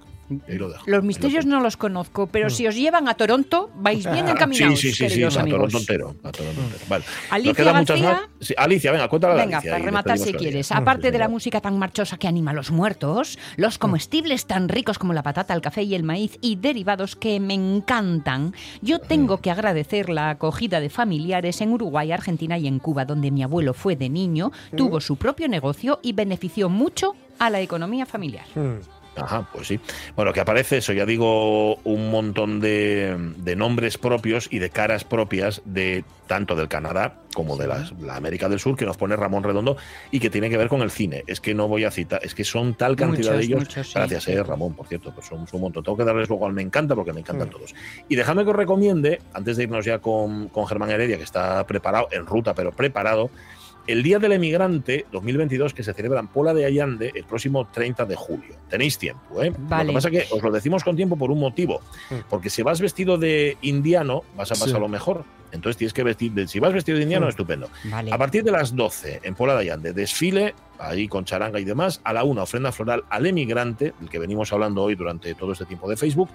Ahí 0.49 0.57
lo 0.59 0.69
dejo. 0.71 0.83
Los 0.87 1.03
misterios 1.05 1.45
lo 1.45 1.57
no 1.57 1.61
los 1.61 1.77
conozco, 1.77 2.27
pero 2.27 2.47
Mm. 2.47 2.51
si 2.51 2.67
os 2.67 2.75
llevan 2.75 3.09
a 3.09 3.15
Toronto, 3.15 3.71
vais 3.77 4.05
bien 4.11 4.27
Ah, 4.27 4.31
encaminados, 4.33 4.81
Sí, 4.81 4.93
sí, 4.93 5.09
sí, 5.09 5.15
sí, 5.17 5.23
a. 5.25 5.29
Toronto 5.45 5.79
entero. 5.79 6.17
A 6.25 6.33
Toronto 6.33 6.61
entero. 6.63 6.85
Vale. 6.89 7.05
Alicia 7.31 7.65
García. 7.65 7.97
más. 8.13 8.21
Sí, 8.41 8.55
Alicia, 8.57 8.93
venga, 8.93 9.09
cuéntala 9.09 9.35
Venga, 9.35 9.59
Alicia. 9.59 9.73
para 9.73 9.85
rematar 9.85 10.19
si 10.19 10.33
quieres. 10.33 10.67
Sí, 10.69 10.75
Aparte 10.77 11.11
de 11.11 11.19
la 11.19 11.29
música 11.29 11.61
tan 11.61 11.79
marchosa 11.79 12.17
que 12.17 12.27
anima 12.27 12.53
a 12.53 12.55
los 12.55 12.71
muertos, 12.71 13.39
los 13.57 13.79
comestibles 13.79 14.47
tan 14.47 14.69
ricos 14.69 14.99
como 14.99 15.13
la 15.13 15.23
patata, 15.23 15.53
el 15.55 15.61
café 15.61 15.83
y 15.83 15.95
el 15.95 16.03
maíz 16.03 16.39
y 16.41 16.57
derivados 16.57 17.17
que 17.17 17.39
me 17.41 17.55
encantan, 17.55 18.55
yo 18.83 18.99
tengo 18.99 19.39
que 19.39 19.51
agradecer 19.51 20.09
la 20.09 20.31
acogida 20.31 20.81
de 20.81 20.91
familiares 20.91 21.61
en 21.61 21.71
Uruguay, 21.73 22.13
Argentina 22.13 22.57
y 22.59 22.67
en 22.67 22.79
Cuba, 22.79 23.05
donde 23.05 23.31
mi 23.31 23.43
abuelo 23.43 23.75
fue 23.75 23.97
de 23.97 24.09
niño, 24.09 24.53
tuvo 24.77 25.01
su 25.01 25.17
propio 25.17 25.49
negocio 25.49 26.01
y 26.03 26.13
benefició 26.13 26.69
mucho 26.69 27.15
a 27.39 27.51
la 27.51 27.61
economía 27.61 28.07
familiar. 28.07 28.45
Ajá, 29.17 29.49
pues 29.53 29.69
sí. 29.69 29.81
Bueno, 30.17 30.33
que 30.33 30.41
aparece 30.41 30.79
eso, 30.79 30.93
ya 30.93 31.07
digo, 31.07 31.77
un 31.85 32.11
montón 32.11 32.61
de, 32.61 33.17
de 33.37 33.57
nombres 33.57 33.97
propios 33.99 34.49
y 34.51 34.59
de 34.59 34.71
caras 34.71 35.05
propias 35.05 35.63
de 35.65 36.05
tanto 36.27 36.57
del 36.57 36.69
Canadá 36.69 37.19
como 37.35 37.57
de 37.57 37.67
las- 37.69 37.93
la 38.01 38.17
América 38.17 38.49
del 38.49 38.59
Sur 38.59 38.77
que 38.77 38.87
nos 38.87 38.97
pone 38.97 39.15
Ramón 39.15 39.43
Redondo 39.45 39.77
y 40.11 40.21
que 40.21 40.31
tiene 40.31 40.49
que 40.49 40.57
ver 40.57 40.69
con 40.69 40.81
el 40.83 40.91
cine. 40.91 41.23
Es 41.27 41.41
que 41.41 41.55
no 41.55 41.69
voy 41.69 41.85
a 41.85 41.91
citar, 41.91 42.21
es 42.25 42.35
que 42.35 42.45
son 42.45 42.75
tal 42.75 42.97
cantidad 42.97 43.37
de 43.37 43.45
ellos. 43.45 43.61
muchos, 43.61 43.87
sí. 43.87 43.93
Gracias, 43.95 44.27
eh, 44.29 44.43
Ramón, 44.43 44.75
por 44.75 44.87
cierto, 44.87 45.13
pues 45.15 45.27
son, 45.27 45.47
son 45.47 45.57
un 45.59 45.63
montón. 45.63 45.85
Tengo 45.85 45.97
que 45.99 46.05
darles 46.05 46.29
luego 46.29 46.47
al 46.47 46.53
me 46.55 46.63
encanta 46.63 46.95
porque 46.95 47.13
me 47.13 47.21
encantan 47.21 47.49
Mm. 47.49 47.51
todos. 47.53 47.75
Y 48.09 48.17
dejadme 48.17 48.45
que 48.45 48.51
os 48.51 48.57
recomiende, 48.57 49.21
antes 49.35 49.57
de 49.57 49.65
irnos 49.65 49.85
ya 49.85 49.99
con, 49.99 50.49
con 50.49 50.67
Germán 50.67 50.91
Heredia, 50.91 51.19
que 51.19 51.25
está 51.25 51.65
preparado, 51.67 52.09
en 52.11 52.25
ruta, 52.27 52.55
pero 52.55 52.73
preparado, 52.73 53.31
el 53.87 54.03
Día 54.03 54.19
del 54.19 54.33
Emigrante 54.33 55.07
2022 55.13 55.75
que 55.75 55.83
se 55.83 55.93
celebra 55.95 56.21
en 56.21 56.29
Pola 56.29 56.55
de 56.55 56.65
Allande 56.65 57.13
el 57.15 57.25
próximo 57.25 57.67
30 57.67 58.05
de 58.07 58.17
julio. 58.17 58.55
Tenéis 58.69 58.99
tiempo, 58.99 59.43
¿eh? 59.43 59.51
Lo 59.51 59.57
Vale. 59.69 59.89
que 59.89 59.93
pasa 59.95 60.09
es 60.09 60.27
que 60.29 60.35
os 60.35 60.43
lo 60.43 60.51
decimos 60.51 60.83
con 60.85 60.97
tiempo 60.97 61.17
por 61.17 61.31
un 61.31 61.39
motivo. 61.41 61.81
Mm. 62.11 62.15
Porque 62.31 62.51
si 62.51 62.63
vas 62.63 62.81
vestido 62.81 63.19
de 63.19 63.57
indiano, 63.63 64.23
vas 64.37 64.51
a 64.51 64.55
pasar 64.55 64.69
Sí. 64.69 64.81
lo 64.81 64.89
mejor. 64.89 65.25
Entonces 65.55 65.77
tienes 65.79 65.93
que 65.95 66.03
vestir, 66.03 66.33
de- 66.33 66.47
si 66.49 66.59
vas 66.61 66.73
vestido 66.73 66.99
de 66.99 67.05
indiano, 67.05 67.27
Mm. 67.27 67.31
estupendo. 67.31 67.71
Vale. 67.85 68.13
A 68.13 68.19
partir 68.19 68.43
de 68.45 68.51
las 68.51 68.75
12, 68.77 69.21
en 69.23 69.35
Pola 69.35 69.55
de 69.59 69.93
desfile, 69.93 70.55
ahí 70.79 71.09
con 71.09 71.25
charanga 71.25 71.59
y 71.61 71.65
demás, 71.65 72.01
a 72.05 72.13
la 72.13 72.25
una, 72.25 72.43
ofrenda 72.43 72.73
floral 72.73 73.05
al 73.09 73.25
emigrante, 73.27 73.95
del 74.01 74.11
que 74.11 74.19
venimos 74.19 74.53
hablando 74.53 74.83
hoy 74.83 74.95
durante 74.97 75.35
todo 75.35 75.53
este 75.53 75.65
tiempo 75.65 75.89
de 75.89 75.97
Facebook, 75.97 76.29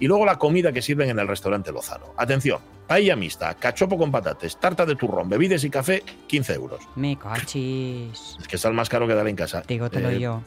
y 0.00 0.06
luego 0.08 0.26
la 0.26 0.36
comida 0.36 0.72
que 0.72 0.82
sirven 0.82 1.08
en 1.10 1.18
el 1.20 1.28
restaurante 1.28 1.70
Lozano. 1.70 2.06
Atención, 2.16 2.58
paella 2.88 3.14
mixta, 3.14 3.54
cachopo 3.54 3.96
con 3.96 4.10
patates, 4.10 4.56
tarta 4.58 4.84
de 4.84 4.96
turrón, 4.96 5.28
bebidas 5.28 5.62
y 5.62 5.70
café, 5.70 6.02
15 6.26 6.54
euros. 6.54 6.80
Me 6.96 7.16
cachis. 7.16 8.36
Es 8.40 8.48
que 8.48 8.56
está 8.56 8.70
más 8.72 8.88
caro 8.88 9.06
que 9.06 9.14
dar 9.14 9.26
en 9.28 9.36
casa. 9.36 9.62
Dígotelo 9.66 10.10
Eh, 10.10 10.18
yo. 10.20 10.42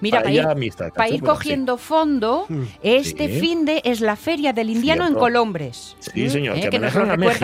Mira, 0.00 0.18
para 0.18 0.24
paella 0.30 0.52
ir, 0.52 0.56
mixta, 0.56 0.90
pa' 0.90 1.08
ir 1.08 1.22
cogiendo 1.22 1.76
fondo, 1.76 2.46
Mm. 2.48 2.62
este 2.82 3.28
Sí. 3.28 3.40
fin 3.40 3.64
de 3.64 3.82
es 3.84 4.00
la 4.00 4.14
feria 4.16 4.52
del 4.52 4.70
indiano 4.70 5.06
en. 5.06 5.14
Colombres. 5.14 5.96
Sí, 6.00 6.28
señor, 6.30 6.56
Eh, 6.56 6.62
que 6.62 6.70
que 6.70 6.78
nos 6.78 6.92
recuerda 6.94 7.16
México. 7.16 7.40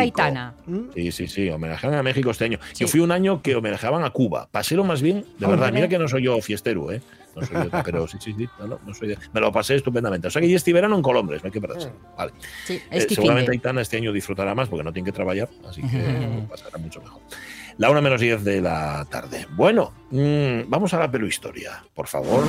¿Mm? 0.66 0.79
Sí, 0.95 1.12
sí, 1.12 1.29
sí, 1.29 1.49
homenajean 1.51 1.95
a 1.95 2.03
México 2.03 2.31
este 2.31 2.45
año. 2.47 2.59
Sí. 2.72 2.85
Yo 2.85 2.89
fui 2.89 3.01
un 3.01 3.12
año 3.12 3.43
que 3.43 3.55
homenajeaban 3.57 4.05
a 4.05 4.11
Cuba. 4.11 4.49
Pasé 4.51 4.74
lo 4.76 4.85
más 4.85 5.03
bien, 5.03 5.24
de 5.39 5.47
verdad. 5.47 5.66
Hombre. 5.68 5.72
Mira 5.72 5.89
que 5.89 5.99
no 5.99 6.09
soy 6.09 6.24
yo 6.24 6.41
fiestero, 6.41 6.91
¿eh? 6.93 7.01
No 7.37 7.47
soy 7.47 7.57
yo, 7.64 7.70
pero 7.85 8.09
sí, 8.09 8.16
sí, 8.20 8.35
sí. 8.37 8.49
No, 8.59 8.66
no, 8.66 8.81
no 8.87 8.95
soy 8.95 9.09
de- 9.09 9.18
Me 9.33 9.41
lo 9.41 9.53
pasé 9.53 9.76
estupendamente. 9.76 10.26
O 10.29 10.31
sea 10.31 10.41
que 10.43 10.49
ya 10.49 10.57
este 10.57 10.72
verano 10.72 10.97
en 10.97 11.03
Colombres, 11.03 11.43
no 11.43 11.47
hay 11.49 11.53
que 11.53 11.61
perderse. 11.61 11.93
Vale. 12.16 12.33
Sí, 12.64 12.74
Eh, 12.74 12.83
es 12.91 13.07
que 13.07 13.14
seguramente 13.14 13.53
Aitana 13.53 13.81
este 13.81 13.97
año 13.97 14.12
disfrutará 14.12 14.55
más 14.55 14.68
porque 14.68 14.83
no 14.85 14.93
tiene 14.93 15.07
que 15.07 15.12
trabajar, 15.12 15.49
así 15.68 15.81
que 15.83 15.87
pasará 16.51 16.79
mucho 16.79 17.01
mejor. 17.01 17.20
La 17.76 17.91
una 17.91 18.01
menos 18.01 18.20
10 18.20 18.43
de 18.43 18.61
la 18.61 19.07
tarde. 19.09 19.47
Bueno, 19.53 19.93
mm, 20.11 20.62
vamos 20.68 20.93
a 20.95 20.99
la 20.99 21.09
peluhistoria, 21.11 21.85
por 21.95 22.09
favor. 22.09 22.43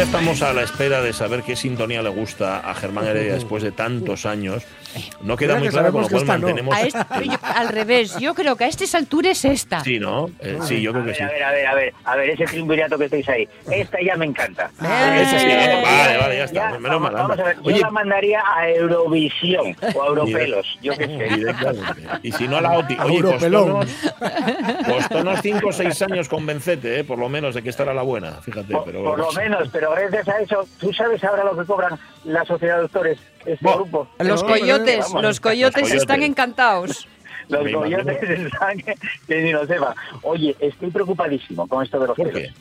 Estamos 0.00 0.40
a 0.40 0.54
la 0.54 0.62
espera 0.62 1.02
de 1.02 1.12
saber 1.12 1.42
qué 1.42 1.54
sintonía 1.54 2.02
le 2.02 2.08
gusta 2.08 2.58
a 2.58 2.74
Germán 2.74 3.06
Heredia 3.06 3.34
después 3.34 3.62
de 3.62 3.70
tantos 3.70 4.24
años. 4.24 4.64
No 5.22 5.36
queda 5.36 5.54
Mira 5.54 5.58
muy 5.60 5.68
que 5.68 5.72
claro, 5.72 5.92
con 5.92 6.02
lo 6.02 6.08
cual 6.08 6.26
no. 6.26 6.32
mantenemos. 6.32 6.78
Este- 6.78 6.98
yo- 7.26 7.38
al 7.42 7.68
revés, 7.68 8.18
yo 8.18 8.34
creo 8.34 8.56
que 8.56 8.64
a 8.64 8.68
estas 8.68 8.94
alturas 8.94 9.44
es 9.44 9.44
esta. 9.44 9.80
Sí, 9.80 9.98
¿no? 10.00 10.30
Eh, 10.40 10.58
sí, 10.62 10.80
yo 10.80 10.90
A 10.90 10.92
creo 10.94 11.04
que 11.04 11.10
ver, 11.10 11.16
sí. 11.16 11.22
a 11.22 11.28
ver, 11.28 11.42
a 11.44 11.50
ver, 11.52 11.66
a 11.66 11.74
ver, 11.74 11.94
a 12.04 12.16
ver, 12.16 12.30
ese 12.30 12.44
triunvirato 12.46 12.96
que 12.98 13.04
estáis 13.04 13.28
ahí. 13.28 13.48
Esta 13.70 13.98
ya 14.02 14.16
me 14.16 14.26
encanta. 14.26 14.70
Eh, 14.82 15.26
sí, 15.28 15.36
Eh, 15.36 15.82
vale, 15.84 16.16
vale, 16.16 16.36
ya 16.38 16.44
está. 16.44 16.70
Ya, 16.72 16.78
Menos 16.78 16.82
vamos, 17.00 17.02
mal, 17.02 17.14
vamos 17.14 17.38
a 17.38 17.42
ver, 17.44 17.56
yo 17.56 17.62
Oye, 17.64 17.80
la 17.80 17.90
mandaría 17.90 18.42
a 18.56 18.68
Eurovisión 18.70 19.76
o 19.94 20.02
a 20.02 20.06
Europelos, 20.06 20.66
yo 20.82 20.92
qué 20.96 21.06
sé. 21.06 22.18
Y 22.22 22.32
si 22.32 22.48
no 22.48 22.56
a 22.56 22.60
la 22.62 22.78
OTI. 22.78 22.96
Oye, 23.04 23.16
Europelón. 23.18 23.86
costónos, 23.86 24.86
costónos 24.86 25.40
5 25.42 25.68
o 25.68 25.72
6 25.72 26.02
años 26.02 26.28
convencete, 26.28 27.00
¿eh? 27.00 27.04
por 27.04 27.18
lo 27.18 27.28
menos, 27.28 27.54
de 27.54 27.62
que 27.62 27.70
esta 27.70 27.82
era 27.84 27.94
la 27.94 28.02
buena. 28.02 28.32
Fíjate, 28.42 28.72
Por, 28.72 28.84
pero. 28.84 29.04
por 29.04 29.18
lo 29.18 29.32
menos, 29.32 29.68
pero 29.72 29.90
gracias 29.92 30.28
a 30.28 30.38
eso, 30.40 30.66
¿tú 30.78 30.92
sabes 30.92 31.22
ahora 31.24 31.44
lo 31.44 31.56
que 31.56 31.64
cobran 31.64 31.98
la 32.24 32.44
sociedad 32.44 32.76
de 32.76 32.82
doctores, 32.82 33.18
este 33.44 33.72
grupo? 33.74 34.08
Los 34.18 34.42
coyotes, 34.42 35.06
vamos, 35.06 35.22
los 35.22 35.40
coyotes 35.40 35.82
los 35.82 35.92
están 35.92 36.22
encantados. 36.22 37.08
Los 37.48 37.64
Me 37.64 37.72
coyotes 37.72 38.22
están 38.30 38.78
que, 39.26 39.42
ni 39.42 39.50
lo 39.50 39.66
sepa. 39.66 39.96
Oye, 40.22 40.54
estoy 40.60 40.88
preocupadísimo 40.92 41.66
con 41.66 41.82
esto 41.82 41.98
de 41.98 42.06
los 42.06 42.16
¿Por 42.16 42.30
qué? 42.30 42.52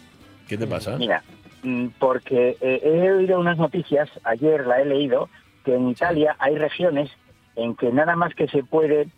¿Qué 0.47 0.57
te 0.57 0.65
pasa? 0.65 0.97
Mira, 0.97 1.21
mm, 1.61 1.89
porque 1.99 2.57
eh, 2.59 2.81
he 2.83 3.11
oído 3.11 3.39
unas 3.39 3.59
noticias, 3.59 4.09
ayer 4.23 4.65
la 4.65 4.81
he 4.81 4.85
leído, 4.85 5.29
que 5.63 5.75
en 5.75 5.89
Italia 5.89 6.35
hay 6.39 6.57
regiones 6.57 7.11
en 7.55 7.75
que 7.75 7.91
nada 7.91 8.15
más 8.15 8.33
que 8.33 8.47
se 8.47 8.63
puede 8.63 9.09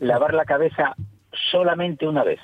lavar 0.00 0.34
la 0.34 0.44
cabeza 0.44 0.96
solamente 1.52 2.08
una 2.08 2.24
vez. 2.24 2.40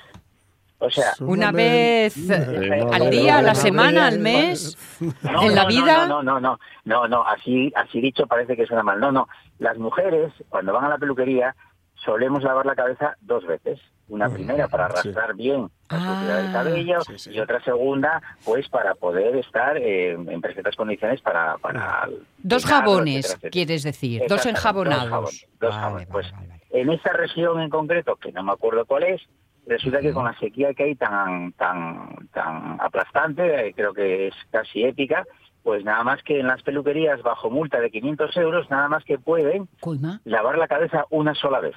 O 0.79 0.89
sea, 0.91 1.13
Una 1.21 1.51
vez 1.51 2.15
Eh, 2.29 2.85
al 2.93 3.05
no, 3.05 3.09
día, 3.09 3.37
a 3.37 3.41
no, 3.41 3.47
la 3.47 3.53
no, 3.53 3.59
semana, 3.59 4.01
no, 4.01 4.07
al 4.07 4.19
mes, 4.19 4.77
no, 5.23 5.41
en 5.43 5.55
la 5.55 5.63
no, 5.63 5.67
vida. 5.67 6.07
No, 6.07 6.21
no, 6.21 6.39
no, 6.39 6.39
no, 6.39 6.59
no, 6.85 7.07
no, 7.07 7.23
así, 7.27 7.71
así 7.75 7.99
dicho 7.99 8.27
parece 8.27 8.55
que 8.55 8.65
suena 8.67 8.83
mal. 8.83 8.99
No, 8.99 9.11
no, 9.11 9.27
las 9.59 9.77
mujeres 9.77 10.31
cuando 10.49 10.73
van 10.73 10.85
a 10.85 10.89
la 10.89 10.97
peluquería 10.99 11.55
solemos 11.95 12.43
lavar 12.43 12.65
la 12.65 12.75
cabeza 12.75 13.17
dos 13.21 13.45
veces. 13.47 13.79
Una 14.09 14.29
primera 14.29 14.69
para 14.69 14.87
sí. 14.87 15.09
arrastrar 15.09 15.35
bien 15.35 15.69
la 15.89 15.97
suciedad 15.99 16.37
del 16.37 16.47
Ah. 16.47 16.53
cabello 16.53 17.01
Sí, 17.01 17.19
sí. 17.19 17.31
y 17.31 17.39
otra 17.41 17.61
segunda 17.61 18.21
pues 18.45 18.69
para 18.69 18.93
poder 18.95 19.35
estar 19.35 19.75
eh, 19.77 20.11
en 20.13 20.39
perfectas 20.41 20.75
condiciones 20.77 21.19
para... 21.21 21.57
para 21.57 22.07
Dos 22.37 22.65
jabones, 22.65 23.25
etcétera, 23.25 23.51
quieres 23.51 23.83
decir, 23.83 24.21
dos 24.29 24.45
enjabonados. 24.45 25.09
Dos 25.09 25.09
jabones. 25.09 25.47
dos 25.59 25.69
Vale, 25.71 25.81
jabones. 25.81 26.07
vale, 26.07 26.11
Pues 26.11 26.31
vale, 26.31 26.61
en 26.69 26.89
esa 26.91 27.11
región 27.13 27.59
en 27.59 27.69
concreto, 27.69 28.15
que 28.15 28.31
no 28.31 28.43
me 28.43 28.53
acuerdo 28.53 28.85
cuál 28.85 29.03
es, 29.03 29.21
resulta 29.67 29.99
que 29.99 30.13
con 30.13 30.25
la 30.25 30.37
sequía 30.39 30.73
que 30.73 30.83
hay 30.83 30.95
tan 30.95 31.51
tan 31.53 32.27
tan 32.33 32.77
aplastante, 32.79 33.67
eh, 33.67 33.73
creo 33.75 33.93
que 33.93 34.27
es 34.27 34.33
casi 34.49 34.83
épica, 34.83 35.25
pues 35.63 35.83
nada 35.83 36.03
más 36.03 36.23
que 36.23 36.39
en 36.39 36.47
las 36.47 36.63
peluquerías 36.63 37.21
bajo 37.21 37.49
multa 37.49 37.79
de 37.79 37.91
500 37.91 38.37
euros, 38.37 38.69
nada 38.69 38.87
más 38.87 39.03
que 39.03 39.19
pueden 39.19 39.67
Coima, 39.81 40.21
lavar 40.23 40.57
la 40.57 40.67
cabeza 40.67 41.05
una 41.09 41.35
sola 41.35 41.59
vez. 41.59 41.75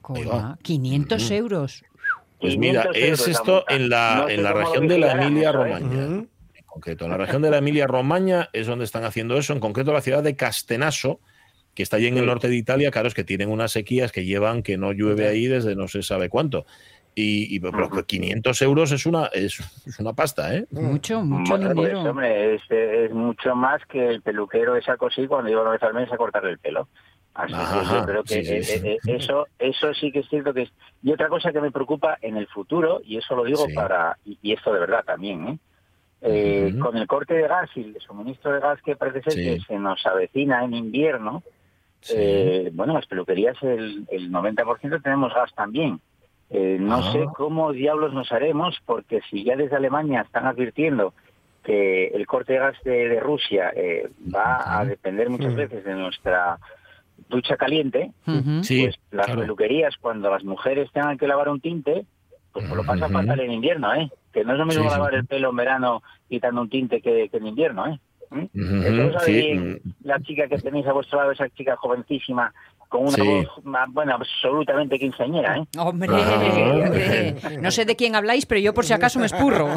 coima, 0.00 0.58
500 0.62 1.30
euros. 1.32 1.84
Pues 2.40 2.56
mira, 2.56 2.82
500 2.92 2.96
es 2.96 3.28
esto 3.28 3.64
en 3.68 3.88
la, 3.88 4.18
No 4.22 4.28
en 4.28 4.42
la 4.42 4.52
región 4.52 4.86
de 4.88 4.98
la 4.98 5.14
vigilarán 5.14 5.26
Emilia 5.26 5.50
eso, 5.50 5.66
¿eh? 5.66 6.28
En 6.54 6.64
concreto, 6.66 7.04
en 7.06 7.10
la 7.10 7.16
región 7.16 7.42
de 7.42 7.50
la 7.50 7.58
Emilia 7.58 7.86
Romagna 7.86 8.48
es 8.52 8.66
donde 8.66 8.84
están 8.84 9.04
haciendo 9.04 9.36
eso, 9.36 9.52
en 9.52 9.60
concreto 9.60 9.92
la 9.92 10.02
ciudad 10.02 10.22
de 10.22 10.36
Castenaso, 10.36 11.20
que 11.74 11.82
está 11.82 11.96
allí 11.96 12.06
en 12.06 12.16
el 12.16 12.26
norte 12.26 12.48
de 12.48 12.56
Italia, 12.56 12.90
claro, 12.90 13.06
es 13.06 13.14
que 13.14 13.22
tienen 13.22 13.50
unas 13.50 13.70
sequías 13.70 14.10
que 14.10 14.24
llevan 14.24 14.62
que 14.62 14.78
no 14.78 14.92
llueve 14.92 15.28
ahí 15.28 15.46
desde 15.46 15.76
no 15.76 15.88
se 15.88 16.02
sabe 16.02 16.30
cuánto. 16.30 16.64
Y, 17.18 17.56
y- 17.56 17.60
pero 17.60 17.88
que 17.88 18.04
500 18.04 18.60
euros 18.62 18.92
es 18.92 19.06
una, 19.06 19.26
es, 19.32 19.58
es 19.86 19.98
una 19.98 20.12
pasta, 20.12 20.54
¿eh? 20.54 20.66
Mucho, 20.70 21.22
mucho 21.22 21.56
Bueno, 21.56 21.74
pues, 21.74 21.88
dinero. 21.88 22.10
hombre, 22.10 22.54
es, 22.56 22.62
es 22.70 23.10
mucho 23.10 23.56
más 23.56 23.80
que 23.86 24.06
el 24.06 24.20
peluquero 24.20 24.74
de 24.74 24.82
Sarkozy 24.82 25.26
cuando 25.26 25.50
iba 25.50 25.62
una 25.62 25.70
vez 25.70 25.82
al 25.82 25.94
mes 25.94 26.12
a 26.12 26.18
cortarle 26.18 26.50
el 26.50 26.58
pelo. 26.58 26.88
Así 27.32 27.54
que 27.54 27.94
yo 27.94 28.04
creo 28.04 28.22
que 28.22 28.44
sí, 28.44 28.62
sí, 28.62 28.62
sí. 28.78 28.86
eh, 28.86 28.98
eh, 29.06 29.16
eso 29.16 29.46
eso 29.58 29.92
sí 29.94 30.12
que 30.12 30.18
es 30.20 30.28
cierto 30.28 30.52
que 30.54 30.62
es... 30.62 30.72
Y 31.02 31.10
otra 31.12 31.28
cosa 31.28 31.52
que 31.52 31.60
me 31.62 31.70
preocupa 31.70 32.18
en 32.20 32.36
el 32.36 32.46
futuro, 32.48 33.00
y 33.02 33.16
eso 33.16 33.34
lo 33.34 33.44
digo 33.44 33.64
Sí. 33.66 33.74
para... 33.74 34.18
Y, 34.26 34.38
y 34.42 34.52
esto 34.52 34.72
de 34.74 34.80
verdad 34.80 35.02
también, 35.04 35.48
¿eh? 35.48 35.58
Eh. 36.22 36.74
Con 36.80 36.96
el 36.98 37.06
corte 37.06 37.32
de 37.34 37.48
gas 37.48 37.70
y 37.76 37.80
el 37.80 37.96
suministro 38.00 38.52
de 38.52 38.60
gas 38.60 38.80
que 38.82 38.94
parece 38.96 39.22
ser 39.22 39.32
Sí. 39.32 39.44
que 39.44 39.60
se 39.66 39.78
nos 39.78 40.04
avecina 40.06 40.64
en 40.64 40.74
invierno, 40.74 41.42
Sí. 42.00 42.14
eh, 42.16 42.70
bueno, 42.74 42.92
las 42.94 43.06
peluquerías 43.06 43.56
el, 43.62 44.06
el 44.10 44.30
90% 44.30 45.02
tenemos 45.02 45.32
gas 45.34 45.54
también. 45.54 45.98
Eh, 46.50 46.78
no 46.80 46.98
Ah. 46.98 47.12
sé 47.12 47.24
cómo 47.36 47.72
diablos 47.72 48.12
nos 48.14 48.30
haremos, 48.32 48.76
porque 48.86 49.20
si 49.30 49.42
ya 49.44 49.56
desde 49.56 49.76
Alemania 49.76 50.20
están 50.22 50.46
advirtiendo 50.46 51.12
que 51.64 52.06
el 52.08 52.26
corte 52.26 52.52
de 52.52 52.58
gas 52.60 52.76
de, 52.84 53.08
de 53.08 53.18
Rusia 53.20 53.72
eh, 53.74 54.08
va 54.32 54.78
a 54.78 54.84
depender 54.84 55.28
muchas 55.28 55.52
Mm. 55.54 55.56
veces 55.56 55.84
de 55.84 55.94
nuestra 55.94 56.58
ducha 57.28 57.56
caliente, 57.56 58.12
Ujú. 58.26 58.62
Sí, 58.62 58.84
pues 58.84 58.96
las 59.10 59.26
claro. 59.26 59.40
peluquerías, 59.40 59.96
cuando 59.96 60.30
las 60.30 60.44
mujeres 60.44 60.90
tengan 60.92 61.18
que 61.18 61.26
lavar 61.26 61.48
un 61.48 61.60
tinte, 61.60 62.06
pues 62.52 62.68
lo 62.70 62.84
pasan 62.84 63.10
fatal 63.12 63.40
en 63.40 63.50
invierno, 63.52 63.92
¿eh? 63.94 64.08
Que 64.32 64.44
no 64.44 64.52
es 64.52 64.58
lo 64.58 64.66
mismo 64.66 64.84
Sí, 64.84 64.88
sí. 64.88 64.94
lavar 64.94 65.14
el 65.14 65.26
pelo 65.26 65.50
en 65.50 65.56
verano 65.56 66.02
quitando 66.28 66.60
un 66.60 66.70
tinte 66.70 67.00
que, 67.00 67.28
que 67.28 67.36
en 67.38 67.46
invierno, 67.48 67.86
¿eh? 67.88 67.98
¿Mm? 68.30 68.38
Ujú, 68.44 68.82
Eso 68.86 69.02
lo 69.02 69.12
sabe 69.12 69.26
sí, 69.26 69.32
bien 69.32 69.80
la 70.02 70.20
chica 70.20 70.46
que 70.48 70.58
tenéis 70.58 70.86
a 70.86 70.92
vuestro 70.92 71.18
lado, 71.18 71.32
esa 71.32 71.48
chica 71.50 71.76
jovencísima, 71.76 72.52
con 72.88 73.02
una 73.02 73.10
Sí. 73.10 73.22
voz, 73.22 73.46
bueno, 73.88 74.14
absolutamente 74.14 74.98
quinceañera, 74.98 75.58
¿eh? 75.58 75.64
Hombre, 75.78 76.08
Ajá. 76.12 76.34
hombre, 76.84 77.34
no 77.60 77.70
sé 77.70 77.84
de 77.84 77.96
quién 77.96 78.14
habláis, 78.14 78.46
pero 78.46 78.60
yo 78.60 78.72
por 78.74 78.84
si 78.84 78.92
acaso 78.92 79.18
me 79.18 79.26
espurro. 79.26 79.68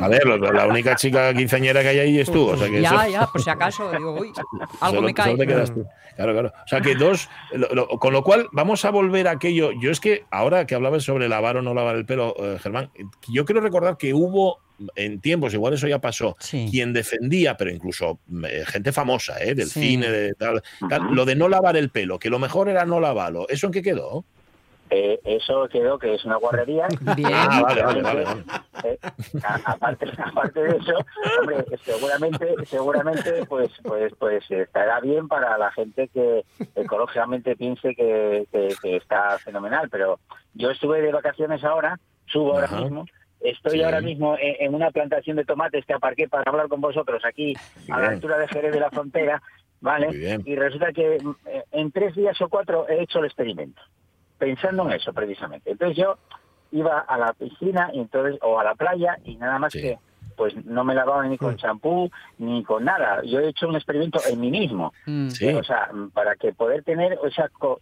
A 0.00 0.08
ver, 0.08 0.26
la 0.26 0.66
única 0.66 0.94
chica 0.96 1.32
quinceañera 1.34 1.82
que 1.82 1.88
hay 1.88 1.98
ahí 2.00 2.18
es 2.20 2.30
tú. 2.30 2.48
O 2.50 2.56
sea 2.56 2.68
que 2.68 2.80
Ya, 2.82 2.90
eso- 2.90 3.08
ya, 3.10 3.26
por 3.26 3.40
si 3.42 3.50
acaso, 3.50 3.90
digo, 3.90 4.12
uy, 4.20 4.32
algo 4.80 4.96
Solo- 4.96 5.02
me 5.02 5.14
cae. 5.14 5.26
solo 5.26 5.38
te 5.38 5.46
quedas 5.46 5.72
tú. 5.74 5.86
Claro, 6.16 6.32
claro. 6.32 6.48
O 6.64 6.68
sea 6.68 6.80
que 6.80 6.94
dos. 6.96 7.28
lo- 7.52 7.68
lo- 7.74 7.88
con 7.88 8.12
lo 8.12 8.22
cual, 8.22 8.48
vamos 8.52 8.84
a 8.84 8.90
volver 8.90 9.28
a 9.28 9.32
aquello. 9.32 9.70
Yo 9.80 9.90
es 9.90 10.00
que 10.00 10.24
ahora 10.30 10.66
que 10.66 10.74
hablabas 10.74 11.04
sobre 11.04 11.28
lavar 11.28 11.56
o 11.56 11.62
no 11.62 11.74
lavar 11.74 11.96
el 11.96 12.04
pelo, 12.06 12.34
eh, 12.38 12.58
Germán, 12.60 12.90
yo 13.28 13.44
quiero 13.44 13.60
recordar 13.60 13.96
que 13.96 14.14
hubo 14.14 14.58
en 14.94 15.20
tiempos, 15.20 15.54
igual 15.54 15.74
eso 15.74 15.88
ya 15.88 16.00
pasó, 16.00 16.36
Sí. 16.40 16.68
quien 16.70 16.92
defendía, 16.92 17.56
pero 17.56 17.70
incluso 17.70 18.18
eh, 18.48 18.64
gente 18.66 18.92
famosa, 18.92 19.42
eh, 19.42 19.54
del 19.54 19.68
Sí. 19.68 19.80
cine, 19.80 20.08
de 20.10 20.34
tal, 20.34 20.62
lo 21.10 21.24
de 21.24 21.34
no 21.36 21.48
lavar 21.48 21.76
el 21.76 21.90
pelo, 21.90 22.18
que 22.18 22.30
lo 22.30 22.38
mejor 22.38 22.68
era 22.68 22.84
no 22.84 23.00
lavarlo. 23.00 23.46
¿Eso 23.48 23.66
en 23.66 23.72
qué 23.72 23.82
quedó? 23.82 24.24
Eh, 24.90 25.20
eso 25.24 25.68
quedó 25.68 25.98
que 25.98 26.14
es 26.14 26.24
una 26.24 26.36
guarrería. 26.36 26.86
Bien. 27.16 27.28
Ah, 27.30 27.60
vale, 27.62 27.82
vale, 27.82 28.00
vale. 28.02 28.24
vale. 28.24 28.42
Eh, 28.84 28.98
a- 29.44 29.72
aparte, 29.72 30.06
aparte 30.18 30.62
de 30.62 30.76
eso, 30.78 30.94
hombre, 31.40 31.62
seguramente, 31.84 32.54
seguramente, 32.66 33.44
pues, 33.46 33.70
pues, 33.82 34.14
pues 34.18 34.50
estará 34.50 34.98
bien 35.00 35.28
para 35.28 35.58
la 35.58 35.70
gente 35.72 36.08
que 36.08 36.42
ecológicamente 36.74 37.54
piense 37.54 37.94
que, 37.94 38.46
que- 38.50 38.74
que 38.80 38.96
está 38.96 39.38
fenomenal. 39.40 39.90
Pero 39.90 40.20
yo 40.54 40.70
estuve 40.70 41.02
de 41.02 41.12
vacaciones 41.12 41.62
ahora, 41.64 41.98
subo 42.26 42.54
ahora 42.54 42.68
mismo 42.80 43.04
Estoy 43.40 43.78
Sí. 43.78 43.82
ahora 43.84 44.00
mismo 44.00 44.36
en, 44.40 44.56
en 44.60 44.74
una 44.74 44.90
plantación 44.90 45.36
de 45.36 45.44
tomates 45.44 45.84
que 45.86 45.92
aparqué 45.94 46.28
para 46.28 46.44
hablar 46.50 46.68
con 46.68 46.80
vosotros 46.80 47.22
aquí 47.24 47.54
a 47.90 48.00
la 48.00 48.08
altura 48.08 48.38
de 48.38 48.48
Jerez 48.48 48.72
de 48.72 48.80
la 48.80 48.90
Frontera, 48.90 49.40
¿vale? 49.80 50.40
Y 50.44 50.56
resulta 50.56 50.92
que 50.92 51.18
mm, 51.22 51.30
eh, 51.46 51.62
en 51.72 51.92
tres 51.92 52.14
días 52.16 52.40
o 52.40 52.48
cuatro 52.48 52.88
he 52.88 53.02
hecho 53.02 53.20
el 53.20 53.26
experimento, 53.26 53.80
pensando 54.38 54.84
en 54.86 54.92
eso 54.92 55.12
precisamente. 55.12 55.70
Entonces 55.70 55.96
yo 55.96 56.16
iba 56.72 56.98
a 57.00 57.16
la 57.16 57.32
piscina 57.32 57.90
y 57.94 58.00
entonces 58.00 58.38
o 58.42 58.58
a 58.58 58.64
la 58.64 58.74
playa 58.74 59.16
y 59.24 59.36
nada 59.36 59.58
más 59.58 59.72
Sí. 59.72 59.82
que 59.82 59.98
pues 60.36 60.54
no 60.66 60.84
me 60.84 60.94
lavaba 60.94 61.26
ni 61.26 61.36
con 61.36 61.56
champú 61.56 62.08
ni 62.38 62.62
con 62.62 62.84
nada. 62.84 63.22
Yo 63.24 63.40
he 63.40 63.48
hecho 63.48 63.66
un 63.68 63.74
experimento 63.74 64.20
en 64.30 64.38
mí 64.40 64.50
mismo. 64.52 64.92
Mm. 65.06 65.30
Sí. 65.30 65.48
O 65.52 65.64
sea, 65.64 65.90
para 66.14 66.36
que 66.36 66.52
poder 66.52 66.84
tener 66.84 67.18
esa 67.24 67.48
co- 67.48 67.80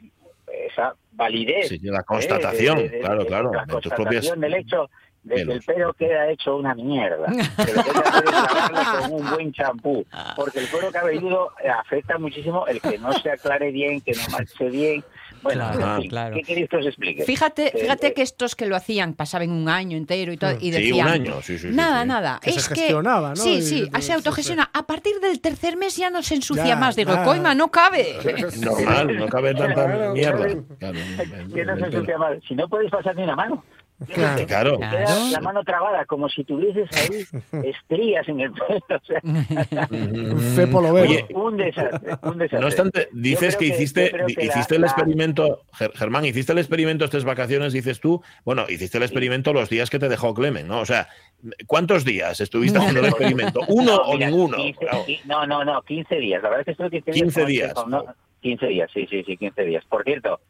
esa 0.70 0.94
validez. 1.12 1.68
Sí, 1.68 1.78
la 1.82 2.00
¿eh? 2.00 2.04
constatación, 2.06 2.78
De- 2.78 2.82
de- 2.84 2.88
de- 2.88 3.00
claro, 3.00 3.20
de- 3.22 3.26
claro, 3.26 3.52
La 3.52 3.66
constatación 3.66 3.94
propias 4.08 4.40
del 4.40 4.54
hecho 4.54 4.88
de 5.26 5.34
que 5.44 5.52
el 5.52 5.62
pelo 5.62 5.92
queda 5.94 6.30
hecho 6.30 6.56
una 6.56 6.74
mierda. 6.74 7.26
Que 7.26 7.62
hay 7.62 7.84
que 7.84 7.92
lavarlo 8.32 9.00
con 9.00 9.12
un 9.12 9.30
buen 9.30 9.52
champú. 9.52 10.06
Porque 10.36 10.60
el 10.60 10.68
cuero 10.68 10.90
cabelludo 10.92 11.52
eh, 11.62 11.68
afecta 11.68 12.16
muchísimo 12.18 12.66
el 12.66 12.80
que 12.80 12.96
no 12.98 13.12
se 13.12 13.30
aclare 13.30 13.70
bien, 13.72 14.00
que 14.00 14.12
no 14.12 14.22
marche 14.30 14.68
bien. 14.70 15.04
Bueno, 15.42 15.64
Claro, 15.72 15.94
en 15.96 16.00
fin, 16.00 16.10
claro. 16.10 16.34
¿qué 16.34 16.42
queréis 16.42 16.68
que 16.68 16.76
os 16.76 16.86
explique? 16.86 17.24
Fíjate, 17.24 17.66
Eh, 17.76 17.80
fíjate 17.82 18.06
eh, 18.08 18.14
que 18.14 18.22
estos 18.22 18.56
que 18.56 18.66
lo 18.66 18.74
hacían 18.74 19.14
pasaban 19.14 19.50
un 19.50 19.68
año 19.68 19.96
entero 19.96 20.32
y 20.32 20.36
todo 20.38 20.52
y 20.52 20.60
Sí, 20.60 20.70
decían 20.70 21.06
un 21.06 21.12
año, 21.12 21.42
sí, 21.42 21.58
sí, 21.58 21.68
nada, 21.70 22.02
sí. 22.02 22.08
nada, 22.08 22.40
Que 22.42 22.52
se 22.52 22.58
es 22.58 22.68
que 22.68 22.74
gestionaba, 22.76 23.28
¿no? 23.30 23.36
sí, 23.36 23.50
Y- 23.56 23.62
sí, 23.62 23.90
sí, 23.94 24.02
se 24.02 24.12
autogestiona. 24.14 24.70
A 24.72 24.86
partir 24.86 25.20
del 25.20 25.40
tercer 25.40 25.76
mes 25.76 25.96
ya 25.96 26.10
no 26.10 26.22
se 26.22 26.36
ensucia 26.36 26.64
Ya, 26.64 26.76
más. 26.76 26.96
Digo, 26.96 27.12
ya. 27.12 27.22
coima, 27.24 27.54
no 27.54 27.68
cabe. 27.68 28.16
Normal, 28.60 29.16
no 29.16 29.26
cabe 29.28 29.54
tanta 29.54 29.86
mierda. 30.12 30.36
claro. 30.46 30.64
Claro, 30.78 30.98
que 31.54 31.64
no 31.64 31.76
se 31.78 31.84
ensucia 31.86 32.18
mal. 32.18 32.42
Si 32.48 32.54
no 32.54 32.68
podéis 32.68 32.90
pasar 32.90 33.14
ni 33.14 33.22
una 33.24 33.36
mano. 33.36 33.62
Claro. 34.46 34.78
La 34.78 35.40
mano 35.40 35.64
trabada, 35.64 36.04
como 36.04 36.28
si 36.28 36.44
tuvieses 36.44 36.88
ahí 36.92 37.24
estrías 37.64 38.28
en 38.28 38.40
el 38.40 38.52
pelo. 38.52 38.80
O 38.90 39.04
sea. 39.06 39.20
Oye, 41.02 41.26
un 41.34 41.56
desastre, 41.56 42.12
un 42.22 42.38
desastre. 42.38 42.60
No 42.60 42.66
obstante, 42.66 43.08
dices 43.12 43.56
que 43.56 43.66
hiciste, 43.66 44.12
la- 44.12 44.26
hiciste 44.44 44.74
el 44.76 44.82
la- 44.82 44.86
experimento, 44.88 45.62
Ger- 45.78 45.92
Germán, 45.94 46.24
hiciste 46.24 46.52
el 46.52 46.58
experimento 46.58 47.04
estas 47.04 47.24
vacaciones, 47.24 47.72
dices 47.72 48.00
tú, 48.00 48.22
bueno, 48.44 48.66
hiciste 48.68 48.98
el 48.98 49.04
experimento 49.04 49.52
los 49.52 49.68
días 49.70 49.88
que 49.90 49.98
te 49.98 50.08
dejó 50.08 50.34
Clemen, 50.34 50.68
¿no? 50.68 50.80
O 50.80 50.86
sea, 50.86 51.08
¿cuántos 51.66 52.04
días 52.04 52.40
estuviste 52.40 52.78
haciendo 52.78 53.00
el 53.00 53.06
experimento? 53.06 53.60
¿Uno 53.68 53.96
No, 53.96 54.02
o 54.02 54.14
mira, 54.14 54.26
ninguno? 54.28 54.56
15 54.58 54.78
Claro. 54.78 55.04
qui- 55.06 55.20
no, 55.24 55.46
no, 55.46 55.64
no, 55.64 55.82
15 55.82 56.16
días. 56.16 56.42
La 56.42 56.48
verdad 56.50 56.60
es 56.68 56.76
que 56.76 56.84
estuve 56.84 56.90
15 56.90 57.12
días. 57.12 57.22
15 57.22 57.40
con- 57.40 57.50
días. 57.50 57.74
con- 57.74 57.90
no, 57.90 58.04
15 58.42 58.66
días, 58.66 58.90
sí, 58.92 59.06
sí, 59.08 59.22
sí, 59.24 59.36
15 59.36 59.62
días. 59.62 59.84
Por 59.88 60.04
cierto, 60.04 60.40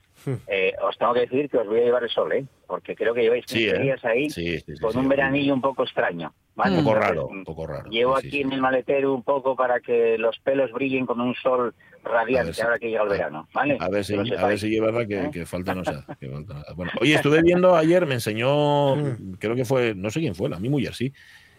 eh, 0.47 0.73
os 0.83 0.97
tengo 0.99 1.13
que 1.15 1.21
decir 1.21 1.49
que 1.49 1.59
os 1.59 1.67
voy 1.67 1.81
a 1.81 1.85
llevar 1.85 2.03
el 2.05 2.11
sol, 2.11 2.33
¿eh? 2.33 2.45
Porque 2.67 2.95
creo 2.97 3.15
que 3.15 3.23
lleváis 3.23 3.47
15 3.47 3.65
Sí, 3.65 3.69
¿eh? 3.77 3.79
días 3.83 4.05
ahí 4.05 4.31
Sí, 4.31 4.59
sí, 4.59 4.75
sí, 4.77 4.81
con 4.81 4.97
un 4.97 5.09
veranillo 5.09 5.55
un 5.55 5.61
poco 5.61 5.85
extraño. 5.85 6.33
¿vale? 6.55 6.79
Un 6.79 6.85
poco 6.85 6.95
raro, 6.97 7.29
mm, 7.29 7.37
un 7.39 7.45
poco 7.45 7.67
raro. 7.67 7.91
Llevo 7.91 8.17
aquí 8.17 8.41
en 8.41 8.51
el 8.53 8.61
maletero 8.63 9.13
un 9.15 9.23
poco 9.23 9.55
para 9.55 9.81
que 9.81 10.17
los 10.17 10.39
pelos 10.39 10.73
brillen 10.73 11.05
con 11.05 11.21
un 11.21 11.35
sol 11.35 11.75
radiante 12.03 12.55
si- 12.55 12.63
ahora 12.63 12.79
que 12.79 12.89
llega 12.89 13.03
el 13.03 13.11
verano, 13.11 13.47
¿vale? 13.53 13.77
A 13.79 13.89
ver 13.91 14.05
si, 14.05 14.15
Que 14.15 14.17
lo 14.17 14.23
a 14.23 14.25
ver 14.25 14.59
sepáis. 14.59 14.61
si 14.63 14.75
es 14.75 14.81
verdad 14.81 15.07
que, 15.07 15.25
¿Eh? 15.25 15.31
que 15.31 15.45
falta 15.45 15.75
no 15.75 15.85
sé. 15.85 15.93
que 16.19 16.29
falta 16.31 16.55
nada. 16.55 16.73
Bueno, 16.75 16.93
oye, 17.01 17.15
estuve 17.15 17.43
viendo 17.43 17.77
ayer, 17.77 18.07
me 18.07 18.15
enseñó, 18.15 18.95
creo 19.39 19.55
que 19.55 19.65
fue, 19.67 19.95
no 19.95 20.09
sé 20.11 20.21
quién 20.21 20.35
fue, 20.35 20.49
la 20.49 20.59
mi 20.59 20.69
mujer, 20.71 20.95
sí. 20.95 21.13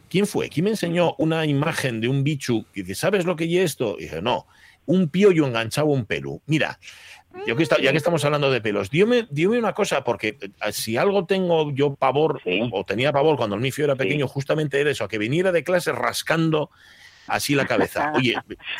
¿Quién 0.09 0.25
fue? 0.25 0.49
¿Quién 0.49 0.63
me 0.63 0.69
enseñó 0.71 1.13
una 1.19 1.45
imagen 1.45 1.99
de 2.01 2.07
un 2.07 2.23
bichu? 2.23 2.65
Y 2.73 2.81
dice, 2.81 2.95
¿sabes 2.95 3.25
lo 3.25 3.35
que 3.35 3.43
es 3.43 3.71
esto? 3.71 3.97
Y 3.99 4.03
dije, 4.03 4.21
no, 4.21 4.47
un 4.87 5.09
piollo 5.09 5.45
enganchado 5.45 5.87
a 5.87 5.91
un 5.91 6.05
pelo. 6.05 6.41
Mira, 6.47 6.79
yo 7.45 7.55
que 7.55 7.61
está- 7.63 7.79
ya 7.79 7.91
que 7.91 7.97
estamos 7.97 8.25
hablando 8.25 8.49
de 8.49 8.61
pelos, 8.61 8.89
dime, 8.89 9.27
dime 9.29 9.59
una 9.59 9.73
cosa, 9.73 10.03
porque 10.03 10.37
eh, 10.41 10.71
si 10.71 10.97
algo 10.97 11.25
tengo 11.25 11.71
yo 11.71 11.93
pavor, 11.93 12.41
Sí. 12.43 12.67
o 12.73 12.83
tenía 12.83 13.11
pavor 13.13 13.37
cuando 13.37 13.55
el 13.55 13.61
mifio 13.61 13.85
era 13.85 13.95
pequeño, 13.95 14.27
justamente 14.27 14.81
era 14.81 14.89
eso, 14.89 15.03
a 15.03 15.07
que 15.07 15.19
viniera 15.19 15.51
de 15.51 15.63
clase 15.63 15.91
rascando 15.91 16.71
así 17.27 17.53
la 17.55 17.65
cabeza. 17.67 18.11
Oye, 18.15 18.33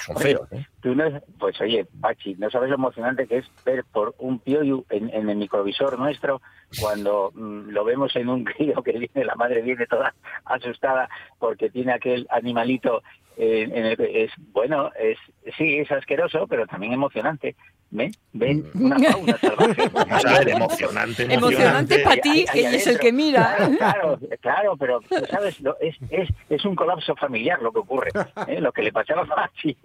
son 0.04 0.18
feos, 0.18 0.52
¿eh? 0.54 0.66
Tú 0.82 0.96
no, 0.96 1.22
pues 1.38 1.60
oye, 1.60 1.86
Pachi, 2.00 2.36
no 2.36 2.50
sabes 2.50 2.70
lo 2.70 2.76
emocionante 2.76 3.28
que 3.28 3.40
es 3.40 3.46
ver 3.66 3.84
por 3.84 4.16
un 4.20 4.40
piollo 4.40 4.86
en, 4.90 5.10
en 5.14 5.30
el 5.30 5.36
microvisor 5.36 6.00
nuestro 6.00 6.42
cuando 6.80 7.32
mm, 7.36 7.70
lo 7.72 7.84
vemos 7.84 8.16
en 8.16 8.30
un 8.30 8.44
crío 8.46 8.82
que 8.82 8.94
viene, 8.94 9.26
la 9.26 9.36
madre 9.36 9.62
viene 9.62 9.86
toda 9.86 10.16
asustada 10.46 11.10
porque 11.40 11.70
tiene 11.70 11.92
aquel 11.92 12.26
animalito 12.30 13.04
eh, 13.38 13.70
en 13.72 13.86
el 13.86 13.98
que 13.98 14.24
es 14.26 14.32
bueno, 14.52 14.92
es 15.00 15.18
sí, 15.58 15.78
es 15.78 15.92
asqueroso, 15.92 16.48
pero 16.48 16.66
también 16.68 16.94
emocionante. 16.94 17.56
¿Ven? 17.90 18.12
¿Ven? 18.34 18.70
Una 18.74 19.00
fauna 19.00 19.38
salvaje. 19.42 19.90
Vamos 19.94 20.26
a 20.26 20.40
ver, 20.40 20.50
emocionante, 20.50 21.24
Emocionante 21.24 21.34
emocionante. 21.36 22.00
para 22.00 22.22
ti, 22.22 22.46
que 22.52 22.60
es 22.76 22.86
el 22.88 23.00
que 23.00 23.14
mira. 23.14 23.56
Claro, 23.56 23.78
claro, 23.78 24.20
claro, 24.42 24.78
pero 24.78 25.00
tú 25.00 25.16
sabes, 25.30 25.62
lo- 25.62 25.80
es, 25.80 25.96
es, 26.10 26.28
es 26.50 26.66
un 26.66 26.76
colapso 26.76 27.16
familiar 27.16 27.62
lo 27.62 27.72
que 27.72 27.80
ocurre, 27.80 28.10
¿eh? 28.48 28.60
lo 28.60 28.74
que 28.74 28.82
le 28.82 28.92
pasaba 28.92 29.22
a 29.22 29.26
Pachi. 29.28 29.78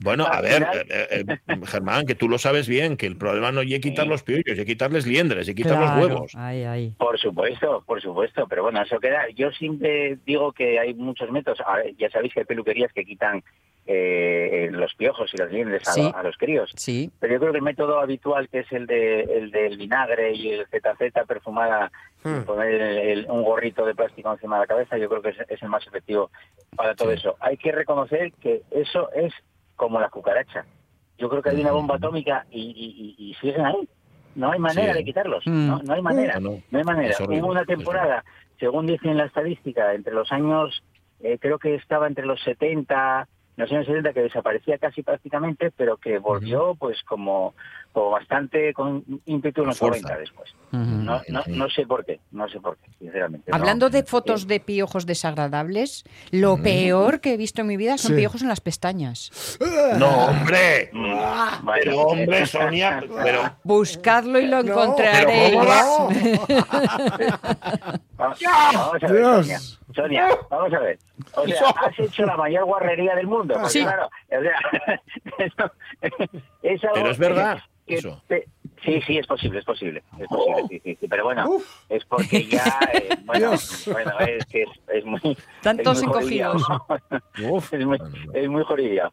Bueno, 0.00 0.26
a 0.26 0.40
ver, 0.40 0.62
eh, 0.88 1.24
eh, 1.28 1.38
Germán, 1.66 2.06
que 2.06 2.14
tú 2.14 2.28
lo 2.28 2.38
sabes 2.38 2.68
bien, 2.68 2.96
que 2.96 3.06
el 3.06 3.16
problema 3.16 3.52
no 3.52 3.60
es 3.62 3.80
quitar 3.80 4.06
los 4.06 4.22
piollos, 4.22 4.58
es 4.58 4.64
quitarles 4.64 5.06
liendres, 5.06 5.48
y 5.48 5.54
quitar 5.54 5.78
los 5.80 5.90
huevos. 6.04 6.32
Ay, 6.36 6.64
ay. 6.64 6.94
Por 6.98 7.18
supuesto, 7.18 7.82
por 7.86 8.00
supuesto, 8.00 8.46
pero 8.48 8.62
bueno, 8.62 8.82
eso 8.82 8.98
queda. 9.00 9.28
Yo 9.34 9.50
siempre 9.52 10.18
digo 10.24 10.52
que 10.52 10.78
hay 10.78 10.94
muchos 10.94 11.30
métodos. 11.30 11.58
Ver, 11.76 11.94
ya 11.96 12.08
sabéis 12.10 12.32
que 12.34 12.40
hay 12.40 12.46
peluquerías 12.46 12.92
que 12.92 13.04
quitan 13.04 13.42
eh, 13.86 14.68
los 14.72 14.94
piojos 14.94 15.30
y 15.34 15.36
los 15.36 15.50
liendres 15.52 15.86
a, 15.88 15.92
Sí. 15.92 16.10
a 16.14 16.22
los 16.22 16.36
críos. 16.38 16.72
Sí. 16.76 17.10
Pero 17.20 17.34
yo 17.34 17.40
creo 17.40 17.52
que 17.52 17.58
el 17.58 17.64
método 17.64 18.00
habitual, 18.00 18.48
que 18.48 18.60
es 18.60 18.72
el, 18.72 18.86
de, 18.86 19.20
el 19.22 19.50
del 19.50 19.76
vinagre 19.76 20.32
y 20.32 20.52
el 20.52 20.66
ZZ 20.66 21.12
perfumada, 21.26 21.92
y 22.24 22.40
poner 22.46 22.72
el- 22.80 22.98
el- 22.98 23.26
un 23.30 23.42
gorrito 23.42 23.84
de 23.84 23.94
plástico 23.94 24.32
encima 24.32 24.56
de 24.56 24.60
la 24.62 24.66
cabeza, 24.66 24.96
yo 24.96 25.08
creo 25.10 25.20
que 25.20 25.30
es, 25.30 25.36
es 25.48 25.62
el 25.62 25.68
más 25.68 25.86
efectivo 25.86 26.30
para 26.74 26.94
todo 26.94 27.10
Sí. 27.10 27.18
eso. 27.18 27.36
Hay 27.40 27.58
que 27.58 27.72
reconocer 27.72 28.32
que 28.40 28.62
eso 28.70 29.10
es 29.12 29.34
como 29.76 30.00
la 30.00 30.08
cucaracha. 30.08 30.64
Yo 31.18 31.28
creo 31.28 31.42
que 31.42 31.50
hay 31.50 31.60
una 31.60 31.72
bomba 31.72 31.96
atómica 31.96 32.44
y, 32.50 32.60
y- 32.60 33.14
y- 33.18 33.30
y 33.30 33.34
siguen 33.34 33.64
ahí. 33.66 33.88
No 34.34 34.50
hay 34.50 34.58
manera 34.58 34.92
Sí. 34.92 34.98
de 34.98 35.04
quitarlos. 35.04 35.46
Mm. 35.46 35.66
No, 35.68 35.78
no 35.82 35.94
hay 35.94 36.02
manera. 36.02 36.40
No, 36.40 36.50
no. 36.50 36.62
No 36.70 36.78
hay 36.78 36.84
manera. 36.84 37.14
Hubo 37.20 37.46
una 37.48 37.64
temporada, 37.64 38.24
según 38.58 38.86
dice 38.86 39.08
en 39.08 39.18
la 39.18 39.26
estadística, 39.26 39.94
entre 39.94 40.12
los 40.12 40.32
años, 40.32 40.82
eh, 41.20 41.38
creo 41.40 41.58
que 41.58 41.76
estaba 41.76 42.08
entre 42.08 42.26
los 42.26 42.40
70, 42.42 43.28
los 43.56 43.70
años 43.70 43.86
70, 43.86 44.12
que 44.12 44.20
desaparecía 44.22 44.78
casi 44.78 45.02
prácticamente, 45.02 45.70
pero 45.76 45.96
que 45.96 46.18
volvió 46.18 46.74
pues 46.74 47.02
como, 47.04 47.54
como 47.92 48.10
bastante 48.10 48.74
con 48.74 49.04
ímpetu 49.26 49.60
en 49.62 49.68
los 49.68 49.78
Fuerza. 49.78 50.00
90 50.08 50.20
después. 50.20 50.50
Ujú. 50.72 50.82
No, 50.82 51.20
no, 51.28 51.42
no 51.46 51.68
sé 51.70 51.86
por 51.86 52.04
qué, 52.04 52.18
no 52.32 52.48
sé 52.48 52.58
por 52.60 52.76
qué, 52.78 52.90
sinceramente. 52.98 53.50
no. 53.50 53.56
Hablando 53.56 53.90
de 53.90 54.02
fotos 54.02 54.48
de 54.48 54.58
piojos 54.58 55.06
desagradables, 55.06 56.04
lo 56.32 56.56
peor 56.60 57.20
que 57.20 57.34
he 57.34 57.36
visto 57.36 57.60
en 57.60 57.68
mi 57.68 57.76
vida 57.76 57.96
son 57.96 58.12
Sí. 58.12 58.18
piojos 58.18 58.42
en 58.42 58.48
las 58.48 58.60
pestañas. 58.60 59.30
No, 59.98 60.26
hombre. 60.26 60.90
Mm, 60.92 61.14
Pero, 61.74 62.00
hombre, 62.00 62.46
Sonia, 62.46 63.02
pero. 63.22 63.42
Buscarlo 63.62 64.40
y 64.40 64.46
lo 64.46 64.62
No, 64.62 64.72
encontraréis. 64.72 65.50
pero 65.50 65.64
Vamos, 68.16 68.40
vamos 68.42 69.02
a 69.02 69.06
ver, 69.06 69.16
Dios. 69.16 69.46
Sonia. 69.46 69.58
Sonia, 69.94 70.28
vamos 70.50 70.72
a 70.74 70.78
ver. 70.80 70.98
O 71.36 71.46
sea, 71.46 71.68
has 71.70 71.98
hecho 71.98 72.24
la 72.26 72.36
mayor 72.36 72.64
guarrería 72.64 73.14
del 73.16 73.26
mundo. 73.26 73.54
porque, 73.54 73.68
Sí. 73.70 73.82
claro, 73.82 74.06
o 74.06 74.42
sea, 74.42 75.00
eso- 75.38 75.72
es 76.62 76.84
algo 76.84 76.94
Pero 76.94 77.10
es 77.10 77.18
verdad, 77.18 77.58
que 77.86 77.94
eso. 77.94 78.22
te- 78.28 78.46
sí, 78.84 79.00
sí, 79.06 79.18
es 79.18 79.26
posible, 79.26 79.58
es 79.60 79.64
posible. 79.64 80.02
Es 80.18 80.26
posible, 80.28 80.62
sí, 80.68 80.80
sí, 80.84 80.96
sí, 81.00 81.08
Pero 81.08 81.24
bueno, 81.24 81.48
Uf. 81.48 81.64
es 81.88 82.04
porque 82.06 82.44
ya. 82.46 82.64
eh, 82.92 83.08
bueno, 83.24 83.52
bueno, 83.92 84.18
es 84.20 84.44
que 84.46 84.62
es, 84.62 84.68
es 84.92 85.04
muy. 85.04 85.36
Tantos 85.62 86.02
encogidos. 86.02 86.62
es 87.72 87.86
muy, 87.86 87.98
es 88.32 88.48
muy 88.48 88.64
jodido. 88.64 89.12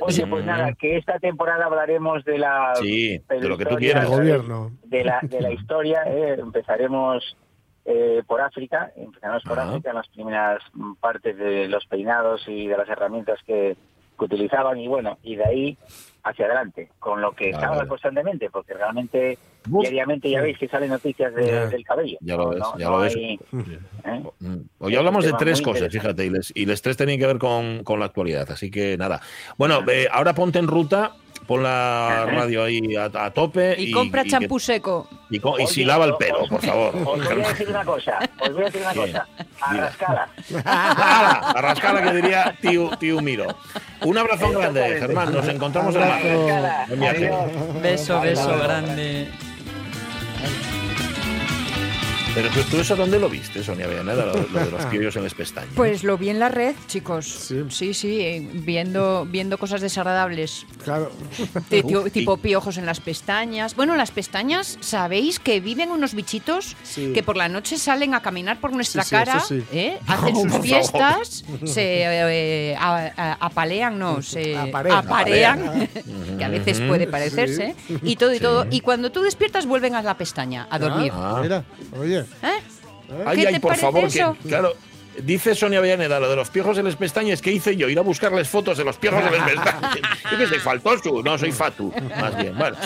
Oye, 0.00 0.26
pues 0.26 0.44
nada, 0.44 0.72
que 0.74 0.96
esta 0.96 1.18
temporada 1.18 1.66
hablaremos 1.66 2.24
de 2.24 2.38
la. 2.38 2.72
Sí, 2.76 3.18
de 3.28 3.48
lo 3.48 3.56
que 3.58 3.66
tú 3.66 3.76
quieras. 3.76 4.08
gobierno. 4.08 4.70
de 4.84 5.04
la, 5.04 5.20
de 5.22 5.40
la 5.40 5.52
historia. 5.52 6.02
eh, 6.06 6.36
empezaremos 6.38 7.36
eh, 7.84 8.22
por 8.26 8.40
África, 8.40 8.92
empezaremos 8.96 9.42
por. 9.44 9.58
África 9.58 9.90
en 9.90 9.96
las 9.96 10.08
primeras 10.08 10.62
mm, 10.74 10.94
partes 10.94 11.36
de 11.36 11.68
los 11.68 11.84
peinados 11.86 12.42
y 12.48 12.66
de 12.68 12.76
las 12.76 12.88
herramientas 12.88 13.38
que, 13.46 13.76
que 14.18 14.24
utilizaban 14.24 14.78
y 14.78 14.88
bueno, 14.88 15.18
y 15.22 15.36
de 15.36 15.44
ahí 15.44 15.78
hacia 16.24 16.46
adelante, 16.46 16.90
con 17.00 17.20
lo 17.20 17.32
que 17.32 17.50
vale. 17.50 17.88
constantemente, 17.88 18.48
porque 18.50 18.74
realmente 18.74 19.36
Uf. 19.68 19.82
diariamente 19.82 20.30
ya 20.30 20.40
veis 20.40 20.56
que 20.56 20.68
salen 20.68 20.90
noticias 20.90 21.34
de- 21.34 21.46
Ya. 21.46 21.66
del 21.66 21.84
cabello. 21.84 22.16
Ya 22.20 22.36
lo 22.36 22.50
ves, 22.50 22.58
No- 22.60 22.78
ya 22.78 22.84
no 22.84 22.90
lo 22.92 22.98
ves. 23.00 23.16
hay, 23.16 23.24
¿eh? 24.04 24.22
Mm. 24.38 24.56
Hoy 24.78 24.94
hablamos 24.96 25.24
Es 25.24 25.32
de 25.32 25.38
tres 25.38 25.60
cosas, 25.60 25.90
fíjate, 25.92 26.24
y 26.26 26.30
les, 26.30 26.52
y 26.54 26.64
les 26.66 26.80
tres 26.80 26.96
tenían 26.96 27.18
que 27.18 27.26
ver 27.26 27.38
con, 27.38 27.82
con 27.82 27.98
la 27.98 28.06
actualidad, 28.06 28.48
así 28.52 28.70
que 28.70 28.96
nada. 28.96 29.20
Bueno, 29.58 29.80
eh, 29.90 30.06
ahora 30.12 30.32
ponte 30.34 30.60
en 30.60 30.68
ruta, 30.68 31.12
pon 31.46 31.62
la 31.62 32.26
radio 32.26 32.64
ahí 32.64 32.94
a, 32.96 33.04
a 33.12 33.30
tope 33.30 33.74
Y 33.78 33.90
compra 33.90 34.24
champú 34.24 34.58
seco. 34.58 35.08
y, 35.30 35.38
co- 35.40 35.58
y 35.58 35.64
Oye, 35.64 35.66
si 35.72 35.84
lava 35.84 36.04
el 36.04 36.14
pelo, 36.16 36.42
os- 36.42 36.48
por 36.48 36.60
favor. 36.64 36.94
Os 36.96 37.04
voy 37.24 37.42
a 37.44 37.48
decir 37.48 37.68
una 37.68 37.84
cosa, 37.84 38.18
os 38.40 38.52
voy 38.52 38.62
a 38.62 38.64
decir 38.66 38.82
una 38.82 38.94
cosa, 38.94 39.26
a 39.60 39.72
Diga. 39.72 39.84
rascala. 39.86 40.28
¡Hala! 40.64 41.52
A 41.56 41.60
rascala 41.62 42.02
que 42.02 42.12
diría 42.12 42.54
tío, 42.60 42.90
tío 42.98 43.20
Miro. 43.20 43.46
Un 44.02 44.18
abrazo 44.18 44.50
grande. 44.50 44.98
Germán. 44.98 45.32
Nos 45.32 45.48
encontramos 45.48 45.94
viaje. 45.94 46.32
Adiós. 47.08 47.82
Beso, 47.82 48.20
beso 48.20 48.58
grande. 48.58 49.28
Pero 52.34 52.48
tú, 52.48 52.60
tú 52.70 52.80
eso 52.80 52.96
dónde 52.96 53.18
lo 53.18 53.28
viste, 53.28 53.62
Sonia 53.62 53.86
Villaneda, 53.86 54.24
lo, 54.24 54.32
lo 54.32 54.58
de 54.64 54.70
los 54.70 54.84
piollos 54.86 55.14
en 55.16 55.24
las 55.24 55.34
pestañas. 55.34 55.70
Pues 55.76 56.02
lo 56.02 56.16
vi 56.16 56.30
en 56.30 56.38
la 56.38 56.48
red, 56.48 56.74
chicos. 56.86 57.26
Sí, 57.68 57.92
sí, 57.92 58.20
eh, 58.22 58.48
viendo, 58.54 59.26
viendo 59.30 59.58
cosas 59.58 59.82
desagradables. 59.82 60.64
Claro. 60.82 61.12
De- 61.68 61.82
tío- 61.82 62.04
tipo 62.10 62.38
piojos 62.38 62.78
en 62.78 62.86
las 62.86 63.00
pestañas. 63.00 63.76
Bueno, 63.76 63.96
las 63.96 64.10
pestañas, 64.12 64.78
¿sabéis 64.80 65.40
que 65.40 65.60
viven 65.60 65.90
unos 65.90 66.14
bichitos 66.14 66.74
Sí. 66.84 67.12
que 67.12 67.22
por 67.22 67.36
la 67.36 67.50
noche 67.50 67.76
salen 67.76 68.14
a 68.14 68.22
caminar 68.22 68.60
por 68.60 68.72
nuestra 68.72 69.02
Sí, 69.02 69.10
sí, 69.10 69.14
cara? 69.14 69.40
sí. 69.40 69.62
¿eh? 69.70 69.98
Hacen 70.06 70.34
sus 70.34 70.58
fiestas, 70.62 71.44
se 71.66 72.02
eh, 72.04 72.76
a- 72.78 73.12
a- 73.14 73.32
apalean, 73.46 73.98
no, 73.98 74.22
se 74.22 74.56
Aparean. 74.56 74.98
aparean, 75.06 75.88
que 76.38 76.44
a 76.44 76.48
veces 76.48 76.80
puede 76.80 77.06
parecerse, 77.06 77.74
Sí. 77.86 77.96
y 78.02 78.16
todo 78.16 78.32
y 78.32 78.36
Sí. 78.38 78.42
todo. 78.42 78.66
Y 78.70 78.80
cuando 78.80 79.12
tú 79.12 79.20
despiertas 79.20 79.66
vuelven 79.66 79.94
a 79.96 80.00
la 80.02 80.16
pestaña, 80.16 80.66
a 80.70 80.78
dormir. 80.78 81.12
Ah, 81.14 81.38
mira, 81.42 81.64
oye. 82.00 82.21
¿Eh? 82.42 82.62
Ay, 83.26 83.38
¿Qué 83.40 83.48
ay, 83.48 83.54
te 83.54 83.60
por 83.60 83.76
favor, 83.76 84.04
eso? 84.04 84.36
que, 84.42 84.48
claro. 84.48 84.72
Dice 85.22 85.54
Sonia 85.54 85.82
Villaneda, 85.82 86.18
lo 86.18 86.30
de 86.30 86.36
los 86.36 86.48
piojos 86.48 86.78
en 86.78 86.86
las 86.86 86.96
pestañas, 86.96 87.42
¿qué 87.42 87.52
hice 87.52 87.76
yo? 87.76 87.86
Ir 87.90 87.98
a 87.98 88.02
buscarles 88.02 88.48
fotos 88.48 88.78
de 88.78 88.84
los 88.84 88.96
piojos 88.96 89.22
en 89.22 89.30
las 89.32 89.42
pestañas. 89.50 89.98
Yo 90.32 90.38
que 90.38 90.46
soy 90.46 90.58
faltoso, 90.58 91.22
no 91.22 91.36
soy 91.36 91.52
fatu, 91.52 91.92
más 92.18 92.34
bien. 92.38 92.56
Bueno, 92.56 92.78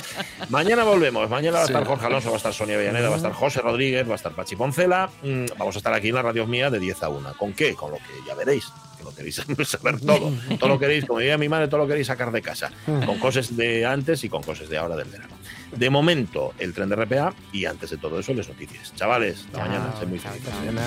mañana 0.49 0.83
volvemos. 0.83 1.31
Mañana 1.31 1.59
va 1.59 1.63
a 1.63 1.67
estar 1.67 1.85
Jorge 1.87 2.07
Alonso, 2.07 2.31
va 2.31 2.35
a 2.35 2.39
estar 2.39 2.53
Sonia 2.53 2.77
Villaneda, 2.79 3.09
va 3.11 3.15
a 3.15 3.19
estar 3.19 3.33
José 3.33 3.61
Rodríguez, 3.61 4.09
va 4.09 4.15
a 4.15 4.17
estar 4.17 4.33
Pachi 4.33 4.57
Poncela. 4.57 5.09
Mm, 5.23 5.45
Vamos 5.57 5.77
a 5.77 5.79
estar 5.79 5.95
aquí 5.95 6.09
en 6.09 6.17
la 6.17 6.23
radio 6.23 6.49
mía 6.49 6.69
de 6.69 6.81
10 6.81 7.01
a 7.05 7.09
1. 7.11 7.35
¿Con 7.39 7.53
qué? 7.53 7.75
Con 7.75 7.93
lo 7.93 7.99
que 7.99 8.27
ya 8.27 8.35
veréis. 8.35 8.65
Que 8.99 9.05
lo 9.05 9.15
queréis 9.15 9.37
saber 9.65 10.01
todo. 10.01 10.33
Todo 10.59 10.69
lo 10.69 10.81
queréis, 10.81 11.05
como 11.05 11.21
diría 11.21 11.39
mi 11.39 11.49
madre, 11.49 11.69
todo 11.69 11.79
lo 11.83 11.87
queréis 11.87 12.09
sacar 12.09 12.33
de 12.33 12.43
casa. 12.43 12.73
Con 12.87 13.21
cosas 13.21 13.57
de 13.57 13.87
antes 13.87 14.25
y 14.25 14.29
con 14.29 14.43
cosas 14.43 14.69
de 14.69 14.77
ahora 14.79 14.97
del 14.97 15.07
verano. 15.09 15.36
De 15.73 15.91
momento, 15.91 16.55
el 16.59 16.73
tren 16.73 16.89
de 16.89 16.97
RPA 16.97 17.35
y 17.53 17.65
antes 17.65 17.91
de 17.91 17.97
todo 17.97 18.19
eso, 18.21 18.33
las 18.35 18.49
noticias. 18.49 18.95
Chavales, 18.95 19.45
hasta 19.47 19.59
mañana. 19.59 19.95
Sed 19.99 20.09
muy. 20.09 20.21
Mañana. 20.21 20.83